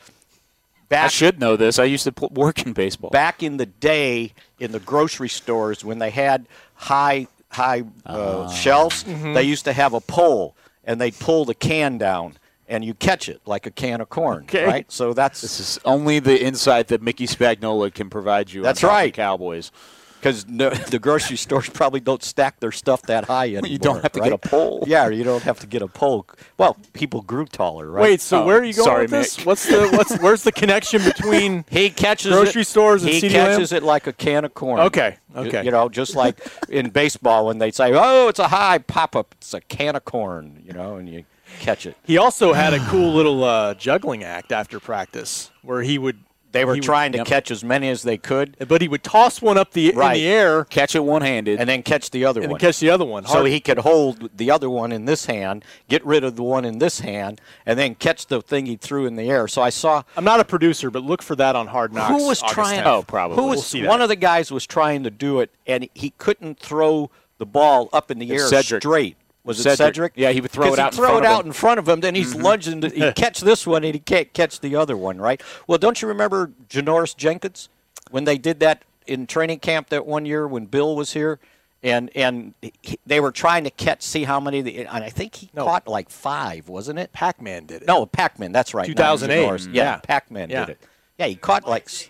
back 0.90 1.06
I 1.06 1.08
should 1.10 1.40
know 1.40 1.56
this. 1.56 1.80
I 1.80 1.86
used 1.86 2.04
to 2.06 2.12
pl- 2.12 2.30
work 2.34 2.66
in 2.66 2.74
baseball. 2.74 3.10
back 3.10 3.44
in 3.44 3.58
the 3.58 3.66
day 3.66 4.34
in 4.60 4.72
the 4.72 4.80
grocery 4.80 5.30
stores 5.30 5.84
when 5.86 6.00
they 6.00 6.10
had 6.10 6.46
high 6.76 7.28
high 7.50 7.84
uh, 8.06 8.50
shelves, 8.52 9.04
they 9.04 9.44
used 9.44 9.66
to 9.66 9.74
have 9.74 9.94
a 9.94 10.02
pole 10.02 10.56
and 10.84 11.00
they'd 11.00 11.18
pull 11.18 11.46
the 11.46 11.56
can 11.56 11.98
down 11.98 12.34
and 12.70 12.84
you 12.84 12.94
catch 12.94 13.30
it 13.30 13.40
like 13.46 13.66
a 13.66 13.72
can 13.72 14.02
of 14.02 14.10
corn, 14.10 14.44
Okay. 14.44 14.66
right? 14.66 14.92
So 14.92 15.14
that's 15.14 15.40
This 15.40 15.60
is 15.62 15.80
only 15.86 16.20
the 16.20 16.42
insight 16.44 16.90
that 16.90 17.02
Mickey 17.02 17.26
Spagnola 17.26 17.94
can 17.94 18.10
provide 18.10 18.52
you. 18.52 18.62
That's 18.62 18.82
Talking 18.82 18.94
right. 18.94 19.14
Cowboys. 19.14 19.72
Because 20.20 20.48
no, 20.48 20.70
the 20.90 21.00
grocery 21.00 21.38
stores 21.38 21.70
probably 21.70 22.00
don't 22.00 22.24
stack 22.24 22.60
their 22.60 22.72
stuff 22.72 23.02
that 23.04 23.26
high 23.26 23.46
anymore. 23.48 23.68
You 23.68 23.78
don't 23.78 24.02
have 24.02 24.12
to 24.14 24.20
get 24.22 24.34
a 24.34 24.38
pole. 24.38 24.84
Yeah, 24.88 25.08
you 25.10 25.24
don't 25.24 25.44
have 25.44 25.60
to 25.60 25.68
get 25.68 25.82
a 25.82 25.88
pole. 25.88 26.26
Well, 26.58 26.78
people 26.94 27.22
grew 27.22 27.46
taller, 27.46 27.90
right? 27.90 28.02
Wait, 28.04 28.22
so 28.22 28.42
Oh, 28.44 28.46
where 28.46 28.58
are 28.60 28.64
you 28.64 28.74
going 28.74 28.86
sorry, 28.86 29.02
with 29.04 29.12
this? 29.12 29.38
Mick. 29.38 29.46
What's 29.46 29.66
the 29.68 29.90
what's 29.96 30.18
where's 30.22 30.44
the 30.44 30.52
connection 30.52 31.04
between 31.04 31.66
He 31.70 31.90
catches 31.90 32.32
Grocery 32.34 32.62
it, 32.64 32.68
stores 32.68 33.04
and 33.04 33.14
he 33.14 33.22
CeeDee 33.22 33.32
catches 33.32 33.72
Lamb? 33.72 33.84
it 33.84 33.86
like 33.86 34.08
a 34.08 34.14
can 34.14 34.46
of 34.46 34.54
corn. 34.54 34.80
Okay, 34.82 35.18
You- 35.36 35.42
okay. 35.42 35.64
You, 35.64 35.72
know, 35.72 35.90
just 35.90 36.16
like 36.16 36.40
in 36.70 36.90
baseball 36.90 37.46
when 37.48 37.58
they 37.60 37.72
say, 37.72 37.92
"Oh, 37.94 38.28
it's 38.28 38.40
a 38.40 38.48
high 38.48 38.80
pop 38.80 39.16
up," 39.16 39.36
it's 39.38 39.54
a 39.54 39.62
can 39.62 39.96
of 39.96 40.06
corn. 40.06 40.62
You 40.66 40.74
know, 40.74 40.96
and 40.96 41.08
you 41.08 41.26
catch 41.60 41.86
it. 41.86 41.96
He 42.04 42.18
also 42.18 42.54
had 42.54 42.74
a 42.74 42.80
cool 42.88 43.14
little 43.14 43.44
uh, 43.44 43.74
juggling 43.76 44.24
act 44.24 44.52
after 44.52 44.80
practice 44.80 45.50
where 45.62 45.82
he 45.82 45.98
would 45.98 46.20
They 46.54 46.64
were 46.66 46.74
he 46.76 46.80
would- 46.80 46.86
trying 46.86 47.12
to 47.12 47.20
yep. 47.20 47.28
catch 47.28 47.52
as 47.52 47.64
many 47.64 47.90
as 47.90 48.04
they 48.04 48.18
could, 48.18 48.56
but 48.68 48.82
he 48.82 48.88
would 48.88 49.04
toss 49.04 49.42
one 49.42 49.58
up 49.58 49.72
the 49.74 49.92
Right. 49.92 50.16
in 50.18 50.22
the 50.24 50.28
air 50.30 50.64
Catch 50.66 50.96
it 50.96 51.04
one 51.04 51.22
handed. 51.22 51.60
and 51.60 51.70
then 51.70 51.84
catch 51.84 52.10
the 52.10 52.24
other 52.26 52.40
and 52.40 52.46
then 52.46 52.52
one. 52.52 52.60
catch 52.60 52.80
the 52.80 52.90
other 52.90 53.06
one. 53.06 53.26
so 53.26 53.44
he 53.44 53.60
could 53.60 53.80
hold 53.80 54.30
the 54.36 54.50
other 54.50 54.70
one 54.70 54.92
in 54.92 55.06
this 55.06 55.26
hand, 55.26 55.64
get 55.90 56.04
rid 56.06 56.24
of 56.24 56.36
the 56.36 56.44
one 56.44 56.64
in 56.66 56.80
this 56.80 57.02
hand, 57.02 57.42
and 57.66 57.78
then 57.78 57.96
catch 57.96 58.28
the 58.28 58.42
thing 58.42 58.66
he 58.66 58.76
threw 58.78 59.06
in 59.06 59.18
the 59.18 59.30
air. 59.30 59.48
So 59.48 59.62
I 59.62 59.70
saw 59.70 60.04
I'm 60.16 60.24
not 60.24 60.40
a 60.40 60.46
producer, 60.46 60.90
but 60.90 61.04
look 61.04 61.22
for 61.22 61.36
that 61.36 61.56
on 61.56 61.68
Hard 61.68 61.94
Knocks. 61.94 62.10
who 62.10 62.28
was 62.28 62.42
August 62.42 62.54
trying. 62.54 62.80
10th. 62.82 62.86
Oh, 62.88 63.04
probably. 63.04 63.36
Who 63.36 63.44
We'll 63.44 63.52
was 63.58 63.66
see 63.68 63.82
that. 63.82 63.90
one 63.90 64.02
of 64.02 64.10
the 64.10 64.16
guys 64.16 64.52
was 64.52 64.66
trying 64.66 65.04
to 65.04 65.12
do 65.12 65.42
it, 65.42 65.52
and 65.68 65.88
he 65.94 66.12
couldn't 66.18 66.60
throw 66.60 67.12
the 67.40 67.46
ball 67.46 67.90
up 67.94 68.10
in 68.10 68.20
the 68.20 68.32
It's 68.32 68.44
air 68.52 68.62
Cedric. 68.64 68.82
straight. 68.82 69.18
Was 69.48 69.60
it 69.60 69.64
Cedric. 69.64 69.78
Cedric? 69.78 70.14
Yeah, 70.16 70.32
he 70.32 70.42
would 70.42 70.52
throw 70.52 70.66
it 70.68 70.70
'Cause 70.72 70.80
out 70.80 70.92
in 70.92 70.94
He'd 70.94 70.98
throw 70.98 71.08
front 71.08 71.26
it 71.26 71.28
of 71.28 71.34
out 71.34 71.42
him. 71.42 71.48
in 71.48 71.54
front 71.54 71.80
of 71.80 71.90
him, 71.90 72.00
then 72.02 72.14
he's 72.16 72.34
mm-hmm. 72.34 72.44
lunging. 72.44 72.82
To, 72.82 72.90
he'd 72.90 73.16
catch 73.16 73.40
this 73.42 73.66
one, 73.66 73.84
and 73.84 73.94
he 73.96 74.00
can't 74.00 74.32
catch 74.34 74.60
the 74.60 74.76
other 74.76 74.96
one, 74.96 75.20
right? 75.20 75.42
Well, 75.66 75.78
don't 75.80 76.02
you 76.02 76.08
remember 76.08 76.52
Janoris 76.70 77.16
Jenkins 77.18 77.70
when 78.12 78.26
they 78.26 78.38
did 78.38 78.60
that 78.60 78.84
in 79.08 79.26
training 79.26 79.60
camp 79.60 79.90
that 79.90 80.06
one 80.06 80.26
year 80.26 80.48
when 80.48 80.66
Bill 80.66 80.96
was 80.96 81.14
here? 81.14 81.40
And 81.84 82.10
and 82.16 82.56
he, 82.62 82.98
they 83.06 83.20
were 83.20 83.32
trying 83.32 83.64
to 83.64 83.70
catch, 83.70 84.02
see 84.02 84.24
how 84.24 84.40
many. 84.40 84.62
The, 84.62 84.80
and 84.88 85.04
I 85.04 85.10
think 85.10 85.36
he 85.36 85.50
No. 85.54 85.64
caught 85.64 85.88
like 85.88 86.10
five, 86.10 86.68
wasn't 86.68 86.98
it? 86.98 87.14
Pac-Man 87.14 87.68
did 87.68 87.84
it. 87.84 87.88
No, 87.88 88.06
Pac-Man. 88.08 88.52
That's 88.52 88.74
right. 88.74 88.88
2008. 88.88 89.62
Yeah, 89.68 89.84
Yeah. 89.84 89.98
Pac-Man 89.98 90.50
Yeah. 90.50 90.66
did 90.66 90.72
it. 90.72 90.80
Yeah, 91.20 91.28
he 91.28 91.36
caught 91.36 91.68
like 91.68 91.84
s- 91.86 92.10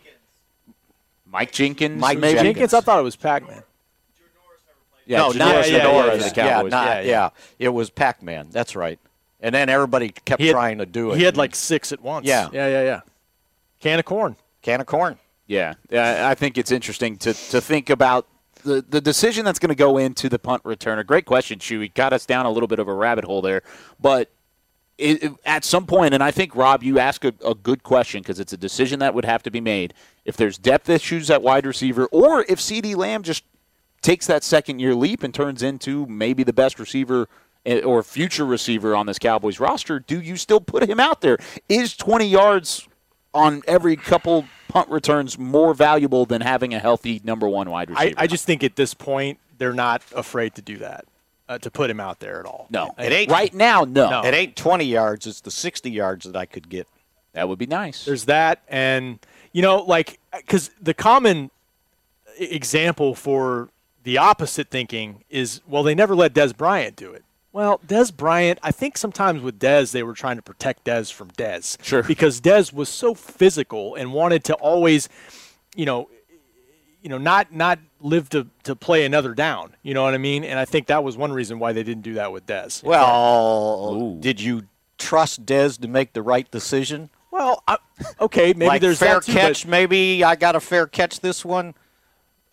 Mike 1.25 1.51
Jenkins. 1.51 1.99
Mike? 1.99 2.19
Jenkins. 2.21 2.41
Jenkins, 2.43 2.73
I 2.73 2.79
thought 2.81 2.99
it 2.99 3.03
was 3.03 3.17
Pac-Man. 3.17 3.61
Yeah, 5.07 5.17
no, 5.19 5.29
Janoris 5.31 5.35
not 5.37 5.47
yeah, 5.47 5.61
Jenkins 5.61 5.71
yeah, 5.71 5.83
Janoris. 5.85 6.11
for 6.11 6.17
the 6.17 6.23
Yeah, 6.25 6.49
Cowboys. 6.49 6.71
not, 6.71 6.85
Yeah, 6.87 7.01
yeah, 7.01 7.07
yeah. 7.09 7.29
It 7.59 7.69
was 7.69 7.89
Pac-Man. 7.89 8.47
That's 8.51 8.75
right. 8.75 8.99
And 9.39 9.53
then 9.55 9.69
everybody 9.69 10.09
kept 10.09 10.41
had- 10.41 10.51
trying 10.51 10.77
to 10.79 10.85
do 10.85 11.11
it. 11.11 11.17
He 11.17 11.23
had 11.23 11.37
like 11.37 11.55
six 11.55 11.91
at 11.91 12.01
once. 12.01 12.27
Yeah. 12.27 12.49
yeah, 12.51 12.67
yeah, 12.67 12.83
yeah. 12.83 13.01
Can 13.79 13.99
of 13.99 14.05
corn. 14.05 14.35
can 14.61 14.81
of 14.81 14.87
corn. 14.87 15.17
Yeah, 15.45 15.75
yeah, 15.89 16.27
I 16.29 16.35
think 16.35 16.57
it's 16.57 16.71
interesting 16.71 17.15
to, 17.19 17.33
to 17.33 17.61
think 17.61 17.89
about 17.89 18.27
the, 18.63 18.83
the 18.85 18.99
decision 18.99 19.45
that's 19.45 19.59
going 19.59 19.69
to 19.69 19.75
go 19.75 19.97
into 19.97 20.27
the 20.27 20.39
punt 20.39 20.61
returner. 20.63 21.05
Great 21.05 21.25
question, 21.25 21.57
Chewy. 21.57 21.93
Got 21.93 22.11
us 22.11 22.25
down 22.25 22.45
a 22.45 22.51
little 22.51 22.67
bit 22.67 22.79
of 22.79 22.87
a 22.89 22.93
rabbit 22.93 23.23
hole 23.23 23.41
there. 23.41 23.61
But 23.97 24.29
it, 24.97 25.23
it- 25.23 25.33
at 25.45 25.63
some 25.63 25.85
point, 25.85 26.13
and 26.13 26.21
I 26.21 26.31
think, 26.31 26.53
Rob, 26.55 26.83
you 26.83 26.99
ask 26.99 27.23
a, 27.23 27.33
a 27.45 27.55
good 27.55 27.83
question 27.83 28.21
because 28.21 28.41
it's 28.41 28.51
a 28.51 28.57
decision 28.57 28.99
that 28.99 29.13
would 29.13 29.23
have 29.23 29.41
to 29.43 29.51
be 29.51 29.61
made. 29.61 29.93
If 30.25 30.35
there's 30.35 30.57
depth 30.57 30.89
issues 30.89 31.29
at 31.29 31.41
wide 31.41 31.65
receiver, 31.65 32.07
or 32.07 32.41
if 32.49 32.59
CeeDee 32.59 32.95
Lamb 32.97 33.23
just 33.23 33.43
takes 34.01 34.27
that 34.27 34.43
second 34.43 34.79
year 34.79 34.93
leap 34.95 35.23
and 35.23 35.33
turns 35.33 35.63
into 35.63 36.05
maybe 36.07 36.43
the 36.43 36.53
best 36.53 36.79
receiver 36.79 37.27
eh, 37.65 37.81
or 37.81 38.03
future 38.03 38.45
receiver 38.45 38.95
on 38.95 39.05
this 39.05 39.19
Cowboys 39.19 39.59
roster, 39.59 39.99
do 39.99 40.21
you 40.21 40.35
still 40.37 40.59
put 40.61 40.87
him 40.89 40.99
out 40.99 41.21
there? 41.21 41.37
Is 41.67 41.95
20 41.97 42.25
yards 42.27 42.87
on 43.33 43.61
every 43.67 43.95
couple 43.95 44.45
punt 44.67 44.89
returns 44.89 45.37
more 45.37 45.73
valuable 45.73 46.25
than 46.25 46.41
having 46.41 46.73
a 46.73 46.79
healthy 46.79 47.21
number 47.23 47.47
one 47.47 47.69
wide 47.69 47.89
receiver? 47.89 48.15
I 48.17 48.27
just 48.27 48.45
think 48.45 48.63
at 48.63 48.75
this 48.75 48.93
point 48.93 49.39
they're 49.57 49.73
not 49.73 50.03
afraid 50.15 50.55
to 50.55 50.61
do 50.61 50.77
that, 50.77 51.05
uh, 51.49 51.57
to 51.57 51.71
put 51.71 51.89
him 51.89 51.99
out 51.99 52.19
there 52.19 52.39
at 52.39 52.45
all. 52.45 52.67
no. 52.69 52.93
It 52.97 53.11
ain't- 53.11 53.31
right 53.31 53.53
now, 53.53 53.83
no. 53.83 54.09
No. 54.09 54.21
It 54.23 54.33
ain't 54.33 54.55
20 54.55 54.85
yards. 54.85 55.25
It's 55.27 55.41
the 55.41 55.51
60 55.51 55.89
yards 55.91 56.25
that 56.25 56.35
I 56.35 56.45
could 56.45 56.69
get. 56.69 56.87
That 57.33 57.49
would 57.49 57.59
be 57.59 57.65
nice. 57.67 58.05
There's 58.05 58.25
that, 58.25 58.61
and 58.67 59.19
you 59.51 59.61
know, 59.61 59.77
like 59.83 60.19
because 60.35 60.71
the 60.81 60.93
common 60.95 61.51
e- 62.39 62.45
example 62.45 63.13
for 63.13 63.69
the 64.03 64.17
opposite 64.17 64.69
thinking 64.69 65.23
is, 65.29 65.61
well, 65.67 65.83
they 65.83 65.95
never 65.95 66.15
let 66.15 66.33
Dez 66.33 66.55
Bryant 66.55 66.95
do 66.95 67.11
it. 67.11 67.23
Well, 67.51 67.79
Dez 67.87 68.15
Bryant, 68.15 68.59
I 68.61 68.71
think 68.71 68.97
sometimes 68.97 69.41
with 69.41 69.59
Dez, 69.59 69.91
they 69.91 70.03
were 70.03 70.13
trying 70.13 70.35
to 70.35 70.41
protect 70.41 70.85
Dez 70.85 71.11
from 71.11 71.31
Dez. 71.31 71.81
Sure. 71.83 72.03
Because 72.03 72.39
Dez 72.39 72.71
was 72.71 72.87
so 72.87 73.13
physical 73.13 73.95
and 73.95 74.13
wanted 74.13 74.43
to 74.45 74.53
always, 74.55 75.09
you 75.75 75.85
know, 75.85 76.09
you 77.01 77.09
know, 77.09 77.17
not 77.17 77.53
not 77.53 77.79
live 77.99 78.29
to, 78.29 78.47
to 78.63 78.75
play 78.75 79.05
another 79.05 79.33
down. 79.33 79.75
You 79.81 79.93
know 79.93 80.03
what 80.03 80.13
I 80.13 80.17
mean? 80.17 80.43
And 80.43 80.59
I 80.59 80.65
think 80.65 80.87
that 80.87 81.03
was 81.03 81.17
one 81.17 81.31
reason 81.31 81.57
why 81.57 81.71
they 81.73 81.83
didn't 81.83 82.03
do 82.03 82.15
that 82.15 82.31
with 82.31 82.45
Dez. 82.45 82.83
Well, 82.83 84.17
did 84.19 84.39
you 84.39 84.63
trust 84.97 85.45
Dez 85.45 85.79
to 85.81 85.87
make 85.87 86.13
the 86.13 86.21
right 86.21 86.49
decision? 86.51 87.09
Well, 87.31 87.63
I, 87.67 87.77
okay, 88.19 88.53
maybe 88.53 88.67
like 88.67 88.81
there's 88.81 88.99
fair 88.99 89.15
that 89.15 89.23
too, 89.23 89.33
catch. 89.33 89.63
but- 89.63 89.69
maybe 89.71 90.23
I 90.23 90.35
got 90.35 90.55
a 90.55 90.59
fair 90.59 90.85
catch 90.85 91.19
this 91.21 91.43
one. 91.45 91.73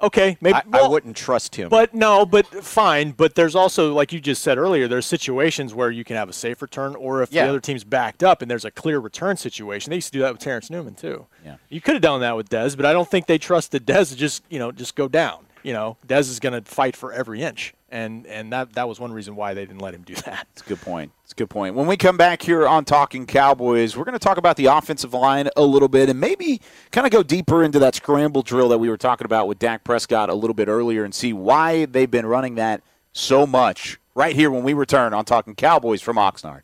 Okay, 0.05 0.37
maybe 0.41 0.55
I, 0.57 0.63
well, 0.67 0.85
I 0.85 0.89
wouldn't 0.89 1.17
trust 1.17 1.55
him. 1.57 1.69
But 1.71 1.95
no, 1.95 2.27
but 2.27 2.47
fine. 2.47 3.13
But 3.13 3.35
there's 3.35 3.55
also, 3.55 3.93
like 3.95 4.13
you 4.13 4.21
just 4.21 4.43
said 4.43 4.59
earlier, 4.59 4.87
there's 4.87 5.07
situations 5.07 5.75
where 5.75 5.91
you 5.91 6.05
can 6.05 6.17
have 6.17 6.29
a 6.29 6.33
safe 6.33 6.61
return, 6.63 6.95
or 6.95 7.23
if 7.23 7.33
Yeah. 7.33 7.45
the 7.45 7.49
other 7.51 7.61
team's 7.61 7.85
backed 7.85 8.23
up 8.23 8.43
and 8.43 8.51
there's 8.51 8.65
a 8.67 8.71
clear 8.71 8.99
return 9.01 9.37
situation. 9.37 9.91
They 9.91 9.97
used 9.97 10.09
to 10.13 10.19
do 10.19 10.21
that 10.21 10.33
with 10.33 10.41
Terence 10.43 10.69
Newman 10.71 10.95
too. 10.95 11.27
Yeah. 11.45 11.57
you 11.69 11.81
could 11.81 11.95
have 11.95 12.03
done 12.03 12.21
that 12.21 12.37
with 12.37 12.49
Dez, 12.51 12.77
but 12.77 12.85
I 12.87 12.93
don't 12.93 13.11
think 13.11 13.27
they 13.27 13.39
trusted 13.39 13.87
Dez 13.87 14.11
to 14.11 14.17
just 14.17 14.43
you 14.51 14.59
know 14.59 14.71
just 14.73 14.95
go 14.95 15.09
down. 15.09 15.44
You 15.65 15.73
know, 15.73 15.97
Dez 16.07 16.31
is 16.31 16.41
going 16.41 16.53
to 16.53 16.71
fight 16.71 16.95
for 16.95 17.11
every 17.11 17.43
inch, 17.43 17.73
and 17.89 18.27
and 18.27 18.53
that 18.53 18.75
that 18.75 18.87
was 18.87 19.01
one 19.01 19.13
reason 19.13 19.35
why 19.35 19.55
they 19.55 19.65
didn't 19.65 19.81
let 19.81 19.95
him 19.95 20.03
do 20.03 20.15
that. 20.27 20.47
It's 20.53 20.61
a 20.61 20.67
good 20.67 20.81
point. 20.83 21.11
It's 21.25 21.33
a 21.33 21.35
good 21.35 21.49
point. 21.49 21.75
When 21.75 21.87
we 21.87 21.97
come 21.97 22.19
back 22.19 22.43
here 22.43 22.69
on 22.69 22.85
Talking 22.85 23.25
Cowboys, 23.25 23.97
we're 23.97 24.05
going 24.05 24.13
to 24.13 24.19
talk 24.19 24.37
about 24.37 24.57
the 24.57 24.67
offensive 24.67 25.15
line 25.15 25.49
a 25.57 25.63
little 25.63 25.89
bit 25.89 26.11
and 26.11 26.21
maybe 26.21 26.61
kind 26.93 27.07
of 27.07 27.13
go 27.13 27.23
deeper 27.23 27.65
into 27.65 27.79
that 27.79 27.95
scramble 27.95 28.43
drill 28.43 28.69
that 28.69 28.79
we 28.79 28.91
were 28.91 28.99
talking 28.99 29.25
about 29.25 29.49
with 29.49 29.59
Dak 29.59 29.85
Prescott 29.85 30.29
a 30.29 30.35
little 30.35 30.55
bit 30.55 30.69
earlier 30.69 31.03
and 31.03 31.15
see 31.15 31.33
why 31.33 31.87
they've 31.87 32.11
been 32.11 32.27
running 32.27 32.57
that 32.57 32.83
so 33.15 33.47
much 33.47 33.99
right 34.15 34.37
here 34.37 34.51
when 34.51 34.65
we 34.65 34.75
return 34.75 35.15
on 35.15 35.25
Talking 35.25 35.55
Cowboys 35.55 36.03
from 36.03 36.17
Oxnard. 36.19 36.61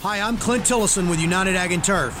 Hi, 0.00 0.20
I'm 0.20 0.36
Clint 0.36 0.64
Tillison 0.64 1.08
with 1.08 1.18
United 1.18 1.56
Ag 1.56 1.72
and 1.72 1.82
Turf. 1.82 2.20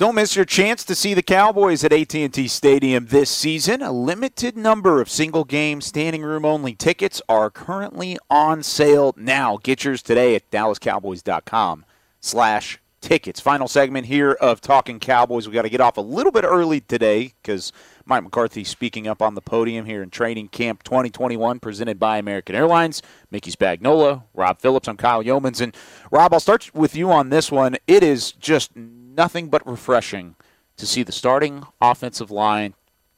Don't 0.00 0.14
miss 0.14 0.34
your 0.34 0.46
chance 0.46 0.82
to 0.84 0.94
see 0.94 1.12
the 1.12 1.20
Cowboys 1.20 1.84
at 1.84 1.92
AT&T 1.92 2.48
Stadium 2.48 3.08
this 3.08 3.28
season. 3.28 3.82
A 3.82 3.92
limited 3.92 4.56
number 4.56 5.02
of 5.02 5.10
single-game 5.10 5.82
standing 5.82 6.22
room 6.22 6.46
only 6.46 6.74
tickets 6.74 7.20
are 7.28 7.50
currently 7.50 8.16
on 8.30 8.62
sale 8.62 9.12
now. 9.18 9.58
Get 9.62 9.84
yours 9.84 10.00
today 10.00 10.34
at 10.34 10.50
dallascowboys.com 10.50 11.84
slash 12.18 12.80
tickets. 13.02 13.40
Final 13.40 13.68
segment 13.68 14.06
here 14.06 14.32
of 14.32 14.62
Talking 14.62 15.00
Cowboys. 15.00 15.46
we 15.46 15.52
got 15.52 15.62
to 15.62 15.68
get 15.68 15.82
off 15.82 15.98
a 15.98 16.00
little 16.00 16.32
bit 16.32 16.44
early 16.44 16.80
today 16.80 17.34
because 17.42 17.70
Mike 18.06 18.22
McCarthy 18.22 18.64
speaking 18.64 19.06
up 19.06 19.20
on 19.20 19.34
the 19.34 19.42
podium 19.42 19.84
here 19.84 20.02
in 20.02 20.08
Training 20.08 20.48
Camp 20.48 20.82
2021 20.82 21.60
presented 21.60 21.98
by 21.98 22.16
American 22.16 22.54
Airlines. 22.54 23.02
Mickey 23.30 23.50
Spagnola, 23.50 24.22
Rob 24.32 24.60
Phillips, 24.60 24.88
I'm 24.88 24.96
Kyle 24.96 25.22
Yeomans. 25.22 25.60
And 25.60 25.76
Rob, 26.10 26.32
I'll 26.32 26.40
start 26.40 26.74
with 26.74 26.96
you 26.96 27.12
on 27.12 27.28
this 27.28 27.52
one. 27.52 27.76
It 27.86 28.02
is 28.02 28.32
just 28.32 28.70
nothing 29.20 29.48
but 29.48 29.66
refreshing 29.66 30.34
to 30.78 30.86
see 30.86 31.02
the 31.02 31.12
starting 31.12 31.62
offensive 31.78 32.30
line 32.30 32.72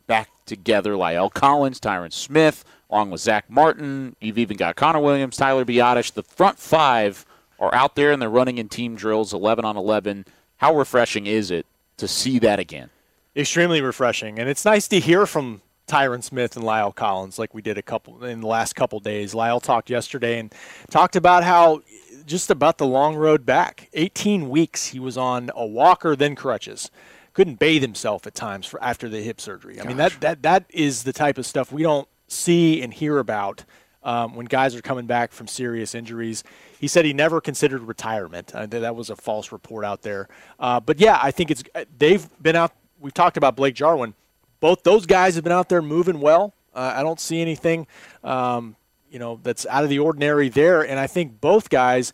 back 0.09 0.29
together. 0.47 0.95
La'el 0.95 1.33
Collins, 1.33 1.79
Tyron 1.79 2.13
Smith, 2.13 2.65
along 2.91 3.13
with 3.13 3.21
Zach 3.21 3.49
Martin. 3.49 4.17
You've 4.21 4.37
even 4.37 4.57
got 4.57 4.75
Connor 4.75 4.99
Williams, 4.99 5.37
Tyler 5.37 5.65
Biadasz. 5.65 6.13
The 6.13 6.25
front 6.25 6.59
five 6.59 7.25
are 7.61 7.73
out 7.73 7.95
there 7.95 8.11
and 8.11 8.21
they're 8.21 8.29
running 8.29 8.59
in 8.59 8.69
team 8.69 8.97
drills 8.97 9.33
11 9.33 9.65
on 9.65 9.77
11. 9.77 10.25
How 10.57 10.75
refreshing 10.77 11.29
is 11.29 11.53
it 11.53 11.67
to 11.99 12.09
see 12.09 12.41
that 12.41 12.59
again? 12.59 12.91
Extremely 13.37 13.81
refreshing. 13.81 14.41
And 14.41 14.49
it's 14.49 14.65
nice 14.65 14.89
to 14.89 14.99
hear 14.99 15.25
from 15.25 15.63
Tyron 15.87 16.25
Smith 16.25 16.57
and 16.57 16.65
La'el 16.65 16.93
Collins 16.93 17.39
like 17.39 17.55
we 17.55 17.63
did 17.63 17.79
a 17.79 17.83
couple 17.83 18.25
in 18.25 18.41
the 18.41 18.49
last 18.49 18.75
couple 18.75 18.99
days. 18.99 19.35
La'el 19.35 19.63
talked 19.63 19.89
yesterday 19.89 20.41
and 20.41 20.53
talked 20.91 21.15
about 21.15 21.45
how 21.45 21.83
just 22.27 22.51
about 22.51 22.79
the 22.79 22.87
long 22.87 23.17
road 23.17 23.45
back. 23.47 23.89
18 23.93 24.49
weeks 24.49 24.89
he 24.89 24.99
was 24.99 25.17
on 25.17 25.51
a 25.55 25.67
walker, 25.67 26.17
then 26.17 26.35
crutches. 26.35 26.91
Couldn't 27.33 27.59
bathe 27.59 27.83
himself 27.83 28.27
at 28.27 28.35
times 28.35 28.67
for 28.67 28.83
after 28.83 29.09
the 29.09 29.23
hip 29.23 29.41
surgery. 29.41 29.81
I 29.81 29.85
mean 29.85 29.97
that 29.97 30.21
that 30.21 30.43
that 30.43 30.65
is 30.69 31.05
the 31.05 31.13
type 31.13 31.39
of 31.39 31.47
stuff 31.47 31.73
we 31.73 31.83
don't 31.83 32.09
see 32.29 32.83
and 32.83 32.93
hear 32.93 33.19
about 33.19 33.65
um, 34.03 34.35
when 34.35 34.47
guys 34.47 34.75
are 34.75 34.83
coming 34.83 35.07
back 35.07 35.33
from 35.33 35.47
serious 35.47 35.95
injuries. 35.95 36.45
He 36.79 36.89
said 36.89 37.05
he 37.05 37.13
never 37.13 37.41
considered 37.41 37.83
retirement. 37.83 38.55
Uh, 38.55 38.67
that 38.67 38.97
was 38.97 39.11
a 39.11 39.17
false 39.17 39.53
report 39.53 39.85
out 39.85 40.03
there. 40.03 40.29
Uh, 40.59 40.81
but 40.81 40.99
yeah, 41.01 41.19
I 41.23 41.31
think 41.31 41.51
it's 41.51 41.63
they've 41.97 42.27
been 42.43 42.57
out. 42.57 42.73
We've 43.01 43.15
talked 43.15 43.37
about 43.37 43.57
Blake 43.57 43.75
Jarwin. 43.75 44.15
Both 44.61 44.83
those 44.83 45.07
guys 45.07 45.35
have 45.35 45.45
been 45.45 45.53
out 45.53 45.69
there 45.69 45.83
moving 45.83 46.21
well. 46.21 46.55
Uh, 46.75 46.95
I 46.97 47.03
don't 47.03 47.21
see 47.21 47.41
anything, 47.41 47.87
um, 48.25 48.77
you 49.13 49.19
know, 49.19 49.39
that's 49.43 49.67
out 49.67 49.85
of 49.85 49.91
the 49.91 49.99
ordinary 49.99 50.49
there. 50.49 50.83
And 50.83 50.99
I 50.99 51.07
think 51.07 51.41
both 51.41 51.71
guys. 51.71 52.13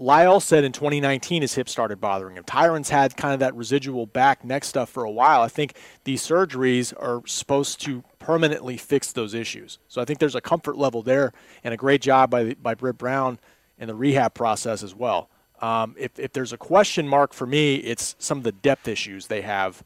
La'el 0.00 0.40
said 0.40 0.64
in 0.64 0.72
2019 0.72 1.42
his 1.42 1.52
hip 1.54 1.68
started 1.68 2.00
bothering 2.00 2.36
him. 2.36 2.44
Tyron's 2.44 2.88
had 2.88 3.18
kind 3.18 3.34
of 3.34 3.40
that 3.40 3.54
residual 3.54 4.06
back 4.06 4.42
neck 4.42 4.64
stuff 4.64 4.88
for 4.88 5.04
a 5.04 5.10
while. 5.10 5.42
I 5.42 5.48
think 5.48 5.74
these 6.04 6.26
surgeries 6.26 6.94
are 6.98 7.20
supposed 7.26 7.82
to 7.82 8.02
permanently 8.18 8.78
fix 8.78 9.12
those 9.12 9.34
issues. 9.34 9.78
So 9.88 10.00
I 10.00 10.06
think 10.06 10.18
there's 10.18 10.34
a 10.34 10.40
comfort 10.40 10.78
level 10.78 11.02
there 11.02 11.34
and 11.62 11.74
a 11.74 11.76
great 11.76 12.00
job 12.00 12.30
by 12.30 12.54
by 12.54 12.72
Britt 12.74 12.96
Brown 12.96 13.38
in 13.78 13.88
the 13.88 13.94
rehab 13.94 14.32
process 14.32 14.82
as 14.82 14.94
well. 14.94 15.28
Um, 15.60 15.94
if, 15.98 16.18
if 16.18 16.32
there's 16.32 16.52
a 16.52 16.58
question 16.58 17.06
mark 17.06 17.34
for 17.34 17.46
me, 17.46 17.76
it's 17.76 18.16
some 18.18 18.38
of 18.38 18.44
the 18.44 18.52
depth 18.52 18.88
issues 18.88 19.26
they 19.26 19.42
have 19.42 19.82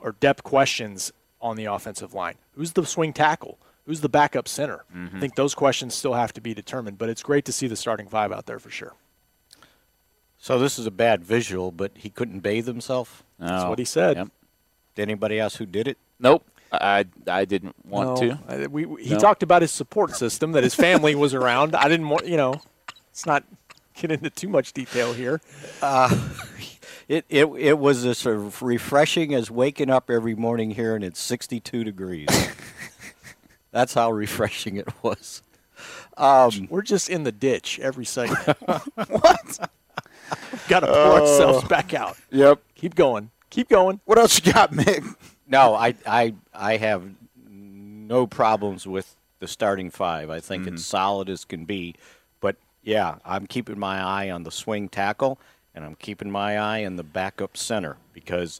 or 0.00 0.12
depth 0.12 0.42
questions 0.42 1.12
on 1.40 1.56
the 1.56 1.66
offensive 1.66 2.12
line. 2.12 2.34
Who's 2.54 2.72
the 2.72 2.84
swing 2.84 3.12
tackle? 3.12 3.58
Who's 3.86 4.00
the 4.00 4.08
backup 4.08 4.48
center? 4.48 4.84
Mm-hmm. 4.94 5.16
I 5.16 5.20
think 5.20 5.36
those 5.36 5.54
questions 5.54 5.94
still 5.94 6.14
have 6.14 6.32
to 6.34 6.40
be 6.40 6.54
determined, 6.54 6.98
but 6.98 7.08
it's 7.08 7.22
great 7.22 7.44
to 7.44 7.52
see 7.52 7.68
the 7.68 7.76
starting 7.76 8.08
five 8.08 8.32
out 8.32 8.46
there 8.46 8.58
for 8.58 8.70
sure. 8.70 8.94
So 10.38 10.58
this 10.58 10.78
is 10.78 10.86
a 10.86 10.90
bad 10.90 11.24
visual, 11.24 11.70
but 11.70 11.92
he 11.94 12.10
couldn't 12.10 12.40
bathe 12.40 12.66
himself. 12.66 13.22
No. 13.38 13.46
That's 13.46 13.64
what 13.64 13.78
he 13.78 13.84
said. 13.84 14.16
Yep. 14.16 14.28
Did 14.96 15.02
anybody 15.02 15.38
else 15.38 15.56
who 15.56 15.66
did 15.66 15.86
it? 15.86 15.98
Nope. 16.18 16.44
I 16.72 17.06
I 17.28 17.44
didn't 17.44 17.76
want 17.86 18.20
no. 18.20 18.28
to. 18.28 18.38
I, 18.48 18.66
we, 18.66 18.86
we, 18.86 19.04
he 19.04 19.14
no. 19.14 19.18
talked 19.18 19.44
about 19.44 19.62
his 19.62 19.70
support 19.70 20.16
system 20.16 20.52
that 20.52 20.64
his 20.64 20.74
family 20.74 21.14
was 21.14 21.32
around. 21.32 21.76
I 21.76 21.88
didn't 21.88 22.08
want 22.08 22.26
you 22.26 22.36
know. 22.36 22.60
Let's 23.08 23.24
not 23.24 23.44
get 23.94 24.10
into 24.10 24.30
too 24.30 24.48
much 24.48 24.72
detail 24.72 25.12
here. 25.12 25.40
Uh, 25.80 26.28
it, 27.08 27.24
it 27.28 27.46
it 27.46 27.78
was 27.78 28.04
as 28.04 28.18
sort 28.18 28.36
of 28.36 28.62
refreshing 28.62 29.32
as 29.32 29.50
waking 29.50 29.90
up 29.90 30.10
every 30.10 30.34
morning 30.34 30.72
here 30.72 30.96
and 30.96 31.04
it's 31.04 31.20
62 31.20 31.84
degrees. 31.84 32.28
That's 33.76 33.92
how 33.92 34.10
refreshing 34.10 34.76
it 34.76 34.88
was. 35.02 35.42
Um, 36.16 36.66
We're 36.70 36.80
just 36.80 37.10
in 37.10 37.24
the 37.24 37.32
ditch 37.32 37.78
every 37.78 38.06
second. 38.06 38.38
what? 38.94 39.70
got 40.66 40.80
to 40.80 40.86
pull 40.86 40.94
uh, 40.94 41.20
ourselves 41.20 41.68
back 41.68 41.92
out. 41.92 42.16
Yep. 42.30 42.62
Keep 42.74 42.94
going. 42.94 43.30
Keep 43.50 43.68
going. 43.68 44.00
What 44.06 44.16
else 44.16 44.40
you 44.42 44.50
got, 44.50 44.72
Mick? 44.72 45.14
No, 45.46 45.74
I, 45.74 45.94
I, 46.06 46.34
I 46.54 46.78
have 46.78 47.02
no 47.46 48.26
problems 48.26 48.86
with 48.86 49.14
the 49.40 49.46
starting 49.46 49.90
five. 49.90 50.30
I 50.30 50.40
think 50.40 50.64
mm-hmm. 50.64 50.76
it's 50.76 50.86
solid 50.86 51.28
as 51.28 51.44
can 51.44 51.66
be. 51.66 51.96
But 52.40 52.56
yeah, 52.82 53.16
I'm 53.26 53.46
keeping 53.46 53.78
my 53.78 54.00
eye 54.00 54.30
on 54.30 54.44
the 54.44 54.50
swing 54.50 54.88
tackle, 54.88 55.38
and 55.74 55.84
I'm 55.84 55.96
keeping 55.96 56.30
my 56.30 56.56
eye 56.56 56.86
on 56.86 56.96
the 56.96 57.04
backup 57.04 57.58
center 57.58 57.98
because 58.14 58.58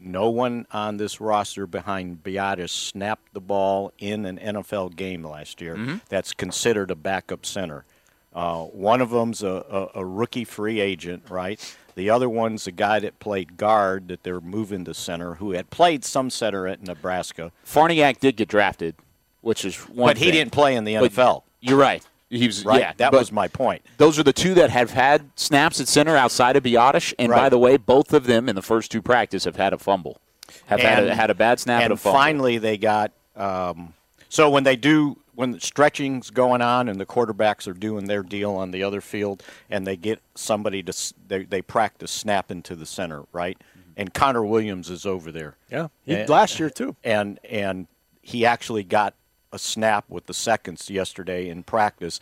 no 0.00 0.30
one 0.30 0.66
on 0.72 0.96
this 0.96 1.20
roster 1.20 1.66
behind 1.66 2.22
Biadasz 2.22 2.70
snapped 2.70 3.32
the 3.34 3.40
ball 3.40 3.92
in 3.98 4.24
an 4.24 4.38
NFL 4.38 4.96
game 4.96 5.24
last 5.24 5.60
year. 5.60 5.76
Mm-hmm. 5.76 5.96
That's 6.08 6.32
considered 6.32 6.90
a 6.90 6.94
backup 6.96 7.44
center. 7.44 7.84
Uh, 8.32 8.64
one 8.64 9.00
of 9.00 9.10
them's 9.10 9.42
a, 9.42 9.90
a, 9.94 10.00
a 10.00 10.04
rookie 10.04 10.44
free 10.44 10.80
agent, 10.80 11.24
right? 11.28 11.76
The 11.96 12.10
other 12.10 12.28
one's 12.28 12.66
a 12.66 12.72
guy 12.72 13.00
that 13.00 13.18
played 13.18 13.56
guard 13.56 14.08
that 14.08 14.22
they're 14.22 14.40
moving 14.40 14.84
to 14.84 14.94
center, 14.94 15.34
who 15.34 15.52
had 15.52 15.70
played 15.70 16.04
some 16.04 16.30
center 16.30 16.66
at 16.66 16.82
Nebraska. 16.82 17.52
Farniok 17.66 18.20
did 18.20 18.36
get 18.36 18.48
drafted, 18.48 18.94
which 19.40 19.64
is 19.64 19.76
one. 19.88 20.10
But 20.10 20.18
he 20.18 20.30
didn't 20.30 20.52
play 20.52 20.76
in 20.76 20.84
the 20.84 20.96
But 20.96 21.12
NFL. 21.12 21.42
You're 21.60 21.78
right. 21.78 22.06
He 22.30 22.46
was 22.46 22.64
Right, 22.64 22.80
Yeah, 22.80 22.92
that 22.98 23.10
but 23.10 23.18
was 23.18 23.32
my 23.32 23.48
point. 23.48 23.82
Those 23.98 24.18
are 24.18 24.22
the 24.22 24.32
two 24.32 24.54
that 24.54 24.70
have 24.70 24.92
had 24.92 25.30
snaps 25.34 25.80
at 25.80 25.88
center 25.88 26.16
outside 26.16 26.54
of 26.56 26.62
Biadasz, 26.62 27.12
and 27.18 27.30
by 27.30 27.48
the 27.48 27.58
way, 27.58 27.76
both 27.76 28.12
of 28.12 28.24
them 28.26 28.48
in 28.48 28.54
the 28.54 28.62
first 28.62 28.90
two 28.92 29.02
practice 29.02 29.44
have 29.44 29.56
had 29.56 29.72
a 29.72 29.78
fumble, 29.78 30.20
have 30.66 30.80
had 30.80 31.04
a, 31.08 31.14
had 31.14 31.30
a 31.30 31.34
bad 31.34 31.58
snap 31.58 31.82
and 31.82 31.90
and 31.90 31.92
a 31.94 31.96
fumble. 31.96 32.18
finally 32.18 32.58
they 32.58 32.78
got. 32.78 33.12
Um, 33.34 33.94
so 34.28 34.48
when 34.48 34.62
they 34.62 34.76
do, 34.76 35.18
when 35.34 35.50
the 35.50 35.60
stretching's 35.60 36.30
going 36.30 36.62
on 36.62 36.88
and 36.88 37.00
the 37.00 37.06
quarterbacks 37.06 37.66
are 37.66 37.72
doing 37.72 38.04
their 38.04 38.22
deal 38.22 38.52
on 38.52 38.70
the 38.70 38.84
other 38.84 39.00
field, 39.00 39.42
and 39.68 39.84
they 39.84 39.96
get 39.96 40.20
somebody 40.36 40.84
to, 40.84 40.92
they, 41.26 41.42
they 41.44 41.62
practice 41.62 42.12
snapping 42.12 42.62
to 42.62 42.76
the 42.76 42.86
center, 42.86 43.24
right? 43.32 43.58
And 43.96 44.14
Connor 44.14 44.44
Williams 44.44 44.88
is 44.88 45.04
over 45.04 45.32
there. 45.32 45.56
Yeah, 45.68 45.88
he- 46.04 46.14
And- 46.14 46.28
last 46.28 46.60
year 46.60 46.70
too. 46.70 46.94
And 47.02 47.40
and 47.50 47.88
he 48.22 48.46
actually 48.46 48.84
got 48.84 49.14
a 49.52 49.58
snap 49.58 50.04
with 50.08 50.26
the 50.26 50.34
seconds 50.34 50.88
yesterday 50.90 51.48
in 51.48 51.62
practice, 51.62 52.20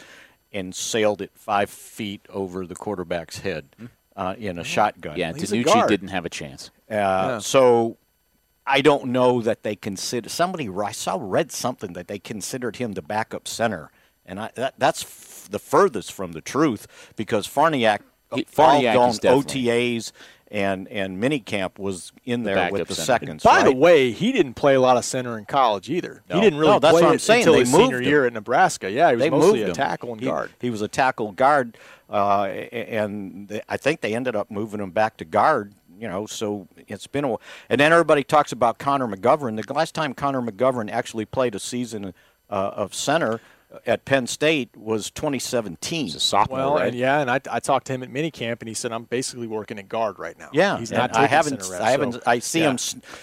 and 0.52 0.74
sailed 0.74 1.20
it 1.20 1.30
five 1.34 1.68
feet 1.70 2.24
over 2.30 2.66
the 2.66 2.74
quarterback's 2.74 3.38
head 3.40 3.66
uh, 4.16 4.34
in 4.38 4.58
a 4.58 4.64
shotgun. 4.64 5.16
yeah, 5.18 5.32
DiNucci 5.52 5.88
didn't 5.88 6.08
have 6.08 6.24
a 6.24 6.30
chance. 6.30 6.70
Uh, 6.90 7.38
So 7.40 7.98
I 8.66 8.80
don't 8.80 9.06
know 9.06 9.42
that 9.42 9.62
they 9.62 9.76
consider 9.76 10.28
somebody. 10.28 10.68
I 10.68 10.92
saw 10.92 11.18
read 11.20 11.52
something 11.52 11.92
that 11.92 12.08
they 12.08 12.18
considered 12.18 12.76
him 12.76 12.92
the 12.92 13.02
backup 13.02 13.46
center, 13.46 13.90
and 14.24 14.40
I, 14.40 14.50
that, 14.54 14.74
that's 14.78 15.02
f- 15.04 15.48
the 15.50 15.58
furthest 15.58 16.12
from 16.12 16.32
the 16.32 16.40
truth 16.40 16.86
because 17.16 17.46
Farniok, 17.46 18.00
He- 18.34 18.46
all 18.58 18.80
Farniok 18.80 18.94
gone 18.94 19.10
is 19.10 19.18
definitely- 19.18 19.64
OTAs 19.64 20.12
and 20.50 20.88
and 20.88 21.22
minicamp 21.22 21.78
was 21.78 22.12
in 22.24 22.42
there 22.42 22.54
backup 22.54 22.72
with 22.78 22.88
the 22.88 22.94
center. 22.94 23.06
seconds. 23.26 23.42
By 23.42 23.62
the 23.62 23.72
way, 23.74 24.12
he 24.12 24.32
didn't 24.32 24.54
play 24.54 24.74
a 24.74 24.80
lot 24.80 24.96
of 24.96 25.04
center 25.04 25.36
in 25.38 25.44
college 25.44 25.90
either. 25.90 26.22
No. 26.28 26.36
He 26.36 26.40
didn't 26.40 26.58
really 26.58 26.72
No, 26.72 26.78
that's 26.78 26.92
play 26.92 27.02
what 27.02 27.12
I'm 27.12 27.18
saying. 27.18 27.40
until 27.42 27.52
They 27.54 27.58
his 27.60 27.70
senior 27.70 27.84
moved 27.96 28.04
him. 28.06 28.10
year 28.10 28.26
at 28.26 28.32
Nebraska. 28.32 28.90
Yeah, 28.90 29.08
he 29.10 29.14
was 29.16 29.22
they 29.22 29.30
mostly 29.30 29.62
a 29.62 29.72
tackle 29.72 30.12
and 30.12 30.20
He- 30.20 30.26
guard. 30.26 30.50
He, 30.60 30.70
was 30.70 30.80
a 30.82 30.88
tackle 30.88 31.32
guard, 31.32 31.76
uh, 32.10 32.44
and 32.44 33.48
they, 33.48 33.60
I 33.68 33.76
think 33.76 34.00
they 34.00 34.14
ended 34.14 34.34
up 34.36 34.50
moving 34.50 34.80
him 34.80 34.90
back 34.90 35.16
to 35.18 35.24
guard. 35.24 35.74
You 36.00 36.06
know, 36.08 36.26
so 36.26 36.68
it's 36.86 37.06
been 37.08 37.24
a. 37.24 37.36
And 37.68 37.80
then 37.80 37.92
everybody 37.92 38.22
talks 38.22 38.52
about 38.52 38.78
Connor 38.78 39.08
McGovern. 39.08 39.60
The 39.66 39.72
last 39.74 39.94
time 39.94 40.14
Connor 40.14 40.40
McGovern 40.40 40.90
actually 40.90 41.24
played 41.24 41.54
a 41.56 41.58
season 41.58 42.14
uh, 42.48 42.54
of 42.74 42.94
center 42.94 43.40
at 43.86 44.04
Penn 44.04 44.26
State 44.26 44.76
was 44.76 45.10
2017. 45.10 46.06
He's 46.06 46.14
a 46.14 46.20
sophomore, 46.20 46.58
Well, 46.58 46.76
and 46.78 46.94
yeah, 46.96 47.20
and 47.20 47.30
I, 47.30 47.40
I 47.50 47.60
talked 47.60 47.86
to 47.88 47.92
him 47.92 48.02
at 48.02 48.10
minicamp, 48.10 48.60
and 48.60 48.68
he 48.68 48.74
said, 48.74 48.92
"I'm 48.92 49.04
basically 49.04 49.46
working 49.46 49.78
at 49.78 49.88
guard 49.88 50.18
right 50.18 50.38
now." 50.38 50.48
Yeah, 50.52 50.78
he's 50.78 50.90
not. 50.90 51.14
I 51.16 51.26
haven't. 51.26 51.62
center 51.62 51.72
reps, 51.72 51.84
I 51.84 51.90
haven't. 51.90 52.12
so- 52.12 52.22
I 52.26 52.38
see 52.38 52.60
yeah. 52.60 52.70
him 52.70 52.78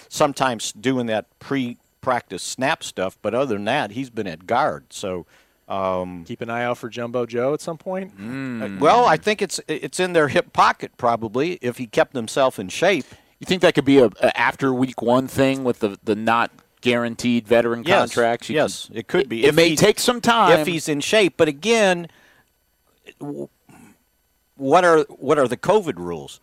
sometimes 0.08 0.72
doing 0.72 1.06
that 1.06 1.26
pre-practice 1.38 2.42
snap 2.42 2.84
stuff, 2.84 3.18
but 3.22 3.34
other 3.34 3.54
than 3.54 3.64
that, 3.64 3.92
he's 3.92 4.10
been 4.10 4.26
at 4.26 4.46
guard. 4.46 4.92
So. 4.92 5.26
Um, 5.68 6.24
Keep 6.24 6.42
an 6.42 6.50
eye 6.50 6.62
out 6.62 6.78
for 6.78 6.88
Jumbo 6.88 7.26
Joe 7.26 7.52
at 7.52 7.60
some 7.60 7.76
point. 7.76 8.12
Uh, 8.20 8.78
Well, 8.78 9.04
I 9.06 9.16
think 9.16 9.42
it's 9.42 9.58
it's 9.66 9.98
in 9.98 10.12
their 10.12 10.28
hip 10.28 10.52
pocket 10.52 10.92
probably 10.96 11.54
if 11.60 11.78
he 11.78 11.88
kept 11.88 12.14
himself 12.14 12.60
in 12.60 12.68
shape. 12.68 13.04
You 13.40 13.46
think 13.46 13.62
that 13.62 13.74
could 13.74 13.84
be 13.84 13.98
a, 13.98 14.06
a 14.06 14.38
after 14.38 14.72
week 14.72 15.02
one 15.02 15.26
thing 15.26 15.64
with 15.64 15.80
the 15.80 15.98
the 16.04 16.14
not 16.14 16.52
guaranteed 16.80 17.46
veteran 17.48 17.82
Yes, 17.84 17.98
contracts? 18.14 18.48
You 18.48 18.56
yes, 18.56 18.86
can- 18.86 18.96
it 18.96 19.08
could 19.08 19.28
be. 19.28 19.44
It, 19.44 19.48
If 19.48 19.54
may 19.54 19.74
take 19.76 19.98
some 20.00 20.20
time 20.20 20.58
if 20.60 20.66
he's 20.66 20.88
in 20.88 21.00
shape, 21.00 21.34
but 21.36 21.48
again, 21.48 22.08
what 24.56 24.84
are 24.84 25.00
what 25.08 25.38
are 25.38 25.48
the 25.48 25.56
COVID 25.56 25.96
rules? 25.96 26.40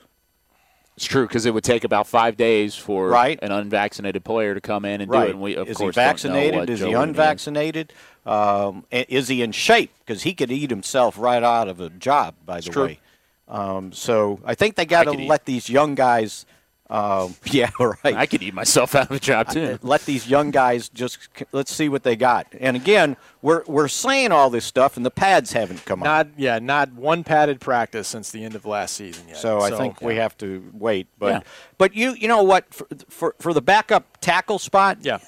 It's 0.95 1.05
true 1.05 1.25
because 1.25 1.47
it 1.47 1.53
would 1.55 1.63
take 1.63 1.83
about 1.83 2.05
five 2.05 2.37
days 2.37 2.75
for 2.75 3.07
Right. 3.09 3.39
an 3.41 3.51
unvaccinated 3.51 4.23
player 4.23 4.53
to 4.53 4.61
come 4.61 4.85
in 4.85 5.01
and 5.01 5.09
do 5.09 5.17
right? 5.17 5.29
it. 5.29 5.31
And 5.31 5.41
we, 5.41 5.55
of 5.55 5.67
is 5.67 5.77
he 5.79 5.85
course, 5.85 5.95
don't 5.95 6.03
vaccinated? 6.03 6.69
Is 6.69 6.79
Joe 6.81 6.87
he 6.89 6.93
unvaccinated? 6.93 7.93
Um, 8.27 8.85
is 8.91 9.27
he 9.27 9.41
in 9.41 9.53
shape? 9.53 9.91
Because 10.05 10.21
he 10.21 10.35
could 10.35 10.51
eat 10.51 10.69
himself 10.69 11.17
right 11.17 11.41
out 11.41 11.67
of 11.67 11.79
a 11.81 11.89
job. 11.89 12.35
By 12.45 12.59
the 12.61 12.79
way, 12.79 12.99
um, 13.47 13.91
so 13.91 14.39
I 14.45 14.53
think 14.53 14.75
they 14.75 14.85
got 14.85 15.05
to 15.05 15.11
could 15.11 15.21
eat. 15.21 15.27
let 15.29 15.45
these 15.45 15.67
young 15.67 15.95
guys. 15.95 16.45
Um, 16.89 17.35
yeah, 17.45 17.71
right. 17.79 18.13
I 18.15 18.25
could 18.25 18.43
eat 18.43 18.53
myself 18.53 18.93
out 18.93 19.09
of 19.09 19.15
a 19.15 19.19
job 19.19 19.49
too. 19.49 19.79
let 19.81 20.05
these 20.05 20.27
young 20.29 20.51
guys 20.51 20.89
just 20.89 21.17
let's 21.51 21.73
see 21.73 21.89
what 21.89 22.03
they 22.03 22.15
got. 22.15 22.47
And 22.59 22.75
again, 22.75 23.15
we're 23.41 23.63
we're 23.65 23.87
saying 23.87 24.31
all 24.31 24.49
this 24.49 24.65
stuff, 24.65 24.97
and 24.97 25.05
the 25.05 25.09
pads 25.11 25.53
haven't 25.53 25.85
come 25.85 26.01
out. 26.01 26.05
Not 26.05 26.27
yeah, 26.37 26.59
not 26.59 26.91
one 26.93 27.23
padded 27.23 27.59
practice 27.61 28.07
since 28.07 28.31
the 28.31 28.43
end 28.43 28.53
of 28.55 28.65
last 28.65 28.95
season 28.95 29.27
yet. 29.29 29.37
So, 29.37 29.61
I 29.61 29.71
think 29.71 30.01
we 30.01 30.15
have 30.17 30.37
to 30.39 30.69
wait. 30.73 31.07
But 31.17 31.27
Yeah. 31.33 31.39
but 31.77 31.95
you 31.95 32.13
you 32.15 32.27
know 32.27 32.43
what 32.43 32.71
for, 32.73 32.87
for 33.09 33.35
for 33.39 33.53
the 33.53 33.61
backup 33.61 34.17
tackle 34.21 34.59
spot, 34.59 34.97
yeah. 35.01 35.19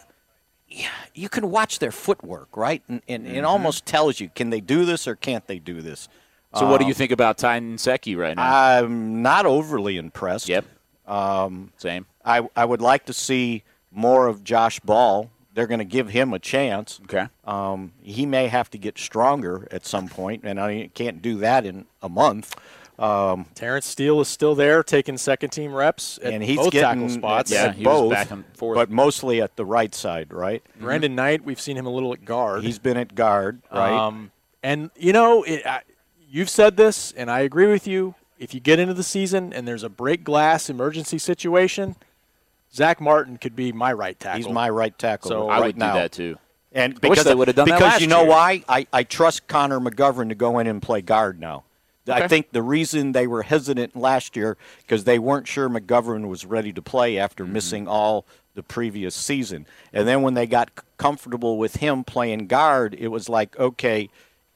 Yeah, 0.68 0.90
you 1.14 1.30
can 1.30 1.52
watch 1.52 1.80
their 1.80 1.92
footwork, 1.92 2.58
right? 2.58 2.82
And, 2.90 3.02
and 3.08 3.26
Mm-hmm. 3.26 3.36
it 3.36 3.46
almost 3.46 3.86
tells 3.86 4.20
you 4.20 4.30
can 4.36 4.50
they 4.50 4.60
do 4.60 4.84
this 4.84 5.08
or 5.08 5.16
can't 5.16 5.46
they 5.48 5.60
do 5.60 5.82
this. 5.82 6.10
So, 6.56 6.68
what 6.70 6.80
do 6.80 6.84
Um, 6.86 6.90
you 6.90 6.94
think 6.94 7.12
about 7.12 7.38
Ty 7.38 7.60
Nsekhe 7.60 8.18
right 8.18 8.36
now? 8.36 8.80
I'm 8.80 9.22
not 9.22 9.46
overly 9.46 9.96
impressed. 9.98 10.50
Yep. 10.50 10.66
Um, 11.08 11.72
Same. 11.78 12.06
I 12.24 12.48
I 12.56 12.66
would 12.66 12.82
like 12.82 13.06
to 13.06 13.14
see 13.14 13.64
more 13.92 14.28
of 14.28 14.44
Josh 14.44 14.80
Ball. 14.80 15.30
They're 15.54 15.68
going 15.68 15.80
to 15.80 15.86
give 15.86 16.10
him 16.10 16.34
a 16.34 16.40
chance. 16.40 17.00
Okay. 17.04 17.28
Um, 17.46 17.94
he 18.02 18.26
may 18.26 18.48
have 18.48 18.70
to 18.72 18.78
get 18.78 18.98
stronger 18.98 19.68
at 19.72 19.86
some 19.86 20.10
point, 20.10 20.44
and 20.44 20.60
I 20.60 20.90
can't 20.94 21.22
do 21.22 21.38
that 21.38 21.66
in 21.66 21.86
a 22.02 22.10
month. 22.10 22.56
Um, 22.98 23.46
Terence 23.56 23.86
Steele 23.86 24.22
is 24.22 24.28
still 24.28 24.56
there, 24.56 24.82
taking 24.84 25.18
second 25.18 25.50
team 25.50 25.74
reps 25.74 26.18
at 26.24 26.34
and 26.34 26.44
he's 26.44 26.58
both 26.58 26.72
getting 26.72 27.02
tackle 27.02 27.10
spots. 27.10 27.52
at, 27.52 27.78
at 27.78 27.84
both, 27.84 28.34
but 28.60 28.90
mostly 28.90 29.42
at 29.42 29.56
the 29.58 29.66
right 29.66 29.94
side, 29.94 30.34
right? 30.34 30.64
Brandon 30.80 31.14
Knight, 31.14 31.44
we've 31.44 31.60
seen 31.60 31.78
him 31.78 31.86
a 31.86 31.90
little 31.90 32.14
at 32.14 32.24
guard. 32.24 32.64
He's 32.64 32.80
been 32.80 32.98
at 32.98 33.14
guard, 33.14 33.62
right? 33.72 33.92
Um, 33.92 34.32
and 34.64 34.92
you 34.96 35.12
know, 35.12 35.44
it, 35.44 35.66
I, 35.66 35.82
you've 36.30 36.50
said 36.50 36.78
this, 36.78 37.12
and 37.12 37.30
I 37.30 37.42
agree 37.42 37.68
with 37.68 37.86
you. 37.86 38.16
If 38.38 38.54
you 38.54 38.60
get 38.60 38.80
into 38.80 38.94
the 38.94 39.04
season 39.04 39.54
and 39.54 39.68
there's 39.68 39.84
a 39.84 39.90
break 39.90 40.24
glass 40.24 40.70
emergency 40.70 41.18
situation, 41.18 41.96
Zach 42.74 43.00
Martin 43.00 43.38
could 43.38 43.56
be 43.56 43.72
my 43.72 43.94
right 43.94 44.20
tackle. 44.20 44.38
He's 44.44 44.50
my 44.52 44.70
right 44.70 44.98
tackle. 44.98 45.30
So 45.30 45.48
right 45.48 45.58
I 45.62 45.66
would 45.68 45.78
now. 45.78 45.94
do 45.94 46.00
that 46.00 46.12
too. 46.12 46.38
And 46.74 46.96
I 46.96 47.00
because 47.00 47.24
they 47.24 47.36
would've 47.36 47.56
done 47.56 47.70
that 47.70 47.76
because 47.76 47.94
last 47.94 48.02
you 48.02 48.08
know 48.08 48.22
year. 48.22 48.30
why? 48.30 48.64
I, 48.68 48.86
I 48.92 49.04
trust 49.04 49.48
Connor 49.48 49.80
McGovern 49.80 50.28
to 50.30 50.36
go 50.36 50.60
in 50.60 50.68
and 50.68 50.82
play 50.82 51.02
guard 51.02 51.40
now. 51.40 51.64
Okay. 52.08 52.22
I 52.22 52.28
think 52.28 52.52
the 52.52 52.62
reason 52.62 53.14
they 53.14 53.26
were 53.26 53.42
hesitant 53.44 53.96
last 53.96 54.36
year 54.36 54.58
because 54.82 55.06
they 55.06 55.18
weren't 55.18 55.48
sure 55.48 55.70
McGovern 55.70 56.28
was 56.28 56.46
ready 56.46 56.72
to 56.74 56.82
play 56.82 57.18
after 57.18 57.46
Mm-hmm. 57.46 57.54
missing 57.54 57.88
all 57.88 58.26
the 58.54 58.62
previous 58.62 59.16
season. 59.16 59.66
And 59.92 60.08
then 60.08 60.22
when 60.22 60.34
they 60.34 60.46
got 60.46 60.70
comfortable 60.98 61.58
with 61.58 61.78
him 61.78 62.04
playing 62.04 62.48
guard, 62.48 62.94
it 63.00 63.08
was 63.08 63.28
like, 63.28 63.58
okay, 63.58 64.10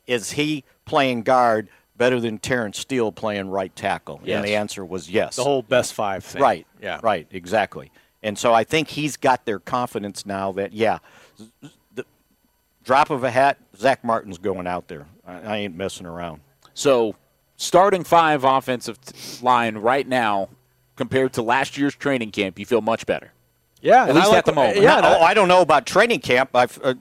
is 0.08 0.32
he 0.34 0.64
playing 0.86 1.24
guard 1.24 1.70
better 2.00 2.20
than 2.20 2.40
Terence 2.40 2.80
Steele 2.80 3.12
playing 3.12 3.50
right 3.50 3.76
tackle? 3.76 4.20
Yes. 4.24 4.38
And 4.38 4.46
the 4.46 4.56
answer 4.56 4.84
was 4.84 5.08
yes. 5.08 5.36
the 5.36 5.44
whole 5.44 5.62
best 5.62 5.94
five 5.94 6.24
thing. 6.24 6.42
Right. 6.42 6.66
Yeah. 6.82 7.00
Right. 7.04 7.28
Exactly. 7.30 7.92
And 8.24 8.40
so 8.40 8.52
I 8.54 8.64
think 8.64 8.88
he's 8.88 9.18
got 9.18 9.46
their 9.46 9.60
confidence 9.60 10.26
now 10.26 10.52
that 10.54 10.74
yeah, 10.74 10.98
the 11.94 12.06
drop 12.84 13.12
of 13.12 13.24
a 13.24 13.30
hat, 13.30 13.58
Zach 13.78 14.04
Martin's 14.04 14.40
going 14.40 14.66
out 14.66 14.88
there. 14.88 15.06
I, 15.28 15.42
I 15.42 15.58
ain't 15.58 15.76
messing 15.76 16.08
around. 16.08 16.42
So, 16.74 17.16
starting 17.58 18.04
five 18.04 18.44
offensive 18.44 18.98
line 19.44 19.78
right 19.78 20.08
now 20.08 20.50
compared 20.96 21.34
to 21.34 21.42
last 21.42 21.78
year's 21.78 21.96
training 21.96 22.32
camp, 22.32 22.58
you 22.58 22.66
feel 22.66 22.82
much 22.82 23.06
better. 23.06 23.32
Yeah, 23.82 24.04
At 24.04 24.10
I 24.10 24.14
least 24.14 24.28
like 24.30 24.38
at 24.40 24.46
the 24.46 24.54
moment. 24.54 24.82
Yeah, 24.82 24.98
and 24.98 25.06
oh, 25.06 25.10
I- 25.10 25.30
I 25.30 25.34
don't 25.34 25.48
know 25.48 25.62
about 25.62 25.86
training 25.86 26.20
camp. 26.20 26.50
I've, 26.54 26.78
uh, 26.84 26.94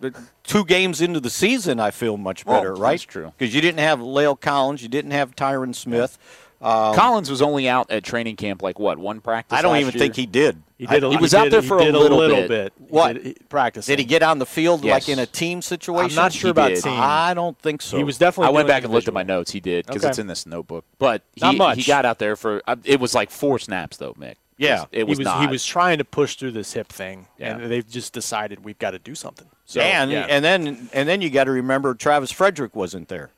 two 0.45 0.65
games 0.65 1.01
into 1.01 1.19
the 1.21 1.31
season, 1.31 1.81
I 1.81 1.91
feel 1.91 2.17
much 2.17 2.47
better. 2.47 2.69
that's 2.71 2.81
right? 2.81 2.91
That's 2.93 3.03
true. 3.03 3.33
Because 3.37 3.55
you 3.55 3.61
didn't 3.61 3.81
have 3.81 3.99
La'el 3.99 4.41
Collins, 4.41 4.83
you 4.83 4.89
didn't 4.89 5.11
have 5.11 5.35
Tyron 5.35 5.75
Smith. 5.75 6.19
Um, 6.61 6.95
Collins 6.97 7.31
was 7.31 7.41
only 7.41 7.69
out 7.69 7.89
at 7.91 8.03
training 8.03 8.35
camp 8.35 8.63
like 8.63 8.81
what 8.81 8.99
one 8.99 9.21
practice. 9.21 9.57
I 9.57 9.63
don't 9.63 9.73
last 9.75 9.81
even 9.83 9.95
year? 9.95 9.99
think 10.01 10.17
he 10.17 10.27
did. 10.27 10.61
He 10.77 10.87
did. 10.87 11.05
A, 11.05 11.11
He 11.11 11.17
was 11.17 11.31
did- 11.31 11.37
out 11.37 11.51
there 11.53 11.63
for 11.63 11.79
a 11.79 11.85
did 11.85 11.95
little 11.95 12.19
bit. 12.29 12.49
bit. 12.49 12.73
He 12.79 12.85
What? 12.87 13.13
did- 13.15 13.25
he- 13.27 13.81
Did 13.83 13.99
he 14.01 14.05
get 14.05 14.25
on 14.25 14.39
the 14.41 14.47
field 14.47 14.83
Yes. 14.85 14.93
like 14.93 15.09
in 15.09 15.21
a 15.21 15.27
team 15.27 15.63
situation? 15.63 16.11
I'm 16.19 16.25
not 16.25 16.33
sure 16.33 16.49
He 16.49 16.51
about 16.51 16.69
did. 16.71 16.83
team. 16.83 16.95
I 16.97 17.33
don't 17.35 17.57
think 17.61 17.81
so. 17.81 17.97
He 17.97 18.03
was 18.05 18.19
definitely. 18.19 18.49
I 18.49 18.51
went 18.51 18.67
doing 18.67 18.77
back 18.77 18.85
and 18.85 18.93
looked 18.93 19.07
at 19.07 19.15
my 19.15 19.23
notes. 19.23 19.53
He 19.53 19.61
did 19.61 19.87
because 19.87 20.03
Okay. 20.03 20.09
it's 20.11 20.19
in 20.19 20.27
this 20.27 20.47
notebook. 20.47 20.85
But 20.99 21.23
he, 21.35 21.41
Not 21.43 21.57
much. 21.57 21.77
he 21.79 21.85
got 21.85 22.05
out 22.05 22.19
there 22.19 22.35
for 22.35 22.61
uh, 22.67 22.75
it 22.85 22.99
was 22.99 23.15
like 23.15 23.31
four 23.31 23.59
snaps 23.61 23.97
though, 23.97 24.15
Mick. 24.15 24.35
Yeah. 24.59 24.85
it 24.93 25.07
was, 25.07 25.19
he 25.19 25.21
was 25.23 25.25
not. 25.27 25.41
he 25.41 25.47
was 25.47 25.65
trying 25.65 25.99
to 25.99 26.05
push 26.05 26.35
through 26.37 26.53
this 26.53 26.73
hip 26.73 26.89
thing, 26.89 27.27
Yeah. 27.39 27.57
and 27.57 27.71
they've 27.71 27.89
just 27.89 28.13
decided 28.13 28.65
we've 28.65 28.79
got 28.79 28.91
to 28.91 28.99
do 28.99 29.15
something. 29.15 29.47
So 29.65 29.81
and 29.81 30.11
yeah. 30.11 30.27
and 30.29 30.45
then 30.45 30.89
and 30.93 31.09
then 31.09 31.21
you 31.23 31.31
got 31.31 31.45
to 31.45 31.51
remember 31.53 31.95
Travis 31.95 32.31
Frederick 32.33 32.75
wasn't 32.77 33.09
there. 33.09 33.31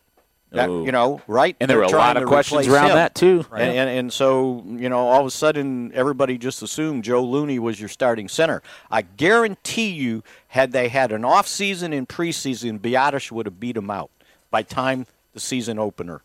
That- 0.52 0.68
you 0.68 0.90
know, 0.90 1.22
right? 1.28 1.54
And 1.60 1.70
there 1.70 1.76
They're 1.78 1.86
were 1.86 1.94
a 1.94 1.98
lot 1.98 2.16
of 2.16 2.26
questions 2.26 2.66
around 2.66 2.90
him. 2.90 2.96
that, 2.96 3.14
too. 3.14 3.46
And, 3.52 3.62
and 3.62 3.88
and 3.90 4.12
so 4.12 4.64
you 4.66 4.88
know, 4.88 4.98
all 4.98 5.20
of 5.20 5.26
a 5.26 5.30
sudden, 5.30 5.92
everybody 5.94 6.38
just 6.38 6.60
assumed 6.60 7.04
Joe 7.04 7.22
Looney 7.22 7.60
was 7.60 7.78
your 7.78 7.88
starting 7.88 8.28
center. 8.28 8.60
I 8.90 9.02
guarantee 9.02 9.90
you, 9.90 10.24
had 10.48 10.72
they 10.72 10.88
had 10.88 11.12
an 11.12 11.24
off 11.24 11.46
season 11.46 11.92
and 11.92 12.08
preseason, 12.08 12.80
Biadasz 12.80 13.30
would 13.30 13.46
have 13.46 13.60
beat 13.60 13.76
him 13.76 13.90
out 13.90 14.10
by 14.50 14.62
time 14.64 15.06
the 15.34 15.40
season 15.40 15.78
opener. 15.78 16.22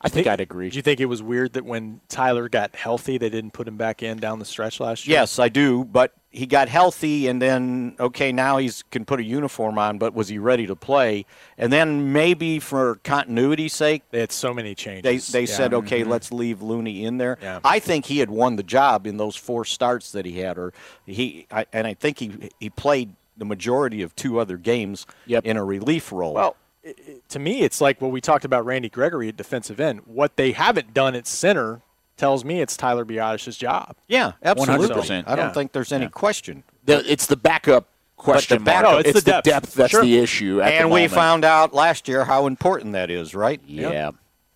I 0.00 0.08
think 0.08 0.26
I'd 0.26 0.40
agree. 0.40 0.70
Do 0.70 0.76
you 0.76 0.82
think 0.82 1.00
it 1.00 1.06
was 1.06 1.22
weird 1.22 1.54
that 1.54 1.64
when 1.64 2.00
Tyler 2.08 2.48
got 2.48 2.76
healthy, 2.76 3.18
they 3.18 3.28
didn't 3.30 3.50
put 3.52 3.66
him 3.66 3.76
back 3.76 4.02
in 4.02 4.18
down 4.18 4.38
the 4.38 4.44
stretch 4.44 4.78
last 4.78 5.06
year? 5.06 5.18
Yes, 5.18 5.38
I 5.38 5.48
do. 5.48 5.84
But 5.84 6.12
he 6.30 6.46
got 6.46 6.68
healthy, 6.68 7.26
and 7.26 7.40
then 7.42 7.96
okay, 7.98 8.30
now 8.30 8.58
he's 8.58 8.84
can 8.90 9.04
put 9.04 9.18
a 9.18 9.24
uniform 9.24 9.78
on. 9.78 9.98
But 9.98 10.14
was 10.14 10.28
he 10.28 10.38
ready 10.38 10.66
to 10.68 10.76
play? 10.76 11.24
And 11.58 11.72
then 11.72 12.12
maybe 12.12 12.58
for 12.60 12.96
continuity's 13.02 13.72
sake, 13.74 14.02
they 14.10 14.20
had 14.20 14.30
so 14.32 14.54
many 14.54 14.74
changes. 14.74 15.28
they 15.32 15.40
Yeah. 15.40 15.46
said 15.46 15.74
okay, 15.74 16.02
Mhm. 16.02 16.08
let's 16.08 16.30
leave 16.30 16.62
Looney 16.62 17.04
in 17.04 17.18
there. 17.18 17.38
Yeah. 17.42 17.58
I 17.64 17.78
think 17.80 18.06
he 18.06 18.18
had 18.18 18.30
won 18.30 18.56
the 18.56 18.62
job 18.62 19.06
in 19.06 19.16
those 19.16 19.34
four 19.34 19.64
starts 19.64 20.12
that 20.12 20.26
he 20.26 20.38
had, 20.40 20.58
or 20.58 20.72
he 21.06 21.46
I, 21.50 21.66
and 21.72 21.86
I 21.86 21.94
think 21.94 22.18
he 22.20 22.50
he 22.60 22.70
played 22.70 23.14
the 23.36 23.44
majority 23.44 24.00
of 24.02 24.14
two 24.14 24.38
other 24.38 24.56
games 24.58 25.06
in 25.26 25.56
a 25.56 25.64
relief 25.64 26.12
role. 26.12 26.34
Well, 26.34 26.56
i- 26.86 26.90
i- 26.90 27.16
to 27.28 27.38
me, 27.38 27.62
it's 27.62 27.80
like 27.80 28.00
what 28.00 28.10
we 28.10 28.20
talked 28.20 28.44
about 28.44 28.64
Randy 28.64 28.88
Gregory 28.88 29.28
at 29.28 29.36
defensive 29.36 29.80
end. 29.80 30.00
What 30.06 30.36
they 30.36 30.52
haven't 30.52 30.94
done 30.94 31.14
at 31.14 31.26
center 31.26 31.80
tells 32.16 32.44
me 32.44 32.60
it's 32.60 32.76
Tyler 32.76 33.04
Biadasz's 33.04 33.56
job. 33.58 33.94
yeah, 34.08 34.32
absolutely. 34.42 34.88
100%. 34.88 35.24
I 35.28 35.36
don't 35.36 35.46
Yeah. 35.46 35.52
think 35.52 35.72
there's 35.72 35.92
any 35.92 36.08
question. 36.08 36.62
The, 36.84 37.04
it's 37.10 37.26
the 37.26 37.36
backup 37.36 37.86
question 38.16 38.64
back- 38.64 38.84
mark. 38.84 38.94
No, 38.94 38.98
it's 39.10 39.22
the 39.22 39.42
depth. 39.42 39.74
that's 39.74 39.90
Sure. 39.90 40.00
the 40.02 40.16
issue. 40.18 40.62
At 40.62 40.68
the 40.70 40.74
and 40.76 40.90
we 40.90 41.08
found 41.08 41.44
out 41.44 41.74
last 41.74 42.08
year 42.08 42.24
how 42.24 42.46
important 42.46 42.92
that 42.94 43.10
is, 43.10 43.34
right? 43.34 43.60
Yeah. 43.66 44.12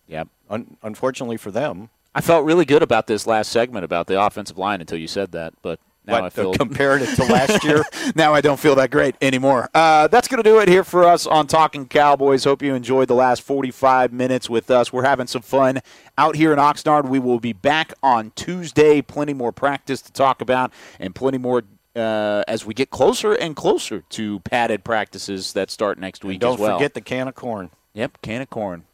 Yep. 0.07 0.27
Un- 0.49 0.77
unfortunately 0.83 1.37
for 1.37 1.51
them. 1.51 1.89
I 2.13 2.19
felt 2.19 2.43
really 2.43 2.65
good 2.65 2.81
about 2.83 3.07
this 3.07 3.25
last 3.27 3.51
segment 3.51 3.85
about 3.85 4.07
the 4.07 4.21
offensive 4.21 4.57
line 4.57 4.81
until 4.81 4.97
you 4.97 5.07
said 5.07 5.31
that, 5.31 5.53
but 5.61 5.79
now 6.11 6.21
What, 6.23 6.33
feel 6.33 6.53
compared 6.65 7.01
it 7.01 7.15
to 7.15 7.23
last 7.25 7.63
year? 7.63 7.83
now 8.15 8.33
I 8.33 8.41
don't 8.41 8.59
feel 8.59 8.75
that 8.75 8.91
great 8.91 9.15
anymore. 9.21 9.69
Uh, 9.73 10.07
that's 10.07 10.27
going 10.27 10.43
to 10.43 10.49
do 10.49 10.59
it 10.59 10.67
here 10.69 10.83
for 10.83 11.03
us 11.05 11.25
on 11.25 11.47
Talking 11.47 11.87
Cowboys. 11.87 12.43
Hope 12.43 12.61
you 12.61 12.75
enjoyed 12.75 13.07
the 13.07 13.15
last 13.15 13.41
45 13.41 14.13
minutes 14.13 14.49
with 14.49 14.69
us. 14.71 14.91
We're 14.93 15.03
having 15.03 15.27
some 15.27 15.41
fun 15.41 15.79
out 16.17 16.35
here 16.35 16.53
in 16.53 16.59
Oxnard. 16.59 17.07
We 17.07 17.19
will 17.19 17.39
be 17.39 17.53
back 17.53 17.93
on 18.03 18.31
Tuesday. 18.35 19.01
Plenty 19.01 19.33
more 19.33 19.51
practice 19.51 20.01
to 20.03 20.11
talk 20.11 20.41
about 20.41 20.71
and 20.99 21.15
plenty 21.15 21.37
more. 21.37 21.63
Uh, 21.93 22.41
as 22.47 22.65
we 22.65 22.73
get 22.73 22.89
closer 22.89 23.33
and 23.33 23.53
closer 23.53 24.01
to 24.07 24.39
padded 24.41 24.81
practices 24.85 25.51
that 25.51 25.69
start 25.69 25.99
next 25.99 26.23
week 26.23 26.39
Don't 26.39 26.53
as 26.53 26.59
well. 26.61 26.77
forget 26.77 26.93
the 26.93 27.01
can 27.01 27.27
of 27.27 27.35
corn. 27.35 27.69
Yep, 27.93 28.21
can 28.21 28.41
of 28.41 28.49
corn. 28.49 28.85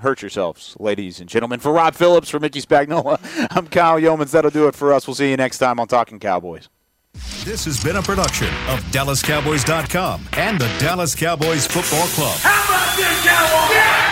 Don't 0.00 0.08
hurt 0.08 0.22
yourselves, 0.22 0.76
ladies 0.80 1.20
and 1.20 1.28
gentlemen. 1.28 1.60
For 1.60 1.72
Rob 1.72 1.94
Phillips, 1.94 2.30
for 2.30 2.40
Mickey 2.40 2.62
Spagnola, 2.62 3.20
I'm 3.54 3.66
Kyle 3.66 4.00
Yeomans. 4.00 4.30
That'll 4.30 4.50
do 4.50 4.66
it 4.66 4.74
for 4.74 4.94
us. 4.94 5.06
We'll 5.06 5.14
see 5.14 5.28
you 5.30 5.36
next 5.36 5.58
time 5.58 5.78
on 5.78 5.88
Talking 5.88 6.18
Cowboys. 6.18 6.70
This 7.44 7.66
has 7.66 7.84
been 7.84 7.96
a 7.96 8.02
production 8.02 8.48
of 8.68 8.80
DallasCowboys.com 8.92 10.28
and 10.38 10.58
the 10.58 10.68
Dallas 10.78 11.14
Cowboys 11.14 11.66
Football 11.66 12.06
Club. 12.08 12.38
How 12.40 12.64
about 12.64 12.96
this, 12.96 13.26
Cowboys? 13.26 14.09